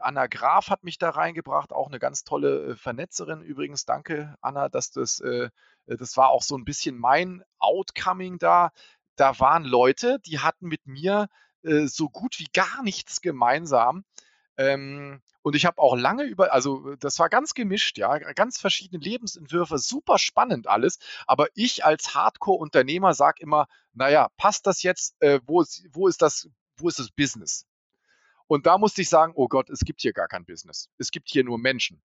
Anna 0.00 0.26
Graf 0.26 0.68
hat 0.68 0.84
mich 0.84 0.98
da 0.98 1.10
reingebracht, 1.10 1.72
auch 1.72 1.88
eine 1.88 1.98
ganz 1.98 2.24
tolle 2.24 2.70
äh, 2.72 2.76
Vernetzerin 2.76 3.42
übrigens. 3.42 3.84
Danke, 3.84 4.36
Anna, 4.40 4.68
dass 4.68 4.90
das, 4.90 5.20
äh, 5.20 5.50
das 5.86 6.16
war 6.16 6.30
auch 6.30 6.42
so 6.42 6.56
ein 6.56 6.64
bisschen 6.64 6.98
mein 6.98 7.42
Outcoming 7.58 8.38
da. 8.38 8.70
Da 9.16 9.38
waren 9.40 9.64
Leute, 9.64 10.18
die 10.26 10.40
hatten 10.40 10.66
mit 10.66 10.86
mir 10.86 11.28
äh, 11.62 11.86
so 11.86 12.08
gut 12.08 12.38
wie 12.38 12.48
gar 12.52 12.82
nichts 12.82 13.20
gemeinsam. 13.20 14.04
Ähm, 14.58 15.20
und 15.42 15.54
ich 15.54 15.66
habe 15.66 15.80
auch 15.80 15.96
lange 15.96 16.24
über, 16.24 16.52
also 16.52 16.96
das 16.96 17.18
war 17.18 17.28
ganz 17.28 17.54
gemischt, 17.54 17.98
ja, 17.98 18.18
ganz 18.18 18.58
verschiedene 18.58 19.02
Lebensentwürfe, 19.02 19.78
super 19.78 20.18
spannend 20.18 20.66
alles. 20.66 20.98
Aber 21.26 21.48
ich 21.54 21.84
als 21.84 22.14
Hardcore-Unternehmer 22.14 23.14
sage 23.14 23.42
immer, 23.42 23.68
naja, 23.92 24.28
passt 24.38 24.66
das 24.66 24.82
jetzt, 24.82 25.14
wo, 25.46 25.64
wo, 25.92 26.08
ist 26.08 26.20
das, 26.20 26.48
wo 26.78 26.88
ist 26.88 26.98
das 26.98 27.10
Business? 27.10 27.64
Und 28.46 28.66
da 28.66 28.78
musste 28.78 29.02
ich 29.02 29.08
sagen, 29.08 29.32
oh 29.34 29.48
Gott, 29.48 29.70
es 29.70 29.80
gibt 29.80 30.00
hier 30.00 30.12
gar 30.12 30.28
kein 30.28 30.44
Business. 30.44 30.88
Es 30.98 31.10
gibt 31.10 31.28
hier 31.28 31.44
nur 31.44 31.58
Menschen. 31.58 32.02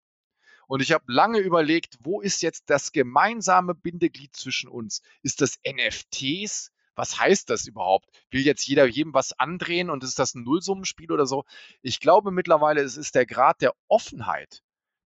Und 0.68 0.82
ich 0.82 0.92
habe 0.92 1.04
lange 1.08 1.40
überlegt, 1.40 1.98
wo 2.02 2.22
ist 2.22 2.42
jetzt 2.42 2.70
das 2.70 2.92
gemeinsame 2.92 3.76
Bindeglied 3.76 4.36
zwischen 4.36 4.70
uns? 4.70 5.02
Ist 5.22 5.42
das 5.42 5.60
NFTs? 5.68 6.72
was 6.96 7.20
heißt 7.20 7.50
das 7.50 7.66
überhaupt? 7.66 8.10
Will 8.30 8.42
jetzt 8.42 8.68
jeder 8.68 8.86
jedem 8.86 9.14
was 9.14 9.34
andrehen 9.34 9.90
und 9.90 10.04
ist 10.04 10.20
das 10.20 10.36
ein 10.36 10.44
Nullsummenspiel 10.44 11.12
oder 11.12 11.26
so? 11.26 11.46
Ich 11.82 12.00
glaube 12.00 12.32
mittlerweile, 12.32 12.82
es 12.82 12.98
ist 12.98 13.16
der 13.16 13.26
Grad 13.26 13.62
der 13.62 13.74
Offenheit, 13.88 14.64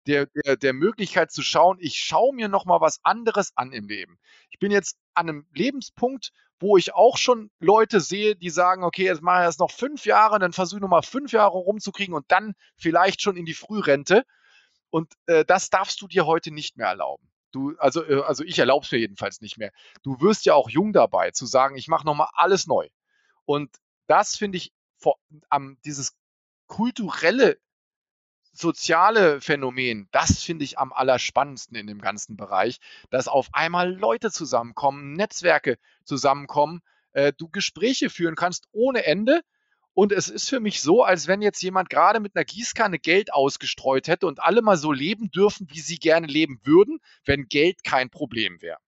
der, 0.07 0.27
der, 0.27 0.57
der 0.57 0.73
Möglichkeit 0.73 1.31
zu 1.31 1.41
schauen, 1.41 1.77
ich 1.79 1.97
schaue 1.97 2.33
mir 2.33 2.47
nochmal 2.47 2.81
was 2.81 2.99
anderes 3.03 3.51
an 3.55 3.71
im 3.71 3.87
Leben. 3.87 4.17
Ich 4.49 4.59
bin 4.59 4.71
jetzt 4.71 4.97
an 5.13 5.29
einem 5.29 5.47
Lebenspunkt, 5.53 6.31
wo 6.59 6.77
ich 6.77 6.93
auch 6.93 7.17
schon 7.17 7.51
Leute 7.59 7.99
sehe, 7.99 8.35
die 8.35 8.49
sagen, 8.49 8.83
okay, 8.83 9.05
jetzt 9.05 9.21
mache 9.21 9.41
ich 9.41 9.47
das 9.47 9.57
noch 9.57 9.71
fünf 9.71 10.05
Jahre, 10.05 10.39
dann 10.39 10.53
versuche 10.53 10.77
ich 10.77 10.81
nochmal 10.81 11.03
fünf 11.03 11.31
Jahre 11.31 11.57
rumzukriegen 11.57 12.15
und 12.15 12.25
dann 12.29 12.53
vielleicht 12.77 13.21
schon 13.21 13.35
in 13.35 13.45
die 13.45 13.53
Frührente. 13.53 14.23
Und 14.89 15.13
äh, 15.25 15.43
das 15.45 15.69
darfst 15.69 16.01
du 16.01 16.07
dir 16.07 16.25
heute 16.25 16.51
nicht 16.51 16.77
mehr 16.77 16.87
erlauben. 16.87 17.27
Du, 17.51 17.75
also, 17.77 18.03
äh, 18.03 18.21
also 18.23 18.43
ich 18.43 18.59
erlaube 18.59 18.85
es 18.85 18.91
mir 18.91 18.99
jedenfalls 18.99 19.41
nicht 19.41 19.57
mehr. 19.57 19.71
Du 20.03 20.19
wirst 20.21 20.45
ja 20.45 20.53
auch 20.53 20.69
jung 20.69 20.93
dabei, 20.93 21.31
zu 21.31 21.45
sagen, 21.45 21.75
ich 21.75 21.87
mache 21.87 22.05
nochmal 22.05 22.29
alles 22.33 22.67
neu. 22.67 22.87
Und 23.45 23.75
das 24.07 24.35
finde 24.35 24.57
ich 24.57 24.71
vor, 24.97 25.17
am, 25.49 25.77
dieses 25.83 26.15
kulturelle, 26.67 27.57
soziale 28.53 29.41
Phänomen, 29.41 30.07
das 30.11 30.43
finde 30.43 30.63
ich 30.63 30.77
am 30.77 30.93
allerspannendsten 30.93 31.75
in 31.75 31.87
dem 31.87 31.99
ganzen 31.99 32.37
Bereich, 32.37 32.79
dass 33.09 33.27
auf 33.27 33.49
einmal 33.53 33.93
Leute 33.93 34.31
zusammenkommen, 34.31 35.13
Netzwerke 35.13 35.77
zusammenkommen, 36.05 36.81
äh, 37.13 37.33
du 37.35 37.49
Gespräche 37.49 38.09
führen 38.09 38.35
kannst 38.35 38.67
ohne 38.71 39.05
Ende 39.05 39.41
und 39.95 40.11
es 40.11 40.27
ist 40.27 40.49
für 40.49 40.59
mich 40.59 40.81
so, 40.81 41.03
als 41.03 41.27
wenn 41.27 41.41
jetzt 41.41 41.61
jemand 41.61 41.89
gerade 41.89 42.19
mit 42.19 42.35
einer 42.35 42.45
Gießkanne 42.45 42.99
Geld 42.99 43.33
ausgestreut 43.33 44.07
hätte 44.07 44.25
und 44.27 44.41
alle 44.41 44.61
mal 44.61 44.77
so 44.77 44.91
leben 44.91 45.29
dürfen, 45.29 45.67
wie 45.69 45.81
sie 45.81 45.97
gerne 45.97 46.27
leben 46.27 46.59
würden, 46.63 46.99
wenn 47.25 47.47
Geld 47.47 47.83
kein 47.83 48.09
Problem 48.09 48.61
wäre. 48.61 48.79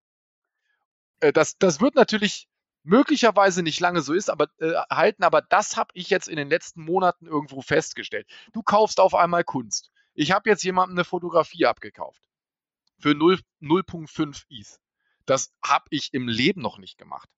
Äh, 1.19 1.33
das, 1.33 1.57
das 1.57 1.81
wird 1.81 1.95
natürlich 1.95 2.47
möglicherweise 2.85 3.63
nicht 3.63 3.79
lange 3.79 4.01
so 4.01 4.13
ist, 4.13 4.29
aber 4.29 4.47
äh, 4.59 4.73
halten, 4.89 5.23
aber 5.23 5.41
das 5.41 5.75
habe 5.75 5.89
ich 5.93 6.09
jetzt 6.09 6.27
in 6.27 6.37
den 6.37 6.49
letzten 6.49 6.81
Monaten 6.81 7.25
irgendwo 7.25 7.61
festgestellt. 7.61 8.27
Du 8.53 8.61
kaufst 8.63 8.99
auf 8.99 9.15
einmal 9.15 9.43
Kunst. 9.43 9.91
Ich 10.13 10.31
habe 10.31 10.49
jetzt 10.49 10.63
jemandem 10.63 10.97
eine 10.97 11.03
Fotografie 11.03 11.65
abgekauft 11.65 12.21
für 12.99 13.11
0,5 13.11 14.45
ETH. 14.49 14.79
Das 15.25 15.53
habe 15.63 15.85
ich 15.89 16.13
im 16.13 16.27
Leben 16.27 16.61
noch 16.61 16.77
nicht 16.77 16.97
gemacht. 16.97 17.29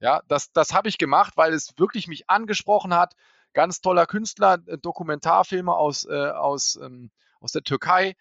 Ja, 0.00 0.22
das, 0.28 0.52
das 0.52 0.74
habe 0.74 0.88
ich 0.88 0.98
gemacht, 0.98 1.36
weil 1.36 1.52
es 1.52 1.76
wirklich 1.78 2.06
mich 2.06 2.28
angesprochen 2.28 2.94
hat. 2.94 3.14
Ganz 3.52 3.80
toller 3.80 4.06
Künstler, 4.06 4.58
äh, 4.66 4.78
Dokumentarfilme 4.78 5.74
aus, 5.74 6.04
äh, 6.04 6.30
aus, 6.30 6.78
ähm, 6.82 7.10
aus 7.40 7.52
der 7.52 7.62
Türkei. 7.62 8.14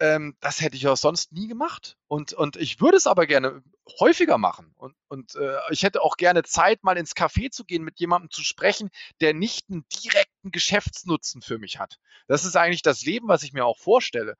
Ähm, 0.00 0.36
das 0.40 0.60
hätte 0.60 0.76
ich 0.76 0.86
auch 0.86 0.96
sonst 0.96 1.32
nie 1.32 1.48
gemacht. 1.48 1.96
Und, 2.06 2.32
und 2.32 2.56
ich 2.56 2.80
würde 2.80 2.96
es 2.96 3.06
aber 3.06 3.26
gerne 3.26 3.62
häufiger 3.98 4.38
machen. 4.38 4.72
Und, 4.76 4.94
und 5.08 5.34
äh, 5.34 5.56
ich 5.70 5.82
hätte 5.82 6.02
auch 6.02 6.16
gerne 6.16 6.44
Zeit, 6.44 6.84
mal 6.84 6.96
ins 6.96 7.16
Café 7.16 7.50
zu 7.50 7.64
gehen, 7.64 7.82
mit 7.82 7.98
jemandem 7.98 8.30
zu 8.30 8.42
sprechen, 8.42 8.90
der 9.20 9.34
nicht 9.34 9.68
einen 9.70 9.84
direkten 9.88 10.52
Geschäftsnutzen 10.52 11.42
für 11.42 11.58
mich 11.58 11.78
hat. 11.78 11.98
Das 12.28 12.44
ist 12.44 12.56
eigentlich 12.56 12.82
das 12.82 13.04
Leben, 13.04 13.28
was 13.28 13.42
ich 13.42 13.52
mir 13.52 13.64
auch 13.64 13.78
vorstelle. 13.78 14.36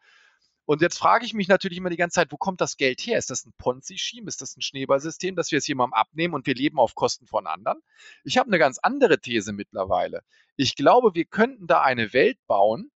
Und 0.69 0.83
jetzt 0.83 0.99
frage 0.99 1.25
ich 1.25 1.33
mich 1.33 1.49
natürlich 1.49 1.79
immer 1.79 1.89
die 1.89 1.97
ganze 1.97 2.17
Zeit, 2.17 2.31
wo 2.31 2.37
kommt 2.37 2.61
das 2.61 2.77
Geld 2.77 3.01
her? 3.01 3.17
Ist 3.17 3.31
das 3.31 3.47
ein 3.47 3.55
Ponzi-Scheme? 3.57 4.29
Ist 4.29 4.43
das 4.43 4.55
ein 4.55 4.61
Schneeballsystem, 4.61 5.35
dass 5.35 5.51
wir 5.51 5.57
es 5.57 5.67
jemandem 5.67 5.95
abnehmen 5.95 6.35
und 6.35 6.47
wir 6.47 6.55
leben 6.55 6.79
auf 6.79 6.95
Kosten 6.95 7.27
von 7.27 7.47
anderen? 7.47 7.81
Ich 8.23 8.37
habe 8.37 8.49
eine 8.49 8.59
ganz 8.59 8.79
andere 8.79 9.19
These 9.19 9.55
mittlerweile. 9.55 10.21
Ich 10.57 10.77
glaube, 10.77 11.15
wir 11.15 11.25
könnten 11.25 11.67
da 11.67 11.81
eine 11.81 12.13
Welt 12.13 12.37
bauen, 12.47 12.91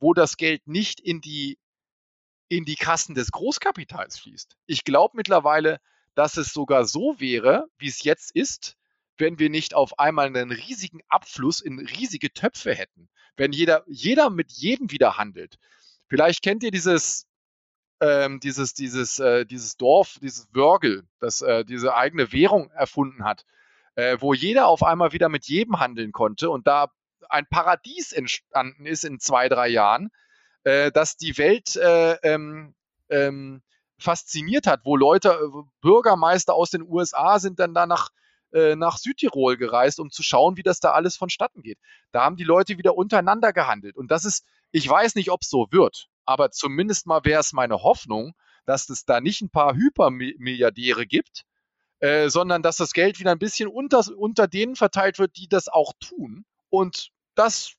wo 0.00 0.12
das 0.12 0.36
Geld 0.36 0.66
nicht 0.66 0.98
in 0.98 1.20
die, 1.20 1.56
in 2.56 2.64
die 2.64 2.76
Kassen 2.76 3.14
des 3.14 3.32
Großkapitals 3.32 4.18
fließt. 4.18 4.56
Ich 4.66 4.84
glaube 4.84 5.16
mittlerweile, 5.16 5.80
dass 6.14 6.36
es 6.36 6.52
sogar 6.52 6.84
so 6.84 7.16
wäre, 7.18 7.66
wie 7.78 7.88
es 7.88 8.02
jetzt 8.04 8.34
ist, 8.34 8.76
wenn 9.16 9.38
wir 9.38 9.50
nicht 9.50 9.74
auf 9.74 9.98
einmal 9.98 10.26
einen 10.26 10.50
riesigen 10.50 11.00
Abfluss 11.08 11.60
in 11.60 11.78
riesige 11.78 12.32
Töpfe 12.32 12.74
hätten. 12.74 13.08
Wenn 13.36 13.52
jeder, 13.52 13.84
jeder 13.86 14.30
mit 14.30 14.52
jedem 14.52 14.90
wieder 14.90 15.18
handelt. 15.18 15.58
Vielleicht 16.08 16.42
kennt 16.42 16.62
ihr 16.62 16.70
dieses, 16.70 17.26
ähm, 18.00 18.40
dieses, 18.40 18.74
dieses, 18.74 19.18
äh, 19.18 19.46
dieses 19.46 19.76
Dorf, 19.76 20.18
dieses 20.20 20.48
Wörgel, 20.52 21.04
das 21.20 21.42
äh, 21.42 21.64
diese 21.64 21.94
eigene 21.94 22.32
Währung 22.32 22.70
erfunden 22.70 23.24
hat, 23.24 23.44
äh, 23.94 24.16
wo 24.20 24.34
jeder 24.34 24.66
auf 24.66 24.82
einmal 24.82 25.12
wieder 25.12 25.28
mit 25.28 25.46
jedem 25.46 25.80
handeln 25.80 26.12
konnte 26.12 26.50
und 26.50 26.66
da 26.66 26.90
ein 27.28 27.46
Paradies 27.46 28.12
entstanden 28.12 28.86
ist 28.86 29.04
in 29.04 29.18
zwei, 29.18 29.48
drei 29.48 29.68
Jahren, 29.68 30.10
äh, 30.64 30.90
dass 30.90 31.16
die 31.16 31.38
Welt 31.38 31.76
äh, 31.76 32.14
ähm, 32.22 32.74
ähm, 33.08 33.62
fasziniert 33.98 34.66
hat, 34.66 34.80
wo 34.84 34.96
Leute, 34.96 35.30
äh, 35.30 35.62
Bürgermeister 35.80 36.54
aus 36.54 36.70
den 36.70 36.82
USA 36.82 37.38
sind 37.38 37.58
dann 37.58 37.74
da 37.74 37.86
nach, 37.86 38.10
äh, 38.52 38.76
nach 38.76 38.98
Südtirol 38.98 39.56
gereist, 39.56 40.00
um 40.00 40.10
zu 40.10 40.22
schauen, 40.22 40.56
wie 40.56 40.62
das 40.62 40.80
da 40.80 40.92
alles 40.92 41.16
vonstatten 41.16 41.62
geht. 41.62 41.78
Da 42.12 42.24
haben 42.24 42.36
die 42.36 42.44
Leute 42.44 42.78
wieder 42.78 42.96
untereinander 42.96 43.52
gehandelt. 43.52 43.96
Und 43.96 44.10
das 44.10 44.24
ist, 44.24 44.44
ich 44.72 44.88
weiß 44.88 45.14
nicht, 45.14 45.30
ob 45.30 45.42
es 45.42 45.48
so 45.48 45.66
wird, 45.70 46.08
aber 46.24 46.50
zumindest 46.50 47.06
mal 47.06 47.24
wäre 47.24 47.40
es 47.40 47.52
meine 47.52 47.82
Hoffnung, 47.82 48.34
dass 48.66 48.88
es 48.88 49.04
da 49.04 49.20
nicht 49.20 49.42
ein 49.42 49.50
paar 49.50 49.74
Hypermilliardäre 49.74 51.06
gibt, 51.06 51.44
äh, 52.00 52.28
sondern 52.28 52.62
dass 52.62 52.76
das 52.76 52.92
Geld 52.92 53.18
wieder 53.20 53.32
ein 53.32 53.38
bisschen 53.38 53.68
unter, 53.68 54.02
unter 54.16 54.48
denen 54.48 54.76
verteilt 54.76 55.18
wird, 55.18 55.36
die 55.36 55.48
das 55.48 55.68
auch 55.68 55.92
tun. 56.00 56.44
Und 56.70 57.10
das 57.34 57.74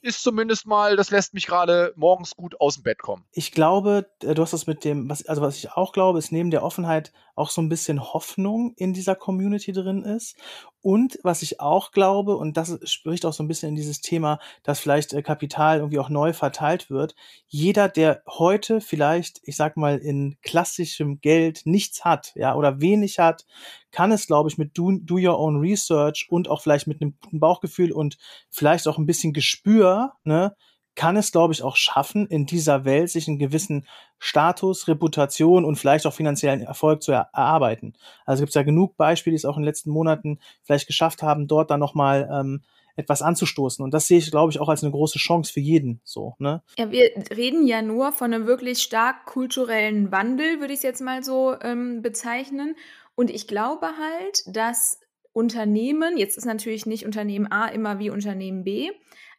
ist 0.00 0.22
zumindest 0.22 0.66
mal, 0.66 0.96
das 0.96 1.10
lässt 1.10 1.34
mich 1.34 1.46
gerade 1.46 1.92
morgens 1.96 2.36
gut 2.36 2.60
aus 2.60 2.74
dem 2.74 2.84
Bett 2.84 3.00
kommen. 3.00 3.24
Ich 3.32 3.52
glaube, 3.52 4.06
äh, 4.22 4.34
du 4.34 4.42
hast 4.42 4.52
das 4.52 4.66
mit 4.66 4.84
dem, 4.84 5.08
was, 5.08 5.26
also 5.26 5.42
was 5.42 5.56
ich 5.56 5.72
auch 5.72 5.92
glaube, 5.92 6.18
ist 6.18 6.32
neben 6.32 6.50
der 6.50 6.62
Offenheit 6.62 7.12
auch 7.38 7.50
so 7.50 7.62
ein 7.62 7.68
bisschen 7.68 8.02
Hoffnung 8.02 8.74
in 8.76 8.92
dieser 8.92 9.14
Community 9.14 9.72
drin 9.72 10.02
ist. 10.02 10.36
Und 10.80 11.18
was 11.22 11.42
ich 11.42 11.60
auch 11.60 11.90
glaube, 11.90 12.36
und 12.36 12.56
das 12.56 12.78
spricht 12.84 13.26
auch 13.26 13.32
so 13.32 13.42
ein 13.42 13.48
bisschen 13.48 13.70
in 13.70 13.76
dieses 13.76 14.00
Thema, 14.00 14.38
dass 14.62 14.80
vielleicht 14.80 15.12
äh, 15.12 15.22
Kapital 15.22 15.78
irgendwie 15.78 15.98
auch 15.98 16.08
neu 16.08 16.32
verteilt 16.32 16.88
wird. 16.88 17.14
Jeder, 17.46 17.88
der 17.88 18.22
heute 18.28 18.80
vielleicht, 18.80 19.40
ich 19.42 19.56
sag 19.56 19.76
mal, 19.76 19.98
in 19.98 20.36
klassischem 20.42 21.20
Geld 21.20 21.62
nichts 21.64 22.04
hat, 22.04 22.32
ja, 22.36 22.54
oder 22.54 22.80
wenig 22.80 23.18
hat, 23.18 23.44
kann 23.90 24.12
es, 24.12 24.26
glaube 24.26 24.48
ich, 24.48 24.58
mit 24.58 24.76
do, 24.76 24.92
do 25.00 25.16
Your 25.16 25.38
Own 25.38 25.60
Research 25.60 26.26
und 26.30 26.48
auch 26.48 26.62
vielleicht 26.62 26.86
mit 26.86 27.00
einem 27.00 27.14
guten 27.22 27.40
Bauchgefühl 27.40 27.92
und 27.92 28.18
vielleicht 28.50 28.86
auch 28.86 28.98
ein 28.98 29.06
bisschen 29.06 29.32
Gespür, 29.32 30.12
ne, 30.24 30.54
kann 30.98 31.16
es, 31.16 31.30
glaube 31.30 31.54
ich, 31.54 31.62
auch 31.62 31.76
schaffen, 31.76 32.26
in 32.26 32.44
dieser 32.44 32.84
Welt 32.84 33.08
sich 33.08 33.28
einen 33.28 33.38
gewissen 33.38 33.86
Status, 34.18 34.88
Reputation 34.88 35.64
und 35.64 35.76
vielleicht 35.76 36.06
auch 36.06 36.12
finanziellen 36.12 36.60
Erfolg 36.60 37.04
zu 37.04 37.12
erarbeiten. 37.12 37.92
Also 38.26 38.42
gibt 38.42 38.48
es 38.48 38.56
ja 38.56 38.64
genug 38.64 38.96
Beispiele, 38.96 39.32
die 39.32 39.36
es 39.36 39.44
auch 39.44 39.56
in 39.56 39.62
den 39.62 39.68
letzten 39.68 39.90
Monaten 39.90 40.40
vielleicht 40.64 40.88
geschafft 40.88 41.22
haben, 41.22 41.46
dort 41.46 41.70
dann 41.70 41.78
nochmal 41.78 42.28
ähm, 42.32 42.62
etwas 42.96 43.22
anzustoßen. 43.22 43.84
Und 43.84 43.94
das 43.94 44.08
sehe 44.08 44.18
ich, 44.18 44.32
glaube 44.32 44.50
ich, 44.50 44.58
auch 44.58 44.68
als 44.68 44.82
eine 44.82 44.90
große 44.90 45.20
Chance 45.20 45.52
für 45.52 45.60
jeden. 45.60 46.00
So, 46.02 46.34
ne? 46.40 46.64
Ja, 46.76 46.90
wir 46.90 47.12
reden 47.30 47.64
ja 47.64 47.80
nur 47.80 48.10
von 48.10 48.34
einem 48.34 48.48
wirklich 48.48 48.82
stark 48.82 49.24
kulturellen 49.24 50.10
Wandel, 50.10 50.58
würde 50.58 50.72
ich 50.72 50.78
es 50.78 50.82
jetzt 50.82 51.00
mal 51.00 51.22
so 51.22 51.54
ähm, 51.62 52.02
bezeichnen. 52.02 52.74
Und 53.14 53.30
ich 53.30 53.46
glaube 53.46 53.86
halt, 53.86 54.42
dass 54.48 54.98
Unternehmen, 55.32 56.18
jetzt 56.18 56.36
ist 56.36 56.44
natürlich 56.44 56.86
nicht 56.86 57.06
Unternehmen 57.06 57.46
A 57.52 57.68
immer 57.68 58.00
wie 58.00 58.10
Unternehmen 58.10 58.64
B, 58.64 58.90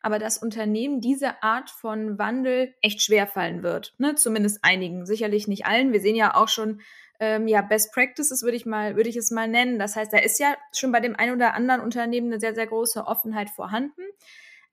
aber 0.02 0.20
dass 0.20 0.38
Unternehmen 0.38 1.02
diese 1.02 1.44
Art 1.44 1.70
von 1.70 2.18
Wandel 2.18 2.74
echt 2.82 3.02
schwer 3.02 3.28
fallen 3.28 3.64
wird. 3.64 3.94
Ne? 3.98 4.16
Zumindest 4.16 4.60
einigen, 4.62 5.06
sicherlich 5.06 5.48
nicht 5.48 5.66
allen. 5.66 5.92
Wir 5.94 6.02
sehen 6.02 6.16
ja 6.16 6.36
auch 6.36 6.48
schon 6.48 6.82
ähm, 7.20 7.48
ja, 7.48 7.62
Best 7.62 7.92
Practices 7.94 8.44
würde 8.44 8.56
ich 8.56 8.66
mal, 8.66 8.96
würde 8.96 9.10
ich 9.10 9.18
es 9.18 9.30
mal 9.30 9.48
nennen. 9.48 9.78
Das 9.78 9.96
heißt, 9.96 10.12
da 10.14 10.18
ist 10.18 10.40
ja 10.40 10.56
schon 10.74 10.92
bei 10.92 11.02
dem 11.02 11.16
einen 11.16 11.36
oder 11.36 11.54
anderen 11.54 11.82
Unternehmen 11.82 12.28
eine 12.28 12.40
sehr, 12.40 12.56
sehr 12.56 12.68
große 12.68 13.06
Offenheit 13.06 13.50
vorhanden. 13.50 14.02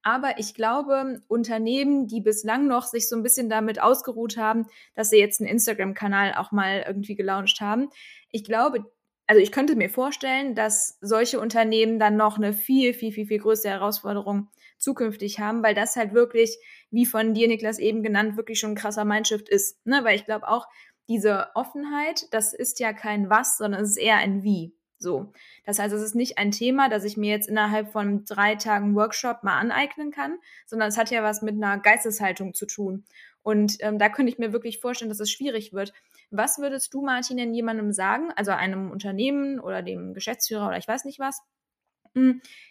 Aber 0.02 0.38
ich 0.38 0.54
glaube, 0.54 1.20
Unternehmen, 1.26 2.06
die 2.06 2.20
bislang 2.20 2.68
noch 2.68 2.84
sich 2.84 3.08
so 3.08 3.16
ein 3.16 3.24
bisschen 3.24 3.50
damit 3.50 3.82
ausgeruht 3.82 4.36
haben, 4.36 4.66
dass 4.94 5.10
sie 5.10 5.18
jetzt 5.18 5.40
einen 5.40 5.50
Instagram-Kanal 5.50 6.34
auch 6.34 6.52
mal 6.52 6.84
irgendwie 6.86 7.16
gelauncht 7.16 7.60
haben, 7.60 7.88
ich 8.30 8.44
glaube, 8.44 8.84
also 9.26 9.42
ich 9.42 9.50
könnte 9.50 9.74
mir 9.74 9.90
vorstellen, 9.90 10.54
dass 10.54 10.98
solche 11.00 11.40
Unternehmen 11.40 11.98
dann 11.98 12.16
noch 12.16 12.36
eine 12.36 12.52
viel, 12.52 12.94
viel, 12.94 13.10
viel, 13.10 13.26
viel 13.26 13.40
größere 13.40 13.72
Herausforderung 13.72 14.48
zukünftig 14.86 15.40
haben, 15.40 15.64
weil 15.64 15.74
das 15.74 15.96
halt 15.96 16.14
wirklich, 16.14 16.56
wie 16.92 17.06
von 17.06 17.34
dir, 17.34 17.48
Niklas, 17.48 17.80
eben 17.80 18.04
genannt, 18.04 18.36
wirklich 18.36 18.60
schon 18.60 18.70
ein 18.70 18.76
krasser 18.76 19.04
Mindshift 19.04 19.48
ist. 19.48 19.84
Ne? 19.84 20.04
Weil 20.04 20.14
ich 20.14 20.24
glaube 20.24 20.46
auch, 20.46 20.68
diese 21.08 21.48
Offenheit, 21.54 22.32
das 22.32 22.54
ist 22.54 22.78
ja 22.78 22.92
kein 22.92 23.28
Was, 23.28 23.58
sondern 23.58 23.82
es 23.82 23.90
ist 23.90 23.96
eher 23.96 24.18
ein 24.18 24.44
Wie. 24.44 24.76
So. 24.98 25.32
Das 25.64 25.80
heißt, 25.80 25.92
es 25.92 26.02
ist 26.02 26.14
nicht 26.14 26.38
ein 26.38 26.52
Thema, 26.52 26.88
das 26.88 27.02
ich 27.02 27.16
mir 27.16 27.30
jetzt 27.30 27.48
innerhalb 27.48 27.90
von 27.90 28.24
drei 28.24 28.54
Tagen 28.54 28.94
Workshop 28.94 29.42
mal 29.42 29.58
aneignen 29.58 30.12
kann, 30.12 30.38
sondern 30.66 30.88
es 30.88 30.96
hat 30.96 31.10
ja 31.10 31.24
was 31.24 31.42
mit 31.42 31.56
einer 31.56 31.78
Geisteshaltung 31.78 32.54
zu 32.54 32.66
tun. 32.66 33.04
Und 33.42 33.76
ähm, 33.80 33.98
da 33.98 34.08
könnte 34.08 34.30
ich 34.30 34.38
mir 34.38 34.52
wirklich 34.52 34.78
vorstellen, 34.80 35.08
dass 35.08 35.20
es 35.20 35.32
schwierig 35.32 35.72
wird. 35.72 35.92
Was 36.30 36.58
würdest 36.58 36.94
du, 36.94 37.02
Martin, 37.02 37.38
denn 37.38 37.54
jemandem 37.54 37.92
sagen, 37.92 38.30
also 38.36 38.52
einem 38.52 38.92
Unternehmen 38.92 39.58
oder 39.58 39.82
dem 39.82 40.14
Geschäftsführer 40.14 40.68
oder 40.68 40.78
ich 40.78 40.88
weiß 40.88 41.04
nicht 41.04 41.18
was, 41.18 41.42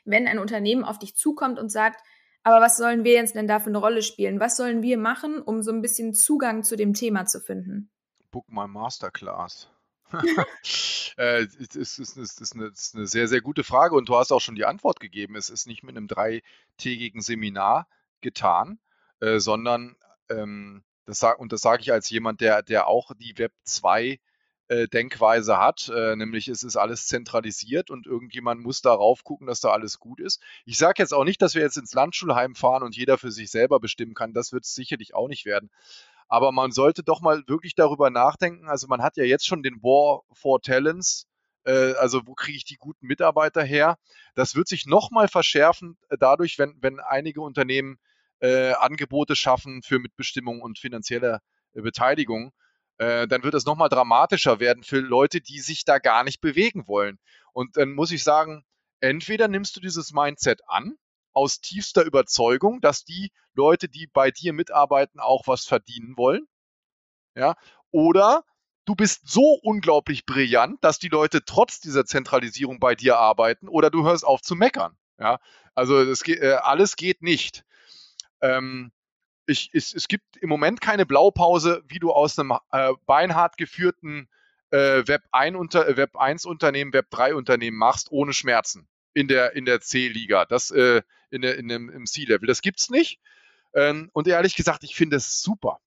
wenn 0.06 0.28
ein 0.28 0.40
Unternehmen 0.40 0.84
auf 0.84 1.00
dich 1.00 1.16
zukommt 1.16 1.60
und 1.60 1.70
sagt, 1.70 2.02
aber 2.44 2.62
was 2.62 2.78
sollen 2.78 3.04
wir 3.04 3.14
jetzt 3.14 3.36
denn 3.36 3.48
da 3.48 3.60
für 3.60 3.70
eine 3.70 3.80
Rolle 3.80 4.04
spielen? 4.04 4.40
Was 4.40 4.58
sollen 4.58 4.82
wir 4.84 4.98
machen, 4.98 5.42
um 5.42 5.64
so 5.64 5.72
ein 5.72 5.82
bisschen 5.82 6.14
Zugang 6.14 6.64
zu 6.64 6.76
dem 6.76 6.94
Thema 6.94 7.26
zu 7.26 7.40
finden? 7.40 7.90
Book 8.30 8.46
my 8.50 8.68
Masterclass. 8.68 9.70
äh, 11.18 11.48
das, 11.58 11.76
ist, 11.76 11.98
ist, 12.00 12.18
ist, 12.18 12.56
eine, 12.56 12.66
ist, 12.68 12.96
eine, 12.96 13.08
sehr, 13.08 13.28
sehr 13.28 13.42
gute 13.42 13.64
Frage 13.64 13.96
und 13.96 14.10
du 14.10 14.16
hast 14.16 14.32
auch 14.32 14.42
schon 14.42 14.56
die 14.56 14.66
Antwort 14.66 15.00
gegeben. 15.00 15.36
Es 15.36 15.50
ist 15.50 15.66
nicht 15.66 15.84
mit 15.84 15.98
einem 15.98 16.08
dreitägigen 16.08 17.22
Seminar 17.22 17.88
getan, 18.22 18.80
äh, 19.22 19.40
sondern 19.40 19.96
ähm, 20.30 20.84
das 21.06 21.24
und 21.38 21.52
das 21.52 21.62
sage 21.62 21.82
ich 21.82 21.92
als 21.92 22.10
jemand, 22.10 22.42
der, 22.42 22.64
der 22.64 22.88
auch 22.88 23.12
die 23.16 23.38
Web 23.38 23.54
2 23.64 24.20
äh, 24.68 24.88
Denkweise 24.88 25.60
hat, 25.60 25.90
äh, 25.90 26.16
nämlich 26.16 26.48
es 26.48 26.64
ist 26.64 26.76
alles 26.76 27.06
zentralisiert 27.06 27.92
und 27.92 28.08
irgendjemand 28.08 28.62
muss 28.62 28.82
darauf 28.82 29.24
gucken, 29.24 29.46
dass 29.46 29.60
da 29.60 29.70
alles 29.70 30.00
gut 30.00 30.20
ist. 30.20 30.42
Ich 30.66 30.80
sage 30.80 30.96
jetzt 31.04 31.14
auch 31.14 31.24
nicht, 31.24 31.42
dass 31.44 31.54
wir 31.54 31.62
jetzt 31.62 31.78
ins 31.78 31.94
Landschulheim 31.94 32.56
fahren 32.56 32.82
und 32.82 32.96
jeder 32.96 33.20
für 33.20 33.32
sich 33.32 33.52
selber 33.52 33.80
bestimmen 33.80 34.16
kann. 34.16 34.34
Das 34.34 34.54
wird 34.54 34.66
es 34.66 34.74
sicherlich 34.74 35.14
auch 35.14 35.28
nicht 35.28 35.46
werden. 35.46 35.70
Aber 36.28 36.52
man 36.52 36.72
sollte 36.72 37.04
doch 37.04 37.22
mal 37.22 37.44
wirklich 37.48 37.76
darüber 37.76 38.10
nachdenken. 38.10 38.68
Also 38.68 38.88
man 38.88 39.04
hat 39.04 39.18
ja 39.18 39.24
jetzt 39.24 39.46
schon 39.46 39.62
den 39.62 39.84
War 39.84 40.24
for 40.34 40.60
Talents. 40.62 41.28
Äh, 41.66 41.94
also 42.00 42.22
wo 42.26 42.34
kriege 42.34 42.58
ich 42.58 42.66
die 42.66 42.78
guten 42.78 43.06
Mitarbeiter 43.06 43.64
her? 43.64 44.00
Das 44.34 44.56
wird 44.56 44.68
sich 44.68 44.88
nochmal 44.88 45.28
verschärfen 45.28 45.98
äh, 46.10 46.18
dadurch, 46.20 46.58
wenn, 46.58 46.76
wenn 46.82 47.00
einige 47.00 47.42
Unternehmen 47.42 48.00
Angebote 48.42 49.36
schaffen 49.36 49.82
für 49.82 49.98
Mitbestimmung 49.98 50.62
und 50.62 50.78
finanzielle 50.78 51.40
Beteiligung, 51.74 52.52
äh, 52.98 53.28
dann 53.28 53.44
wird 53.44 53.54
es 53.54 53.66
nochmal 53.66 53.90
dramatischer 53.90 54.60
werden 54.60 54.84
für 54.84 55.00
Leute, 55.00 55.42
die 55.42 55.60
sich 55.60 55.86
da 55.86 56.00
gar 56.00 56.24
nicht 56.24 56.42
bewegen 56.42 56.88
wollen. 56.88 57.20
Und 57.54 57.78
dann 57.78 57.94
muss 57.94 58.12
ich 58.12 58.24
sagen, 58.24 58.66
entweder 59.00 59.48
nimmst 59.48 59.76
du 59.76 59.82
dieses 59.82 60.14
Mindset 60.14 60.62
an, 60.68 60.98
aus 61.34 61.60
tiefster 61.60 62.04
Überzeugung, 62.04 62.80
dass 62.82 63.04
die 63.04 63.32
Leute, 63.54 63.90
die 63.90 64.08
bei 64.08 64.32
dir 64.32 64.54
mitarbeiten, 64.54 65.20
auch 65.20 65.48
was 65.48 65.66
verdienen 65.66 66.16
wollen. 66.18 66.48
Ja, 67.36 67.56
oder 67.92 68.46
du 68.86 68.96
bist 68.96 69.28
so 69.28 69.60
unglaublich 69.62 70.26
brillant, 70.26 70.82
dass 70.82 71.00
die 71.00 71.10
Leute 71.10 71.44
trotz 71.44 71.82
dieser 71.82 72.06
Zentralisierung 72.06 72.80
bei 72.80 72.96
dir 72.96 73.18
arbeiten 73.18 73.68
oder 73.68 73.90
du 73.90 74.06
hörst 74.06 74.26
auf 74.26 74.42
zu 74.42 74.56
meckern. 74.56 74.98
Ja, 75.20 75.40
also 75.74 76.06
das 76.06 76.24
geht, 76.24 76.40
äh, 76.40 76.54
alles 76.62 76.96
geht 76.96 77.22
nicht. 77.22 77.66
Ähm, 78.42 78.92
ich, 79.48 79.70
es, 79.74 79.94
es, 79.94 80.08
gibt 80.08 80.38
im 80.38 80.50
Moment 80.50 80.82
keine 80.82 81.06
Blaupause, 81.06 81.84
wie 81.88 82.00
du 82.00 82.12
aus 82.12 82.38
einem 82.38 82.54
äh, 82.72 82.94
beinhart 83.06 83.58
geführten 83.58 84.28
äh, 84.72 85.08
Web, 85.08 85.24
1 85.32 85.56
unter, 85.56 85.88
äh, 85.88 85.98
Web 85.98 86.16
1 86.16 86.46
Unternehmen, 86.46 86.94
Web 86.94 87.10
3 87.12 87.36
Unternehmen 87.36 87.78
machst, 87.78 88.12
ohne 88.12 88.34
Schmerzen 88.34 88.88
in 89.14 89.28
der, 89.28 89.56
in 89.56 89.66
der 89.66 89.82
C-Liga, 89.82 90.46
das 90.46 90.72
äh, 90.72 91.02
in 91.30 91.42
der, 91.42 91.58
in 91.58 91.68
dem, 91.68 91.90
im 91.90 92.06
C-Level. 92.06 92.48
Das 92.48 92.62
gibt's 92.62 92.90
nicht. 92.90 93.20
Ähm, 93.74 94.10
und 94.14 94.28
ehrlich 94.28 94.56
gesagt, 94.56 94.84
ich 94.84 94.96
finde 94.96 95.18
es 95.18 95.42
super, 95.42 95.80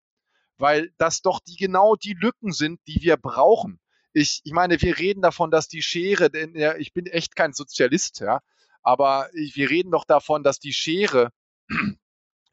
weil 0.56 0.92
das 0.98 1.22
doch 1.22 1.40
die 1.40 1.56
genau 1.56 1.96
die 1.96 2.14
Lücken 2.14 2.52
sind, 2.52 2.80
die 2.86 3.02
wir 3.02 3.16
brauchen. 3.16 3.80
Ich, 4.12 4.40
ich 4.44 4.52
meine, 4.52 4.80
wir 4.80 4.98
reden 4.98 5.22
davon, 5.22 5.50
dass 5.50 5.68
die 5.68 5.82
Schere, 5.82 6.30
denn 6.30 6.54
ja, 6.56 6.76
ich 6.76 6.92
bin 6.92 7.06
echt 7.06 7.36
kein 7.36 7.52
Sozialist, 7.52 8.20
ja, 8.20 8.40
aber 8.82 9.28
wir 9.32 9.70
reden 9.70 9.90
doch 9.90 10.04
davon, 10.04 10.42
dass 10.42 10.58
die 10.58 10.72
Schere 10.72 11.30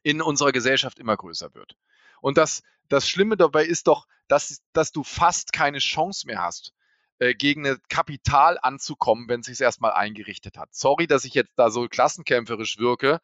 in 0.06 0.22
unserer 0.22 0.52
Gesellschaft 0.52 1.00
immer 1.00 1.16
größer 1.16 1.52
wird. 1.54 1.76
Und 2.20 2.38
das, 2.38 2.62
das 2.88 3.08
Schlimme 3.08 3.36
dabei 3.36 3.64
ist 3.64 3.88
doch, 3.88 4.06
dass, 4.28 4.62
dass 4.72 4.92
du 4.92 5.02
fast 5.02 5.52
keine 5.52 5.78
Chance 5.78 6.28
mehr 6.28 6.40
hast, 6.40 6.72
äh, 7.18 7.34
gegen 7.34 7.66
ein 7.66 7.78
Kapital 7.88 8.56
anzukommen, 8.62 9.28
wenn 9.28 9.40
es 9.40 9.46
sich 9.46 9.60
erstmal 9.60 9.94
eingerichtet 9.94 10.58
hat. 10.58 10.72
Sorry, 10.72 11.08
dass 11.08 11.24
ich 11.24 11.34
jetzt 11.34 11.50
da 11.56 11.70
so 11.70 11.88
klassenkämpferisch 11.88 12.78
wirke, 12.78 13.18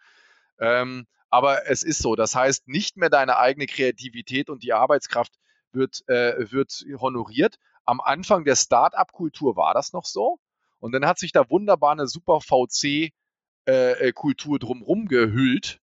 ähm, 0.59 1.07
aber 1.30 1.70
es 1.70 1.85
ist 1.85 2.03
so. 2.03 2.16
Das 2.16 2.35
heißt, 2.35 2.66
nicht 2.66 2.97
mehr 2.97 3.11
deine 3.11 3.39
eigene 3.39 3.66
Kreativität 3.66 4.51
und 4.51 4.64
die 4.64 4.72
Arbeitskraft 4.72 5.39
wird, 5.70 6.03
äh, 6.09 6.51
wird 6.51 6.85
honoriert. 6.99 7.61
Am 7.85 8.01
Anfang 8.01 8.45
der 8.45 8.57
Start-up-Kultur 8.57 9.55
war 9.55 9.72
das 9.72 9.93
noch 9.93 10.05
so. 10.05 10.41
Und 10.80 10.91
dann 10.91 11.07
hat 11.07 11.20
sich 11.20 11.30
da 11.30 11.49
wunderbar 11.49 11.93
eine 11.93 12.09
super 12.09 12.41
VC-Kultur 12.41 13.12
äh, 13.66 14.57
äh 14.57 14.59
drumherum 14.59 15.07
gehüllt, 15.07 15.78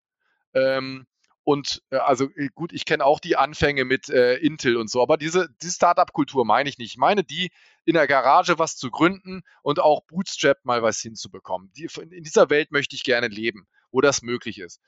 ähm, 0.54 1.06
und 1.44 1.82
äh, 1.90 1.98
also 1.98 2.30
äh, 2.36 2.50
gut, 2.54 2.74
ich 2.74 2.86
kenne 2.86 3.04
auch 3.04 3.20
die 3.20 3.36
Anfänge 3.36 3.84
mit 3.84 4.10
äh, 4.10 4.36
Intel 4.36 4.78
und 4.78 4.90
so, 4.90 5.02
aber 5.02 5.18
diese, 5.18 5.50
diese 5.62 5.74
Startup-Kultur 5.74 6.46
meine 6.46 6.70
ich 6.70 6.78
nicht. 6.78 6.92
Ich 6.92 6.98
meine 6.98 7.24
die, 7.24 7.50
in 7.86 7.96
der 7.96 8.08
Garage 8.08 8.60
was 8.60 8.76
zu 8.76 8.92
gründen 8.92 9.42
und 9.64 9.80
auch 9.80 10.02
Bootstrap 10.06 10.64
mal 10.64 10.84
was 10.84 11.00
hinzubekommen. 11.00 11.72
Die, 11.76 11.88
in 12.12 12.24
dieser 12.24 12.52
Welt 12.52 12.72
möchte 12.72 12.96
ich 12.96 13.04
gerne 13.04 13.30
leben, 13.30 13.68
wo 13.92 14.00
das 14.00 14.22
möglich 14.22 14.60
ist. 14.60 14.80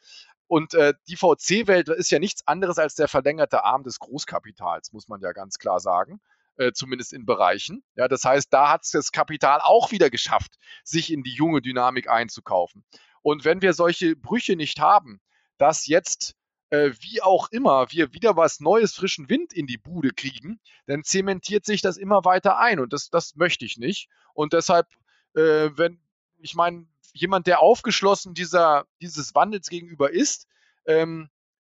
Und 0.45 0.75
äh, 0.75 0.93
die 1.07 1.15
VC-Welt 1.15 1.89
ist 1.89 2.11
ja 2.11 2.19
nichts 2.19 2.45
anderes 2.45 2.77
als 2.77 2.93
der 2.93 3.07
verlängerte 3.07 3.63
Arm 3.63 3.83
des 3.83 3.97
Großkapitals, 3.97 4.91
muss 4.91 5.07
man 5.07 5.21
ja 5.21 5.31
ganz 5.31 5.57
klar 5.57 5.79
sagen. 5.79 6.21
Äh, 6.57 6.73
zumindest 6.73 7.13
in 7.13 7.25
Bereichen. 7.25 7.83
Ja, 7.95 8.07
das 8.07 8.23
heißt, 8.23 8.53
da 8.53 8.69
hat 8.69 8.83
es 8.83 8.91
das 8.91 9.11
Kapital 9.11 9.61
auch 9.61 9.91
wieder 9.91 10.11
geschafft, 10.11 10.57
sich 10.83 11.11
in 11.11 11.23
die 11.23 11.33
junge 11.33 11.61
Dynamik 11.61 12.07
einzukaufen. 12.07 12.83
Und 13.23 13.45
wenn 13.45 13.63
wir 13.63 13.73
solche 13.73 14.15
Brüche 14.15 14.55
nicht 14.55 14.79
haben, 14.79 15.21
dass 15.61 15.85
jetzt 15.85 16.35
äh, 16.71 16.91
wie 17.01 17.21
auch 17.21 17.49
immer 17.51 17.91
wir 17.91 18.13
wieder 18.13 18.35
was 18.35 18.61
Neues, 18.61 18.95
frischen 18.95 19.29
Wind 19.29 19.53
in 19.53 19.67
die 19.67 19.77
Bude 19.77 20.09
kriegen, 20.09 20.59
dann 20.87 21.03
zementiert 21.03 21.65
sich 21.65 21.81
das 21.81 21.97
immer 21.97 22.25
weiter 22.25 22.57
ein 22.57 22.79
und 22.79 22.93
das, 22.93 23.11
das 23.11 23.35
möchte 23.35 23.65
ich 23.65 23.77
nicht. 23.77 24.09
Und 24.33 24.53
deshalb, 24.53 24.87
äh, 25.35 25.69
wenn, 25.75 26.01
ich 26.39 26.55
meine, 26.55 26.87
jemand, 27.13 27.45
der 27.45 27.59
aufgeschlossen 27.59 28.33
dieser, 28.33 28.85
dieses 29.01 29.35
Wandels 29.35 29.69
gegenüber 29.69 30.11
ist, 30.11 30.47
ähm, 30.85 31.29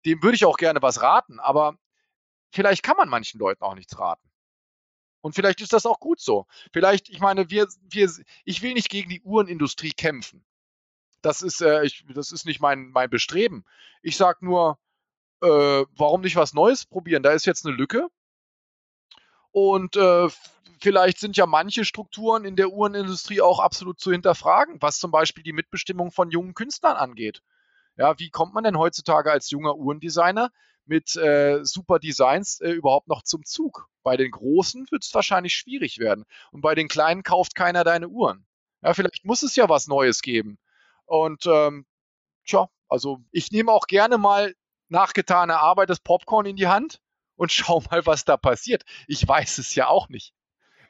dem 0.06 0.22
würde 0.22 0.36
ich 0.36 0.46
auch 0.46 0.58
gerne 0.58 0.82
was 0.84 1.02
raten, 1.02 1.40
aber 1.40 1.76
vielleicht 2.52 2.84
kann 2.84 2.98
man 2.98 3.10
manchen 3.10 3.40
Leuten 3.40 3.64
auch 3.64 3.76
nichts 3.76 3.98
raten. 3.98 4.30
Und 5.22 5.34
vielleicht 5.34 5.62
ist 5.62 5.74
das 5.74 5.88
auch 5.88 6.00
gut 6.00 6.20
so. 6.20 6.46
Vielleicht, 6.72 7.10
ich 7.10 7.20
meine, 7.20 7.50
wir, 7.50 7.68
wir, 7.82 8.12
ich 8.44 8.62
will 8.62 8.74
nicht 8.74 8.90
gegen 8.90 9.10
die 9.10 9.22
Uhrenindustrie 9.22 9.92
kämpfen. 9.92 10.44
Das 11.22 11.42
ist, 11.42 11.62
äh, 11.62 11.84
ich, 11.84 12.06
das 12.14 12.32
ist 12.32 12.46
nicht 12.46 12.62
mein, 12.62 12.90
mein 12.90 13.10
Bestreben. 13.10 13.66
Ich 14.02 14.18
sage 14.18 14.46
nur, 14.46 14.80
äh, 15.42 15.48
warum 15.96 16.22
nicht 16.22 16.36
was 16.36 16.54
Neues 16.54 16.86
probieren? 16.86 17.24
Da 17.24 17.32
ist 17.32 17.46
jetzt 17.46 17.66
eine 17.66 17.76
Lücke. 17.76 18.08
Und 19.52 19.96
äh, 19.96 20.30
vielleicht 20.80 21.20
sind 21.20 21.38
ja 21.38 21.46
manche 21.46 21.86
Strukturen 21.86 22.46
in 22.46 22.56
der 22.56 22.70
Uhrenindustrie 22.70 23.42
auch 23.42 23.60
absolut 23.60 24.00
zu 24.00 24.12
hinterfragen, 24.12 24.82
was 24.82 25.00
zum 25.00 25.12
Beispiel 25.12 25.44
die 25.44 25.54
Mitbestimmung 25.54 26.12
von 26.12 26.32
jungen 26.32 26.54
Künstlern 26.54 26.98
angeht. 26.98 27.42
Ja, 27.98 28.18
wie 28.20 28.30
kommt 28.30 28.54
man 28.54 28.64
denn 28.64 28.78
heutzutage 28.78 29.32
als 29.32 29.50
junger 29.52 29.76
Uhrendesigner 29.76 30.50
mit 30.86 31.16
äh, 31.18 31.64
super 31.64 32.00
Designs 32.00 32.60
äh, 32.62 32.72
überhaupt 32.72 33.08
noch 33.08 33.24
zum 33.24 33.44
Zug? 33.46 33.88
Bei 34.04 34.18
den 34.18 34.32
Großen 34.32 34.88
wird 34.90 35.04
es 35.04 35.14
wahrscheinlich 35.14 35.54
schwierig 35.54 36.00
werden. 36.00 36.26
Und 36.52 36.62
bei 36.62 36.74
den 36.74 36.88
Kleinen 36.88 37.24
kauft 37.24 37.54
keiner 37.54 37.84
deine 37.84 38.08
Uhren. 38.08 38.46
Ja, 38.82 38.94
vielleicht 38.94 39.26
muss 39.26 39.44
es 39.44 39.56
ja 39.56 39.70
was 39.70 39.88
Neues 39.88 40.22
geben. 40.22 40.58
Und 41.12 41.45
ähm, 41.45 41.86
tja, 42.45 42.70
also 42.88 43.20
ich 43.34 43.51
nehme 43.51 43.74
auch 43.74 43.88
gerne 43.88 44.18
mal 44.18 44.55
nachgetane 44.88 45.59
Arbeit 45.59 45.89
das 45.89 45.99
Popcorn 45.99 46.45
in 46.45 46.55
die 46.55 46.70
Hand 46.70 47.01
und 47.36 47.51
schau 47.51 47.84
mal, 47.91 48.05
was 48.05 48.24
da 48.24 48.38
passiert. 48.38 48.84
Ich 49.07 49.28
weiß 49.28 49.57
es 49.57 49.76
ja 49.76 49.88
auch 49.88 50.07
nicht. 50.07 50.34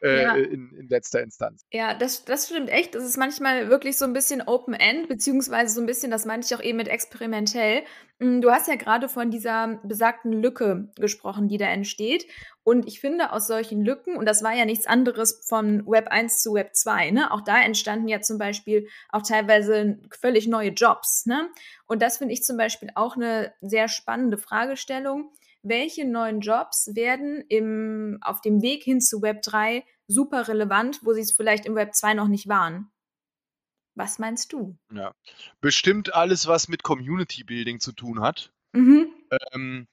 Äh, 0.04 0.24
ja. 0.24 0.36
in, 0.36 0.72
in, 0.72 0.88
letzter 0.90 1.22
Instanz. 1.22 1.64
Ja, 1.72 1.94
das, 1.94 2.26
das 2.26 2.48
stimmt 2.48 2.70
echt. 2.70 2.96
Das 2.96 3.04
ist 3.04 3.18
manchmal 3.18 3.70
wirklich 3.70 3.98
so 3.98 4.06
ein 4.06 4.14
bisschen 4.14 4.42
Open-End, 4.42 5.08
beziehungsweise 5.08 5.76
so 5.76 5.80
ein 5.80 5.86
bisschen, 5.86 6.10
das 6.10 6.26
meinte 6.26 6.48
ich 6.48 6.56
auch 6.56 6.64
eben 6.64 6.78
mit 6.78 6.88
experimentell. 6.88 7.84
Hm, 8.20 8.42
du 8.42 8.50
hast 8.50 8.68
ja 8.68 8.76
gerade 8.76 9.10
von 9.10 9.30
dieser 9.30 9.80
besagten 9.84 10.34
Lücke 10.34 10.92
gesprochen, 10.96 11.48
die 11.48 11.60
da 11.60 11.68
entsteht. 11.68 12.26
Und 12.64 12.88
ich 12.88 13.00
finde, 13.00 13.32
aus 13.32 13.48
solchen 13.48 13.84
Lücken, 13.84 14.16
und 14.18 14.26
das 14.26 14.44
war 14.44 14.54
ja 14.54 14.66
nichts 14.66 14.86
anderes 14.86 15.44
von 15.48 15.86
Web 15.88 16.10
1 16.10 16.42
zu 16.42 16.54
Web 16.54 16.76
2, 16.76 17.12
ne? 17.12 17.32
Auch 17.32 17.42
da 17.42 17.62
entstanden 17.62 18.08
ja 18.08 18.22
zum 18.22 18.38
Beispiel 18.38 18.88
auch 19.10 19.24
teilweise 19.24 20.00
völlig 20.20 20.48
neue 20.48 20.70
Jobs, 20.70 21.26
ne? 21.26 21.50
Und 21.88 22.02
das 22.02 22.20
finde 22.20 22.34
ich 22.34 22.44
zum 22.44 22.58
Beispiel 22.58 22.90
auch 22.96 23.16
eine 23.16 23.54
sehr 23.62 23.88
spannende 23.88 24.38
Fragestellung 24.38 25.32
welche 25.64 26.06
neuen 26.06 26.42
Jobs 26.42 26.90
werden 26.96 27.44
im, 27.50 28.18
auf 28.22 28.42
dem 28.42 28.62
Weg 28.62 28.84
hin 28.84 29.02
zu 29.02 29.22
Web 29.22 29.42
3 29.44 29.86
super 30.08 30.48
relevant, 30.48 31.00
wo 31.04 31.14
sie 31.14 31.22
es 31.22 31.32
vielleicht 31.32 31.66
im 31.66 31.76
Web 31.76 31.94
2 31.94 32.14
noch 32.16 32.28
nicht 32.28 32.48
waren? 32.48 32.92
Was 33.96 34.20
meinst 34.20 34.54
du? 34.54 34.78
Ja, 34.92 35.14
bestimmt 35.60 36.14
alles, 36.16 36.48
was 36.48 36.68
mit 36.68 36.84
Community 36.84 37.44
Building 37.44 37.80
zu 37.80 37.92
tun 37.92 38.22
hat. 38.22 38.52
Mhm. 38.74 39.14
Ähm, 39.54 39.88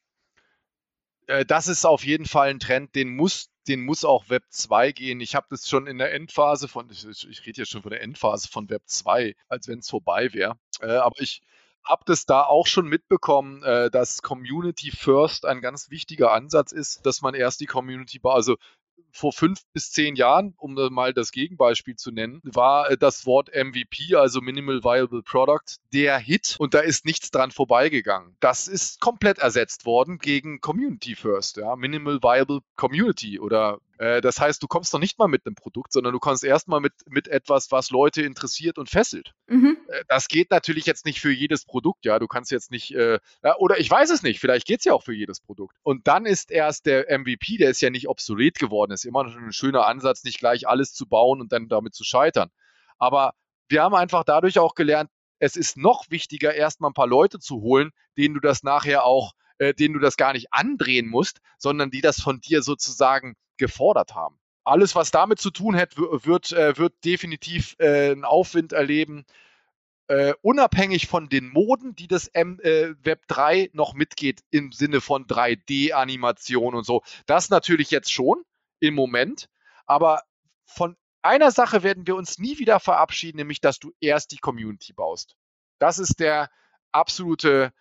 äh, 1.29 1.45
das 1.45 1.69
ist 1.69 1.87
auf 1.87 2.05
jeden 2.05 2.27
Fall 2.27 2.51
ein 2.51 2.59
Trend, 2.59 2.95
den 2.95 3.15
muss, 3.15 3.51
den 3.69 3.85
muss 3.85 4.05
auch 4.05 4.29
Web 4.29 4.43
2 4.51 4.93
gehen. 4.93 5.21
Ich 5.21 5.35
habe 5.35 5.47
das 5.51 5.69
schon 5.69 5.87
in 5.87 5.99
der 5.99 6.13
Endphase 6.13 6.69
von, 6.69 6.91
ich, 6.91 7.07
ich 7.07 7.47
rede 7.47 7.63
jetzt 7.63 7.71
schon 7.71 7.83
von 7.83 7.91
der 7.93 8.03
Endphase 8.03 8.49
von 8.49 8.69
Web 8.69 8.83
2, 8.87 9.35
als 9.49 9.69
wenn 9.69 9.79
es 9.79 9.89
vorbei 9.89 10.33
wäre. 10.33 10.59
Äh, 10.81 10.89
aber 10.89 11.21
ich, 11.21 11.43
habe 11.89 12.03
das 12.05 12.27
da 12.27 12.43
auch 12.43 12.67
schon 12.67 12.87
mitbekommen, 12.87 13.63
äh, 13.63 13.91
dass 13.91 14.23
Community 14.23 14.91
First 14.91 15.47
ein 15.47 15.61
ganz 15.61 15.91
wichtiger 15.91 16.33
Ansatz 16.33 16.73
ist, 16.73 17.07
dass 17.07 17.23
man 17.23 17.35
erst 17.35 17.61
die 17.61 17.67
Community, 17.67 18.21
also 18.23 18.57
vor 19.13 19.33
fünf 19.33 19.61
bis 19.73 19.91
zehn 19.91 20.17
Jahren, 20.17 20.55
um 20.57 20.75
mal 20.75 21.13
das 21.13 21.33
Gegenbeispiel 21.33 21.97
zu 21.97 22.11
nennen, 22.11 22.41
war 22.45 22.91
äh, 22.91 22.97
das 22.97 23.27
Wort 23.27 23.51
MVP, 23.55 24.15
also 24.15 24.41
Minimal 24.41 24.83
Viable 24.85 25.23
Product, 25.23 25.79
der 25.93 26.19
Hit 26.19 26.57
und 26.59 26.75
da 26.75 26.81
ist 26.81 27.05
nichts 27.05 27.31
dran 27.31 27.51
vorbeigegangen. 27.51 28.37
Das 28.41 28.69
ist 28.69 29.01
komplett 29.01 29.39
ersetzt 29.39 29.87
worden 29.87 30.19
gegen 30.19 30.61
Community 30.61 31.15
First, 31.15 31.57
ja, 31.57 31.77
Minimal 31.77 32.23
Viable 32.23 32.61
Community 32.77 33.41
oder 33.41 33.81
das 33.99 34.41
heißt, 34.41 34.63
du 34.63 34.69
kommst 34.69 34.93
noch 34.93 35.01
nicht 35.01 35.19
mal 35.19 35.29
mit 35.29 35.45
einem 35.45 35.55
Produkt, 35.55 35.93
sondern 35.93 36.13
du 36.13 36.21
kommst 36.21 36.45
erstmal 36.45 36.81
mit, 36.81 36.93
mit 37.09 37.29
etwas, 37.29 37.73
was 37.73 37.91
Leute 37.91 38.23
interessiert 38.23 38.79
und 38.79 38.89
fesselt. 38.89 39.33
Mhm. 39.49 39.77
Äh, 39.89 40.05
das 40.09 40.29
geht 40.29 40.51
natürlich 40.51 40.87
jetzt 40.87 41.05
nicht 41.05 41.21
für 41.21 41.33
jedes 41.33 41.65
Produkt, 41.65 42.05
ja. 42.05 42.19
Du 42.19 42.29
kannst 42.29 42.51
jetzt 42.51 42.71
nicht, 42.71 42.95
äh, 42.95 43.19
oder 43.59 43.79
ich 43.79 43.91
weiß 43.91 44.11
es 44.11 44.23
nicht, 44.23 44.41
vielleicht 44.41 44.67
geht 44.67 44.81
es 44.81 44.85
ja 44.85 44.93
auch 44.93 45.03
für 45.03 45.15
jedes 45.15 45.41
Produkt. 45.41 45.77
Und 45.83 46.07
dann 46.07 46.27
ist 46.27 46.51
erst 46.51 46.87
der 46.87 47.07
MVP, 47.19 47.57
der 47.57 47.71
ist 47.71 47.81
ja 47.81 47.91
nicht 47.91 48.09
obsolet 48.09 48.59
geworden, 48.59 48.93
ist 48.93 49.05
immer 49.05 49.25
noch 49.25 49.37
ein 49.37 49.53
schöner 49.53 49.87
Ansatz, 49.87 50.25
nicht 50.25 50.39
gleich 50.39 50.69
alles 50.69 50.93
zu 50.93 51.07
bauen 51.07 51.41
und 51.41 51.53
dann 51.53 51.69
damit 51.69 51.95
zu 51.95 52.05
scheitern. 52.05 52.51
Aber 52.99 53.33
wir 53.69 53.83
haben 53.83 53.95
einfach 53.95 54.25
dadurch 54.25 54.59
auch 54.59 54.75
gelernt, 54.75 55.11
es 55.41 55.57
ist 55.57 55.77
noch 55.77 56.07
wichtiger, 56.11 56.55
erstmal 56.55 56.91
ein 56.91 56.95
paar 56.95 57.07
Leute 57.07 57.39
zu 57.39 57.61
holen, 57.61 57.91
denen 58.17 58.35
du 58.35 58.41
das 58.41 58.63
nachher 58.63 59.05
auch, 59.05 59.33
äh, 59.59 59.75
denen 59.75 59.95
du 59.95 60.01
das 60.01 60.17
gar 60.17 60.33
nicht 60.33 60.53
andrehen 60.53 61.09
musst, 61.09 61.39
sondern 61.59 61.91
die 61.91 62.01
das 62.01 62.21
von 62.21 62.41
dir 62.41 62.63
sozusagen 62.63 63.35
gefordert 63.59 64.15
haben. 64.15 64.39
Alles, 64.65 64.95
was 64.95 65.11
damit 65.11 65.41
zu 65.41 65.51
tun 65.51 65.77
hat, 65.77 65.97
wird, 65.97 66.53
äh, 66.53 66.77
wird 66.77 66.93
definitiv 67.05 67.77
äh, 67.79 68.13
einen 68.13 68.25
Aufwind 68.25 68.73
erleben. 68.73 69.25
Uh, 70.11 70.33
unabhängig 70.41 71.07
von 71.07 71.29
den 71.29 71.51
Moden, 71.51 71.95
die 71.95 72.09
das 72.09 72.29
M, 72.29 72.59
äh, 72.63 72.95
Web 73.05 73.29
3 73.29 73.69
noch 73.75 73.93
mitgeht 73.93 74.41
im 74.51 74.73
Sinne 74.73 75.03
von 75.03 75.27
3D-Animation 75.27 76.75
und 76.75 76.85
so. 76.85 77.03
Das 77.27 77.51
natürlich 77.51 77.91
jetzt 77.91 78.11
schon 78.11 78.43
im 78.81 78.95
Moment, 78.95 79.51
aber 79.85 80.23
von 80.65 80.97
einer 81.21 81.51
Sache 81.51 81.83
werden 81.83 82.07
wir 82.07 82.17
uns 82.17 82.39
nie 82.39 82.59
wieder 82.59 82.81
verabschieden, 82.81 83.37
nämlich 83.37 83.61
dass 83.61 83.79
du 83.79 83.93
erst 84.01 84.33
die 84.33 84.39
Community 84.39 84.95
baust. 84.95 85.37
Das 85.79 85.99
ist 85.99 86.21
der 86.21 86.49
absolute 86.91 87.75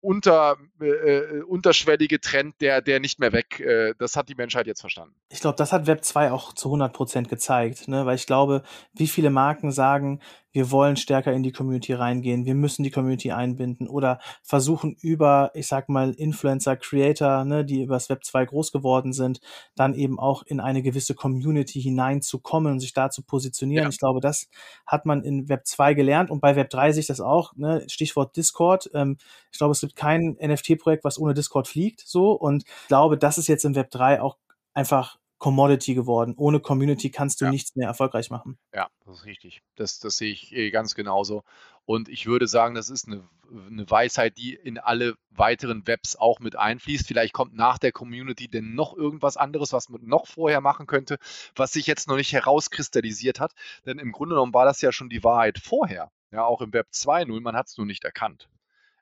unter, 0.00 0.56
äh, 0.80 0.86
äh, 0.86 1.42
unterschwellige 1.42 2.20
Trend, 2.20 2.60
der, 2.60 2.80
der 2.80 3.00
nicht 3.00 3.20
mehr 3.20 3.32
weg, 3.32 3.60
äh, 3.60 3.94
das 3.98 4.16
hat 4.16 4.28
die 4.28 4.34
Menschheit 4.34 4.66
jetzt 4.66 4.80
verstanden. 4.80 5.14
Ich 5.28 5.40
glaube, 5.40 5.56
das 5.56 5.72
hat 5.72 5.86
Web 5.86 6.04
2 6.04 6.32
auch 6.32 6.54
zu 6.54 6.68
100 6.68 6.92
Prozent 6.92 7.28
gezeigt, 7.28 7.88
ne? 7.88 8.06
weil 8.06 8.16
ich 8.16 8.26
glaube, 8.26 8.62
wie 8.94 9.08
viele 9.08 9.30
Marken 9.30 9.72
sagen, 9.72 10.20
wir 10.52 10.70
wollen 10.70 10.96
stärker 10.96 11.32
in 11.32 11.42
die 11.42 11.52
Community 11.52 11.92
reingehen, 11.92 12.44
wir 12.44 12.54
müssen 12.54 12.82
die 12.82 12.90
Community 12.90 13.30
einbinden 13.32 13.88
oder 13.88 14.20
versuchen 14.42 14.96
über, 15.00 15.50
ich 15.54 15.66
sag 15.66 15.88
mal, 15.88 16.12
Influencer, 16.12 16.76
Creator, 16.76 17.44
ne, 17.44 17.64
die 17.64 17.82
übers 17.82 18.08
Web 18.08 18.24
2 18.24 18.46
groß 18.46 18.72
geworden 18.72 19.12
sind, 19.12 19.40
dann 19.76 19.94
eben 19.94 20.18
auch 20.18 20.42
in 20.42 20.60
eine 20.60 20.82
gewisse 20.82 21.14
Community 21.14 21.80
hineinzukommen 21.80 22.72
und 22.72 22.80
sich 22.80 22.92
da 22.92 23.10
zu 23.10 23.22
positionieren. 23.22 23.84
Ja. 23.84 23.90
Ich 23.90 23.98
glaube, 23.98 24.20
das 24.20 24.48
hat 24.86 25.06
man 25.06 25.22
in 25.22 25.48
Web 25.48 25.66
2 25.66 25.94
gelernt 25.94 26.30
und 26.30 26.40
bei 26.40 26.56
Web 26.56 26.70
3 26.70 26.92
sehe 26.92 27.00
ich 27.00 27.06
das 27.06 27.20
auch, 27.20 27.54
ne, 27.56 27.84
Stichwort 27.88 28.36
Discord. 28.36 28.90
Ähm, 28.94 29.18
ich 29.52 29.58
glaube, 29.58 29.72
es 29.72 29.80
gibt 29.80 29.96
kein 29.96 30.36
NFT-Projekt, 30.40 31.04
was 31.04 31.18
ohne 31.18 31.34
Discord 31.34 31.68
fliegt, 31.68 32.00
so 32.00 32.32
und 32.32 32.64
ich 32.66 32.88
glaube, 32.88 33.16
das 33.18 33.38
ist 33.38 33.48
jetzt 33.48 33.64
in 33.64 33.74
Web 33.74 33.90
3 33.90 34.20
auch 34.20 34.36
einfach 34.74 35.18
Commodity 35.40 35.94
geworden. 35.94 36.34
Ohne 36.36 36.60
Community 36.60 37.10
kannst 37.10 37.40
du 37.40 37.46
ja. 37.46 37.50
nichts 37.50 37.74
mehr 37.74 37.88
erfolgreich 37.88 38.30
machen. 38.30 38.58
Ja, 38.74 38.88
das 39.06 39.20
ist 39.20 39.24
richtig. 39.24 39.62
Das, 39.74 39.98
das 39.98 40.18
sehe 40.18 40.30
ich 40.30 40.54
eh 40.54 40.70
ganz 40.70 40.94
genauso. 40.94 41.42
Und 41.86 42.10
ich 42.10 42.26
würde 42.26 42.46
sagen, 42.46 42.74
das 42.74 42.90
ist 42.90 43.08
eine, 43.08 43.26
eine 43.50 43.90
Weisheit, 43.90 44.36
die 44.36 44.54
in 44.54 44.78
alle 44.78 45.14
weiteren 45.30 45.86
Webs 45.86 46.14
auch 46.14 46.40
mit 46.40 46.56
einfließt. 46.56 47.06
Vielleicht 47.06 47.32
kommt 47.32 47.54
nach 47.54 47.78
der 47.78 47.90
Community 47.90 48.48
denn 48.48 48.74
noch 48.74 48.94
irgendwas 48.94 49.38
anderes, 49.38 49.72
was 49.72 49.88
man 49.88 50.04
noch 50.04 50.26
vorher 50.26 50.60
machen 50.60 50.86
könnte, 50.86 51.16
was 51.56 51.72
sich 51.72 51.86
jetzt 51.86 52.06
noch 52.06 52.16
nicht 52.16 52.34
herauskristallisiert 52.34 53.40
hat. 53.40 53.54
Denn 53.86 53.98
im 53.98 54.12
Grunde 54.12 54.34
genommen 54.34 54.54
war 54.54 54.66
das 54.66 54.82
ja 54.82 54.92
schon 54.92 55.08
die 55.08 55.24
Wahrheit 55.24 55.58
vorher. 55.58 56.12
Ja, 56.32 56.44
auch 56.44 56.60
im 56.60 56.72
Web 56.74 56.88
2.0, 56.92 57.40
man 57.40 57.56
hat 57.56 57.68
es 57.68 57.78
nur 57.78 57.86
nicht 57.86 58.04
erkannt. 58.04 58.50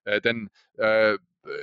Äh, 0.04 0.20
denn 0.20 0.50
äh, 0.76 1.18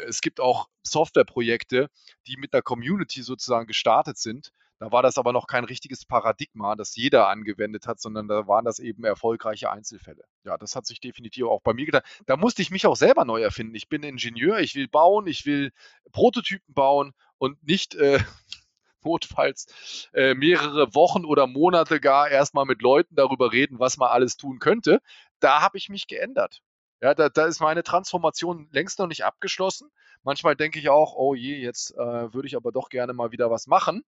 es 0.06 0.20
gibt 0.20 0.42
auch 0.42 0.68
Softwareprojekte, 0.84 1.90
die 2.28 2.36
mit 2.38 2.54
der 2.54 2.62
Community 2.62 3.22
sozusagen 3.22 3.68
gestartet 3.68 4.18
sind 4.18 4.52
da 4.80 4.92
war 4.92 5.02
das 5.02 5.18
aber 5.18 5.32
noch 5.32 5.48
kein 5.48 5.64
richtiges 5.64 6.06
Paradigma, 6.06 6.76
das 6.76 6.96
jeder 6.96 7.30
angewendet 7.30 7.88
hat, 7.88 8.02
sondern 8.02 8.28
da 8.28 8.48
waren 8.48 8.66
das 8.66 8.80
eben 8.80 9.06
erfolgreiche 9.06 9.72
Einzelfälle. 9.72 10.24
Ja, 10.44 10.58
das 10.58 10.76
hat 10.76 10.86
sich 10.86 11.00
definitiv 11.00 11.46
auch 11.46 11.62
bei 11.62 11.74
mir 11.74 11.86
getan. 11.86 12.02
Da 12.26 12.36
musste 12.36 12.62
ich 12.62 12.72
mich 12.72 12.86
auch 12.86 12.98
selber 12.98 13.24
neu 13.24 13.42
erfinden. 13.42 13.76
Ich 13.76 13.88
bin 13.88 14.04
Ingenieur, 14.04 14.60
ich 14.60 14.76
will 14.76 14.88
bauen, 14.90 15.28
ich 15.28 15.46
will 15.46 15.72
Prototypen 16.12 16.74
bauen 16.74 17.14
und 17.38 17.64
nicht 17.64 17.96
äh, 17.96 18.20
notfalls 19.04 20.10
äh, 20.14 20.34
mehrere 20.34 20.94
Wochen 20.94 21.24
oder 21.24 21.48
Monate 21.48 22.02
gar 22.02 22.30
erstmal 22.30 22.66
mit 22.66 22.82
Leuten 22.82 23.16
darüber 23.16 23.54
reden, 23.54 23.80
was 23.80 23.98
man 23.98 24.10
alles 24.10 24.36
tun 24.36 24.60
könnte. 24.60 25.00
Da 25.40 25.62
habe 25.62 25.78
ich 25.78 25.88
mich 25.88 26.08
geändert. 26.08 26.62
Ja, 27.02 27.14
da, 27.14 27.30
da 27.30 27.46
ist 27.46 27.60
meine 27.62 27.84
Transformation 27.84 28.68
längst 28.72 29.00
noch 29.00 29.08
nicht 29.08 29.24
abgeschlossen. 29.24 29.90
Manchmal 30.24 30.56
denke 30.56 30.80
ich 30.80 30.90
auch, 30.90 31.14
oh 31.16 31.36
je, 31.36 31.56
jetzt 31.56 31.92
äh, 31.96 32.34
würde 32.34 32.48
ich 32.48 32.56
aber 32.56 32.72
doch 32.72 32.90
gerne 32.90 33.14
mal 33.14 33.32
wieder 33.32 33.52
was 33.52 33.68
machen. 33.68 34.04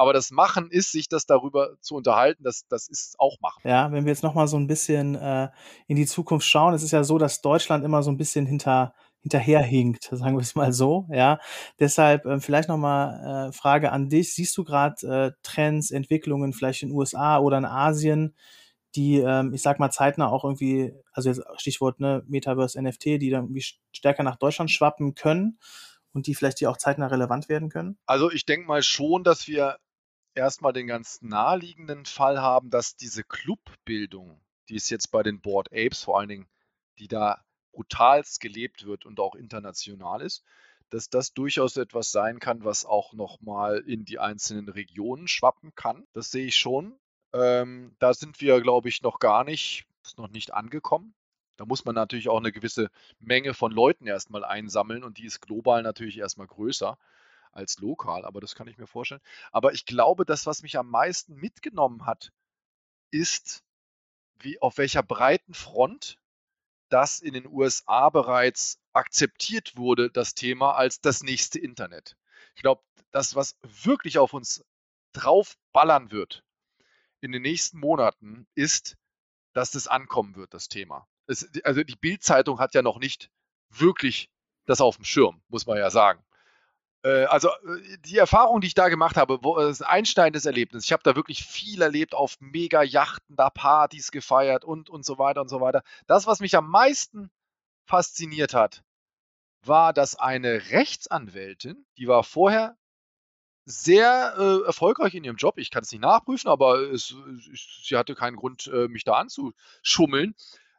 Aber 0.00 0.14
das 0.14 0.30
Machen 0.30 0.70
ist, 0.70 0.92
sich 0.92 1.10
das 1.10 1.26
darüber 1.26 1.76
zu 1.82 1.94
unterhalten, 1.94 2.42
das, 2.42 2.66
das 2.68 2.88
ist 2.88 3.16
auch 3.18 3.36
Machen. 3.42 3.60
Ja, 3.68 3.92
wenn 3.92 4.06
wir 4.06 4.12
jetzt 4.12 4.22
nochmal 4.22 4.48
so 4.48 4.56
ein 4.56 4.66
bisschen 4.66 5.14
äh, 5.14 5.50
in 5.88 5.96
die 5.96 6.06
Zukunft 6.06 6.46
schauen, 6.46 6.72
es 6.72 6.82
ist 6.82 6.92
ja 6.92 7.04
so, 7.04 7.18
dass 7.18 7.42
Deutschland 7.42 7.84
immer 7.84 8.02
so 8.02 8.10
ein 8.10 8.16
bisschen 8.16 8.46
hinter 8.46 8.94
hinterherhinkt, 9.20 10.04
sagen 10.10 10.36
wir 10.36 10.40
es 10.40 10.54
mal 10.54 10.72
so, 10.72 11.06
ja. 11.10 11.38
Deshalb 11.80 12.24
äh, 12.24 12.40
vielleicht 12.40 12.70
nochmal 12.70 13.50
äh, 13.50 13.52
Frage 13.52 13.92
an 13.92 14.08
dich. 14.08 14.32
Siehst 14.32 14.56
du 14.56 14.64
gerade 14.64 15.06
äh, 15.06 15.32
Trends, 15.42 15.90
Entwicklungen 15.90 16.54
vielleicht 16.54 16.82
in 16.82 16.88
den 16.88 16.96
USA 16.96 17.38
oder 17.38 17.58
in 17.58 17.66
Asien, 17.66 18.34
die, 18.94 19.18
ähm, 19.18 19.52
ich 19.52 19.60
sag 19.60 19.80
mal, 19.80 19.90
zeitnah 19.90 20.30
auch 20.30 20.44
irgendwie, 20.44 20.94
also 21.12 21.28
jetzt 21.28 21.42
Stichwort 21.58 22.00
ne, 22.00 22.22
Metaverse 22.26 22.80
NFT, 22.80 23.04
die 23.04 23.28
dann 23.28 23.44
irgendwie 23.44 23.66
stärker 23.92 24.22
nach 24.22 24.36
Deutschland 24.36 24.70
schwappen 24.70 25.14
können 25.14 25.58
und 26.14 26.26
die 26.26 26.34
vielleicht 26.34 26.60
hier 26.60 26.70
auch 26.70 26.78
zeitnah 26.78 27.08
relevant 27.08 27.50
werden 27.50 27.68
können? 27.68 27.98
Also 28.06 28.30
ich 28.30 28.46
denke 28.46 28.66
mal 28.66 28.82
schon, 28.82 29.24
dass 29.24 29.46
wir 29.46 29.76
erstmal 30.34 30.72
den 30.72 30.86
ganz 30.86 31.22
naheliegenden 31.22 32.06
Fall 32.06 32.40
haben, 32.40 32.70
dass 32.70 32.96
diese 32.96 33.24
Clubbildung, 33.24 34.40
die 34.68 34.76
es 34.76 34.90
jetzt 34.90 35.10
bei 35.10 35.22
den 35.22 35.40
Board 35.40 35.68
Apes 35.72 36.02
vor 36.02 36.18
allen 36.18 36.28
Dingen, 36.28 36.48
die 36.98 37.08
da 37.08 37.42
brutalst 37.72 38.40
gelebt 38.40 38.84
wird 38.84 39.06
und 39.06 39.20
auch 39.20 39.34
international 39.34 40.20
ist, 40.22 40.44
dass 40.90 41.08
das 41.08 41.32
durchaus 41.32 41.76
etwas 41.76 42.10
sein 42.10 42.40
kann, 42.40 42.64
was 42.64 42.84
auch 42.84 43.12
nochmal 43.12 43.78
in 43.78 44.04
die 44.04 44.18
einzelnen 44.18 44.68
Regionen 44.68 45.28
schwappen 45.28 45.74
kann. 45.74 46.06
Das 46.12 46.30
sehe 46.30 46.46
ich 46.46 46.56
schon. 46.56 46.98
Ähm, 47.32 47.94
da 48.00 48.12
sind 48.12 48.40
wir, 48.40 48.60
glaube 48.60 48.88
ich, 48.88 49.02
noch 49.02 49.20
gar 49.20 49.44
nicht, 49.44 49.86
ist 50.04 50.18
noch 50.18 50.30
nicht 50.30 50.52
angekommen. 50.52 51.14
Da 51.56 51.64
muss 51.64 51.84
man 51.84 51.94
natürlich 51.94 52.28
auch 52.28 52.38
eine 52.38 52.52
gewisse 52.52 52.90
Menge 53.20 53.54
von 53.54 53.70
Leuten 53.70 54.06
erstmal 54.06 54.44
einsammeln 54.44 55.04
und 55.04 55.18
die 55.18 55.26
ist 55.26 55.40
global 55.40 55.82
natürlich 55.82 56.18
erstmal 56.18 56.46
größer 56.46 56.98
als 57.52 57.78
lokal, 57.78 58.24
aber 58.24 58.40
das 58.40 58.54
kann 58.54 58.68
ich 58.68 58.78
mir 58.78 58.86
vorstellen. 58.86 59.20
Aber 59.52 59.72
ich 59.72 59.86
glaube, 59.86 60.24
das, 60.24 60.46
was 60.46 60.62
mich 60.62 60.78
am 60.78 60.88
meisten 60.88 61.34
mitgenommen 61.34 62.06
hat, 62.06 62.32
ist, 63.10 63.64
wie 64.38 64.60
auf 64.60 64.78
welcher 64.78 65.02
breiten 65.02 65.54
Front 65.54 66.18
das 66.88 67.20
in 67.20 67.34
den 67.34 67.46
USA 67.46 68.10
bereits 68.10 68.80
akzeptiert 68.92 69.76
wurde, 69.76 70.10
das 70.10 70.34
Thema 70.34 70.74
als 70.74 71.00
das 71.00 71.22
nächste 71.22 71.58
Internet. 71.58 72.16
Ich 72.54 72.62
glaube, 72.62 72.82
das, 73.12 73.34
was 73.34 73.56
wirklich 73.62 74.18
auf 74.18 74.32
uns 74.32 74.64
draufballern 75.12 76.10
wird 76.10 76.44
in 77.20 77.32
den 77.32 77.42
nächsten 77.42 77.78
Monaten, 77.78 78.46
ist, 78.54 78.96
dass 79.52 79.70
das 79.70 79.88
ankommen 79.88 80.36
wird, 80.36 80.54
das 80.54 80.68
Thema. 80.68 81.06
Es, 81.26 81.48
also 81.64 81.82
die 81.82 81.96
Bild-Zeitung 81.96 82.58
hat 82.58 82.74
ja 82.74 82.82
noch 82.82 82.98
nicht 82.98 83.30
wirklich 83.68 84.30
das 84.66 84.80
auf 84.80 84.96
dem 84.96 85.04
Schirm, 85.04 85.42
muss 85.48 85.66
man 85.66 85.78
ja 85.78 85.90
sagen. 85.90 86.24
Äh, 87.02 87.24
also 87.24 87.48
äh, 87.48 87.98
die 88.04 88.18
Erfahrung, 88.18 88.60
die 88.60 88.68
ich 88.68 88.74
da 88.74 88.88
gemacht 88.88 89.16
habe, 89.16 89.38
wo, 89.42 89.56
ist 89.58 89.82
ein 89.82 90.00
einschneidendes 90.00 90.46
Erlebnis. 90.46 90.84
Ich 90.84 90.92
habe 90.92 91.02
da 91.02 91.16
wirklich 91.16 91.44
viel 91.44 91.82
erlebt, 91.82 92.14
auf 92.14 92.36
mega 92.40 92.82
Yachten, 92.82 93.36
da 93.36 93.50
Partys 93.50 94.10
gefeiert 94.10 94.64
und, 94.64 94.90
und 94.90 95.04
so 95.04 95.18
weiter 95.18 95.40
und 95.40 95.48
so 95.48 95.60
weiter. 95.60 95.82
Das, 96.06 96.26
was 96.26 96.40
mich 96.40 96.56
am 96.56 96.68
meisten 96.68 97.30
fasziniert 97.86 98.54
hat, 98.54 98.82
war, 99.62 99.92
dass 99.92 100.16
eine 100.16 100.70
Rechtsanwältin, 100.70 101.86
die 101.98 102.08
war 102.08 102.24
vorher 102.24 102.76
sehr 103.66 104.34
äh, 104.38 104.66
erfolgreich 104.66 105.14
in 105.14 105.24
ihrem 105.24 105.36
Job. 105.36 105.58
Ich 105.58 105.70
kann 105.70 105.82
es 105.82 105.92
nicht 105.92 106.00
nachprüfen, 106.00 106.48
aber 106.48 106.80
es, 106.80 107.14
sie 107.82 107.96
hatte 107.96 108.14
keinen 108.14 108.36
Grund, 108.36 108.66
äh, 108.68 108.88
mich 108.88 109.04
da 109.04 109.14
anzuschummeln. 109.14 110.34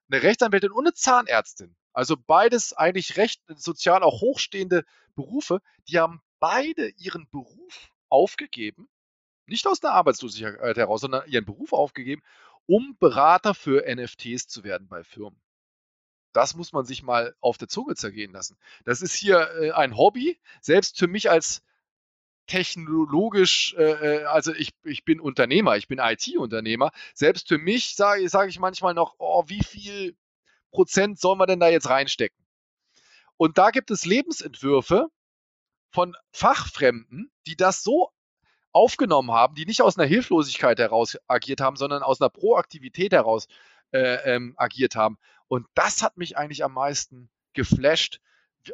Eine 0.09 0.23
Rechtsanwältin 0.23 0.71
und 0.71 0.85
eine 0.85 0.93
Zahnärztin. 0.93 1.75
Also 1.93 2.15
beides 2.17 2.73
eigentlich 2.73 3.17
recht 3.17 3.41
sozial 3.55 4.03
auch 4.03 4.21
hochstehende 4.21 4.85
Berufe, 5.15 5.61
die 5.87 5.99
haben 5.99 6.21
beide 6.39 6.89
ihren 6.97 7.29
Beruf 7.29 7.91
aufgegeben, 8.09 8.89
nicht 9.45 9.67
aus 9.67 9.79
der 9.79 9.91
Arbeitslosigkeit 9.91 10.77
heraus, 10.77 11.01
sondern 11.01 11.27
ihren 11.27 11.45
Beruf 11.45 11.73
aufgegeben, 11.73 12.21
um 12.65 12.95
Berater 12.99 13.53
für 13.53 13.83
NFTs 13.93 14.47
zu 14.47 14.63
werden 14.63 14.87
bei 14.87 15.03
Firmen. 15.03 15.41
Das 16.33 16.55
muss 16.55 16.71
man 16.71 16.85
sich 16.85 17.03
mal 17.03 17.35
auf 17.41 17.57
der 17.57 17.67
Zunge 17.67 17.95
zergehen 17.95 18.31
lassen. 18.31 18.57
Das 18.85 19.01
ist 19.01 19.13
hier 19.13 19.49
äh, 19.59 19.71
ein 19.71 19.97
Hobby, 19.97 20.39
selbst 20.61 20.97
für 20.97 21.07
mich 21.07 21.29
als 21.29 21.61
technologisch, 22.47 23.75
äh, 23.77 24.19
äh 24.19 24.23
also 24.25 24.53
ich, 24.53 24.71
ich 24.83 25.03
bin 25.03 25.19
Unternehmer, 25.19 25.75
ich 25.75 25.87
bin 25.87 25.99
IT-Unternehmer. 25.99 26.91
Selbst 27.13 27.49
für 27.49 27.57
mich 27.57 27.95
sage 27.95 28.27
sag 28.29 28.49
ich 28.49 28.59
manchmal 28.59 28.93
noch, 28.93 29.15
oh, 29.17 29.43
wie 29.47 29.63
viel 29.63 30.15
Prozent 30.71 31.19
soll 31.19 31.35
man 31.35 31.47
denn 31.47 31.59
da 31.59 31.67
jetzt 31.67 31.89
reinstecken? 31.89 32.43
Und 33.37 33.57
da 33.57 33.71
gibt 33.71 33.91
es 33.91 34.05
Lebensentwürfe 34.05 35.07
von 35.89 36.15
Fachfremden, 36.31 37.31
die 37.47 37.55
das 37.55 37.83
so 37.83 38.11
aufgenommen 38.71 39.31
haben, 39.31 39.55
die 39.55 39.65
nicht 39.65 39.81
aus 39.81 39.97
einer 39.97 40.07
Hilflosigkeit 40.07 40.79
heraus 40.79 41.17
agiert 41.27 41.59
haben, 41.59 41.75
sondern 41.75 42.03
aus 42.03 42.21
einer 42.21 42.29
Proaktivität 42.29 43.11
heraus 43.11 43.47
äh, 43.91 44.35
ähm, 44.35 44.53
agiert 44.57 44.95
haben. 44.95 45.17
Und 45.47 45.67
das 45.73 46.01
hat 46.01 46.17
mich 46.17 46.37
eigentlich 46.37 46.63
am 46.63 46.73
meisten 46.73 47.29
geflasht, 47.53 48.21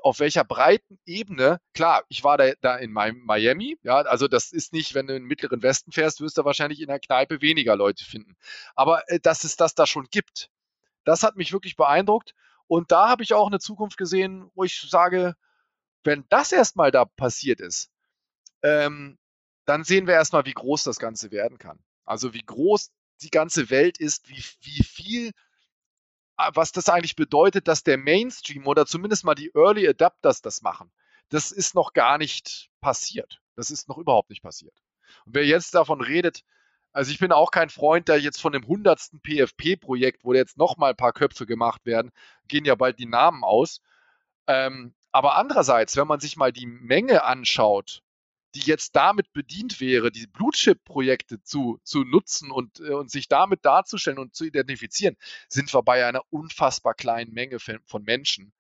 auf 0.02 0.20
welcher 0.20 0.44
breiten 0.44 1.00
Ebene, 1.06 1.60
klar, 1.74 2.04
ich 2.10 2.24
war 2.24 2.38
da, 2.38 2.52
da 2.62 2.76
in 2.76 2.92
Miami, 2.92 3.78
ja, 3.84 4.02
also 4.02 4.28
das 4.28 4.52
ist 4.52 4.74
nicht, 4.74 4.94
wenn 4.94 5.08
du 5.08 5.16
in 5.16 5.24
den 5.24 5.28
mittleren 5.28 5.64
Westen 5.64 5.92
fährst, 5.92 6.20
wirst 6.20 6.38
du 6.38 6.46
wahrscheinlich 6.46 6.82
in 6.82 6.88
der 6.88 7.00
Kneipe 7.00 7.42
weniger 7.42 7.76
Leute 7.76 8.04
finden. 8.04 8.36
Aber 8.76 9.10
äh, 9.10 9.20
dass 9.20 9.44
es 9.44 9.56
das 9.56 9.76
da 9.76 9.88
schon 9.88 10.08
gibt, 10.12 10.50
das 11.08 11.24
hat 11.24 11.38
mich 11.38 11.54
wirklich 11.54 11.78
beeindruckt 11.78 12.36
und 12.68 12.92
da 12.92 13.08
habe 13.08 13.24
ich 13.24 13.34
auch 13.34 13.48
eine 13.48 13.60
Zukunft 13.60 13.98
gesehen, 13.98 14.52
wo 14.54 14.64
ich 14.66 14.82
sage, 14.82 15.36
wenn 16.04 16.26
das 16.30 16.52
erstmal 16.52 16.92
da 16.92 17.06
passiert 17.06 17.62
ist, 17.62 17.90
ähm, 18.62 19.18
dann 19.66 19.84
sehen 19.84 20.06
wir 20.06 20.16
erstmal, 20.16 20.46
wie 20.46 20.54
groß 20.54 20.84
das 20.84 21.00
Ganze 21.00 21.32
werden 21.32 21.58
kann. 21.58 21.80
Also 22.06 22.34
wie 22.34 22.44
groß 22.44 22.92
die 23.22 23.30
ganze 23.30 23.70
Welt 23.70 23.98
ist, 24.00 24.28
wie, 24.30 24.44
wie 24.62 24.84
viel, 24.84 25.28
äh, 26.38 26.52
was 26.54 26.74
das 26.74 26.90
eigentlich 26.90 27.16
bedeutet, 27.16 27.68
dass 27.68 27.84
der 27.84 27.98
Mainstream 27.98 28.68
oder 28.68 28.86
zumindest 28.86 29.24
mal 29.24 29.36
die 29.36 29.52
Early 29.56 29.88
Adapters 29.88 30.42
das 30.42 30.62
machen. 30.62 30.92
Das 31.30 31.52
ist 31.52 31.74
noch 31.74 31.94
gar 31.94 32.18
nicht 32.18 32.70
passiert. 32.82 33.42
Das 33.56 33.70
ist 33.70 33.88
noch 33.88 33.98
überhaupt 33.98 34.30
nicht 34.30 34.42
passiert. 34.42 34.76
Und 35.26 35.36
wer 35.36 35.46
jetzt 35.46 35.74
davon 35.74 36.02
redet, 36.02 36.44
also 36.98 37.12
ich 37.12 37.20
bin 37.20 37.32
auch 37.32 37.52
kein 37.52 37.70
Freund, 37.70 38.08
der 38.08 38.20
jetzt 38.20 38.42
von 38.42 38.54
dem 38.54 38.66
hundertsten 38.66 39.22
PFP-Projekt, 39.22 40.24
wo 40.24 40.34
jetzt 40.34 40.58
nochmal 40.58 40.94
ein 40.94 40.98
paar 40.98 41.14
Köpfe 41.14 41.46
gemacht 41.46 41.86
werden, 41.86 42.12
gehen 42.48 42.66
ja 42.66 42.74
bald 42.74 42.98
die 42.98 43.06
Namen 43.06 43.44
aus. 43.44 43.82
Ähm, 44.48 44.96
aber 45.12 45.36
andererseits, 45.36 45.96
wenn 45.96 46.08
man 46.08 46.20
sich 46.20 46.38
mal 46.38 46.52
die 46.52 46.66
Menge 46.66 47.24
anschaut, 47.24 48.02
die 48.56 48.62
jetzt 48.62 48.96
damit 48.96 49.32
bedient 49.32 49.80
wäre, 49.80 50.10
die 50.10 50.26
Blutchip-Projekte 50.26 51.40
zu, 51.44 51.80
zu 51.84 52.04
nutzen 52.04 52.50
und, 52.50 52.80
äh, 52.80 52.94
und 52.94 53.12
sich 53.12 53.28
damit 53.28 53.64
darzustellen 53.64 54.18
und 54.18 54.34
zu 54.34 54.46
identifizieren, 54.46 55.18
sind 55.50 55.72
wir 55.72 55.84
bei 55.84 56.04
einer 56.04 56.24
unfassbar 56.32 56.96
kleinen 56.96 57.32
Menge 57.32 57.60
von 57.60 58.04
Menschen, 58.06 58.54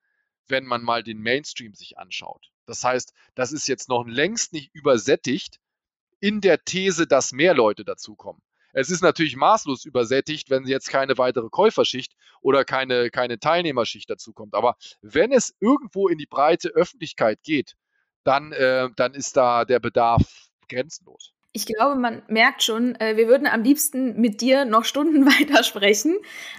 wenn 0.47 0.65
man 0.65 0.83
mal 0.83 1.01
den 1.01 1.21
Mainstream 1.21 1.73
sich 1.73 1.97
anschaut. 1.97 2.51
Das 2.67 2.83
heißt, 2.83 3.13
das 3.33 3.51
ist 3.51 3.67
jetzt 3.67 3.89
noch 3.89 4.05
längst 4.05 4.53
nicht 4.53 4.69
übersättigt 4.75 5.59
in 6.19 6.41
der 6.41 6.63
These, 6.63 7.07
dass 7.07 7.31
mehr 7.31 7.53
Leute 7.53 7.83
dazukommen. 7.85 8.41
Es 8.73 8.91
ist 8.91 9.01
natürlich 9.01 9.35
maßlos 9.35 9.85
übersättigt, 9.85 10.49
wenn 10.49 10.65
jetzt 10.65 10.89
keine 10.89 11.17
weitere 11.17 11.49
Käuferschicht 11.49 12.13
oder 12.41 12.63
keine, 12.63 13.09
keine 13.09 13.39
Teilnehmerschicht 13.39 14.09
dazukommt. 14.09 14.53
Aber 14.53 14.75
wenn 15.01 15.31
es 15.31 15.55
irgendwo 15.59 16.07
in 16.07 16.19
die 16.19 16.27
breite 16.27 16.69
Öffentlichkeit 16.69 17.41
geht, 17.41 17.75
dann, 18.23 18.51
äh, 18.51 18.89
dann 18.95 19.13
ist 19.15 19.35
da 19.35 19.65
der 19.65 19.79
Bedarf 19.79 20.49
grenzenlos. 20.69 21.33
Ich 21.53 21.65
glaube, 21.65 21.99
man 21.99 22.21
merkt 22.27 22.61
schon, 22.61 22.93
äh, 22.99 23.17
wir 23.17 23.27
würden 23.27 23.47
am 23.47 23.63
liebsten 23.63 24.21
mit 24.21 24.41
dir 24.41 24.65
noch 24.65 24.85
Stunden 24.85 25.25
weitersprechen. 25.39 26.15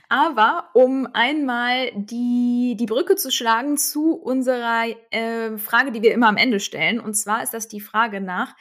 Aber 0.09 0.71
um 0.75 1.07
einmal 1.13 1.93
die, 1.95 2.75
die 2.77 2.87
Brücke 2.87 3.15
zu 3.15 3.31
schlagen 3.31 3.77
zu 3.77 4.15
unserer 4.15 4.87
äh, 5.11 5.57
Frage, 5.57 5.93
die 5.93 6.03
wir 6.03 6.15
immer 6.15 6.27
am 6.27 6.37
Ende 6.37 6.59
stellen. 6.59 6.99
Und 6.99 7.15
zwar 7.15 7.45
ist 7.45 7.55
das 7.55 7.69
die 7.69 7.81
Frage 7.81 8.21
nach, 8.21 8.57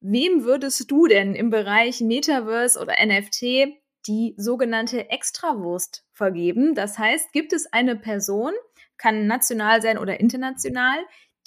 Wem 0.00 0.44
würdest 0.44 0.90
du 0.90 1.06
denn 1.06 1.34
im 1.34 1.50
Bereich 1.50 2.00
Metaverse 2.00 2.78
oder 2.78 2.94
NFT 3.04 3.74
die 4.06 4.34
sogenannte 4.36 5.10
Extrawurst 5.10 6.04
vergeben? 6.12 6.74
Das 6.74 6.98
heißt, 6.98 7.32
gibt 7.32 7.52
es 7.52 7.72
eine 7.72 7.96
Person, 7.96 8.52
kann 8.96 9.26
national 9.26 9.82
sein 9.82 9.98
oder 9.98 10.20
international, 10.20 10.98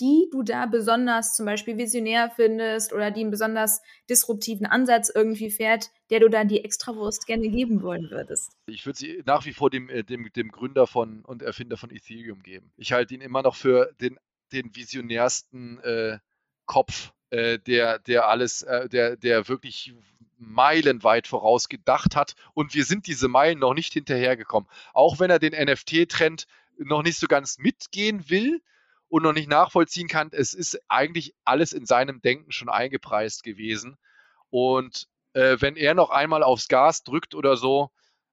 die 0.01 0.27
du 0.31 0.43
da 0.43 0.65
besonders 0.65 1.35
zum 1.35 1.45
Beispiel 1.45 1.77
visionär 1.77 2.31
findest 2.35 2.91
oder 2.91 3.11
die 3.11 3.21
einen 3.21 3.31
besonders 3.31 3.81
disruptiven 4.09 4.65
Ansatz 4.65 5.11
irgendwie 5.13 5.51
fährt, 5.51 5.91
der 6.09 6.19
du 6.19 6.27
dann 6.27 6.47
die 6.47 6.63
Extrawurst 6.63 7.27
gerne 7.27 7.49
geben 7.49 7.83
wollen 7.83 8.09
würdest? 8.09 8.51
Ich 8.65 8.85
würde 8.85 8.97
sie 8.97 9.21
nach 9.25 9.45
wie 9.45 9.53
vor 9.53 9.69
dem, 9.69 9.89
äh, 9.89 10.03
dem, 10.03 10.29
dem 10.35 10.49
Gründer 10.49 10.87
von 10.87 11.23
und 11.23 11.41
Erfinder 11.41 11.77
von 11.77 11.91
Ethereum 11.91 12.41
geben. 12.41 12.73
Ich 12.75 12.91
halte 12.91 13.13
ihn 13.13 13.21
immer 13.21 13.43
noch 13.43 13.55
für 13.55 13.93
den, 14.01 14.19
den 14.51 14.75
visionärsten 14.75 15.79
äh, 15.83 16.17
Kopf 16.65 17.13
äh, 17.31 17.59
der, 17.59 17.99
der 17.99 18.27
alles, 18.27 18.61
äh, 18.61 18.87
der, 18.89 19.17
der 19.17 19.47
wirklich 19.47 19.93
meilenweit 20.37 21.27
vorausgedacht 21.27 22.15
hat 22.15 22.35
und 22.53 22.73
wir 22.73 22.83
sind 22.83 23.07
diese 23.07 23.27
Meilen 23.27 23.59
noch 23.59 23.73
nicht 23.73 23.93
hinterhergekommen. 23.93 24.69
Auch 24.93 25.19
wenn 25.19 25.29
er 25.29 25.39
den 25.39 25.53
NFT-Trend 25.53 26.47
noch 26.77 27.03
nicht 27.03 27.17
so 27.17 27.27
ganz 27.27 27.57
mitgehen 27.57 28.29
will 28.29 28.61
und 29.07 29.23
noch 29.23 29.33
nicht 29.33 29.49
nachvollziehen 29.49 30.07
kann. 30.07 30.29
Es 30.31 30.53
ist 30.53 30.79
eigentlich 30.87 31.35
alles 31.43 31.73
in 31.73 31.85
seinem 31.85 32.21
Denken 32.21 32.51
schon 32.51 32.69
eingepreist 32.69 33.43
gewesen. 33.43 33.97
Und 34.49 35.07
äh, 35.33 35.57
wenn 35.59 35.75
er 35.75 35.93
noch 35.93 36.09
einmal 36.09 36.43
aufs 36.43 36.67
Gas 36.67 37.03
drückt 37.03 37.35
oder 37.35 37.55
so, 37.55 37.91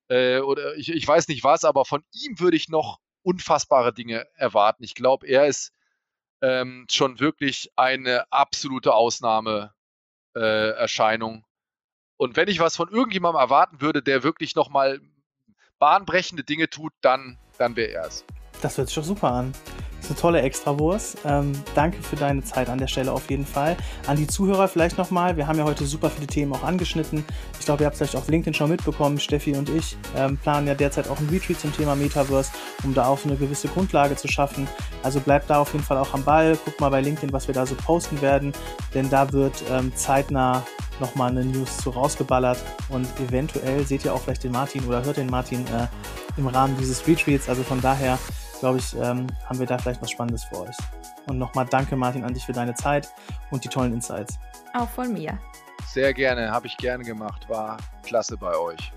äh, 0.09 0.39
oder 0.41 0.77
ich, 0.77 0.91
ich 0.91 1.07
weiß 1.07 1.29
nicht 1.29 1.45
was, 1.45 1.65
aber 1.65 1.85
von 1.85 2.03
ihm 2.13 2.41
würde 2.41 2.57
ich 2.57 2.69
noch 2.69 3.01
unfassbare 3.23 3.93
Dinge 3.93 4.27
erwarten. 4.35 4.83
Ich 4.83 4.95
glaube, 4.95 5.27
er 5.27 5.47
ist 5.47 5.73
ähm, 6.43 6.87
schon 6.91 7.21
wirklich 7.21 7.71
eine 7.77 8.31
absolute 8.33 8.95
Ausnahmeerscheinung. 8.95 11.37
Äh, 11.37 11.43
und 12.17 12.37
wenn 12.37 12.49
ich 12.49 12.59
was 12.61 12.77
von 12.77 12.89
irgendjemandem 12.89 13.41
erwarten 13.41 13.81
würde, 13.81 14.03
der 14.03 14.23
wirklich 14.23 14.57
nochmal 14.57 15.01
bahnbrechende 15.79 16.45
Dinge 16.45 16.69
tut, 16.69 16.93
dann, 17.01 17.39
dann 17.59 17.77
wäre 17.77 17.93
er 17.93 18.07
es. 18.07 18.25
Das 18.61 18.77
hört 18.77 18.89
sich 18.89 18.97
doch 18.97 19.05
super 19.05 19.31
an. 19.31 19.55
Das 19.99 20.05
ist 20.05 20.11
eine 20.11 20.21
tolle 20.21 20.43
Extrawurst. 20.43 21.19
Ähm, 21.25 21.53
danke 21.75 22.03
für 22.03 22.17
deine 22.17 22.43
Zeit 22.43 22.69
an 22.69 22.79
der 22.79 22.87
Stelle 22.87 23.13
auf 23.13 23.29
jeden 23.31 23.45
Fall. 23.45 23.77
An 24.07 24.17
die 24.17 24.27
Zuhörer 24.27 24.69
vielleicht 24.69 24.97
nochmal. 24.97 25.37
Wir 25.37 25.47
haben 25.47 25.59
ja 25.59 25.65
heute 25.65 25.87
super 25.87 26.09
viele 26.09 26.27
Themen 26.27 26.53
auch 26.53 26.63
angeschnitten. 26.63 27.25
Ich 27.59 27.67
glaube, 27.67 27.83
ihr 27.83 27.87
habt 27.87 27.95
es 27.95 27.99
vielleicht 27.99 28.17
auf 28.17 28.29
LinkedIn 28.29 28.55
schon 28.55 28.71
mitbekommen. 28.71 29.19
Steffi 29.19 29.55
und 29.57 29.69
ich 29.69 29.97
ähm, 30.17 30.37
planen 30.39 30.67
ja 30.67 30.75
derzeit 30.75 31.09
auch 31.09 31.19
ein 31.19 31.29
Retreat 31.29 31.61
zum 31.61 31.75
Thema 31.75 31.97
Metaverse, 31.97 32.53
um 32.85 32.95
da 32.95 33.07
auch 33.07 33.25
eine 33.25 33.37
gewisse 33.37 33.69
Grundlage 33.69 34.17
zu 34.17 34.29
schaffen. 34.29 34.69
Also 35.03 35.21
bleibt 35.21 35.51
da 35.51 35.59
auf 35.59 35.73
jeden 35.73 35.85
Fall 35.85 35.99
auch 35.99 36.15
am 36.15 36.25
Ball. 36.25 36.57
Guckt 36.65 36.81
mal 36.81 36.91
bei 36.91 37.01
LinkedIn, 37.01 37.33
was 37.33 37.49
wir 37.49 37.55
da 37.55 37.67
so 37.67 37.75
posten 37.75 38.21
werden. 38.23 38.53
Denn 38.95 39.11
da 39.11 39.33
wird 39.33 39.63
ähm, 39.71 39.93
zeitnah 39.95 40.65
nochmal 41.01 41.31
eine 41.31 41.45
News 41.45 41.79
zu 41.79 41.91
rausgeballert. 41.91 42.59
Und 42.89 43.07
eventuell 43.21 43.85
seht 43.87 44.05
ihr 44.05 44.15
auch 44.15 44.23
vielleicht 44.23 44.45
den 44.45 44.53
Martin 44.53 44.85
oder 44.85 45.05
hört 45.05 45.17
den 45.17 45.29
Martin 45.29 45.67
äh, 45.67 45.87
im 46.37 46.47
Rahmen 46.47 46.77
dieses 46.79 47.07
Retreats. 47.07 47.49
Also 47.49 47.63
von 47.63 47.81
daher 47.81 48.19
glaube 48.61 48.79
ich, 48.79 48.95
ähm, 48.95 49.27
haben 49.47 49.59
wir 49.59 49.67
da 49.67 49.79
vielleicht 49.79 50.03
was 50.03 50.11
Spannendes 50.11 50.45
für 50.45 50.61
euch. 50.61 50.77
Und 51.27 51.39
nochmal 51.39 51.67
danke, 51.67 51.97
Martin, 51.97 52.25
an 52.25 52.35
dich 52.35 52.45
für 52.45 52.53
deine 52.53 52.75
Zeit 52.75 53.09
und 53.51 53.65
die 53.65 53.69
tollen 53.69 53.93
Insights. 53.93 54.39
Auch 54.75 54.89
von 54.89 55.13
mir. 55.13 55.39
Sehr 55.87 56.13
gerne, 56.13 56.51
habe 56.51 56.67
ich 56.67 56.77
gerne 56.77 57.05
gemacht. 57.05 57.49
War 57.49 57.79
klasse 58.03 58.37
bei 58.37 58.57
euch. 58.57 58.93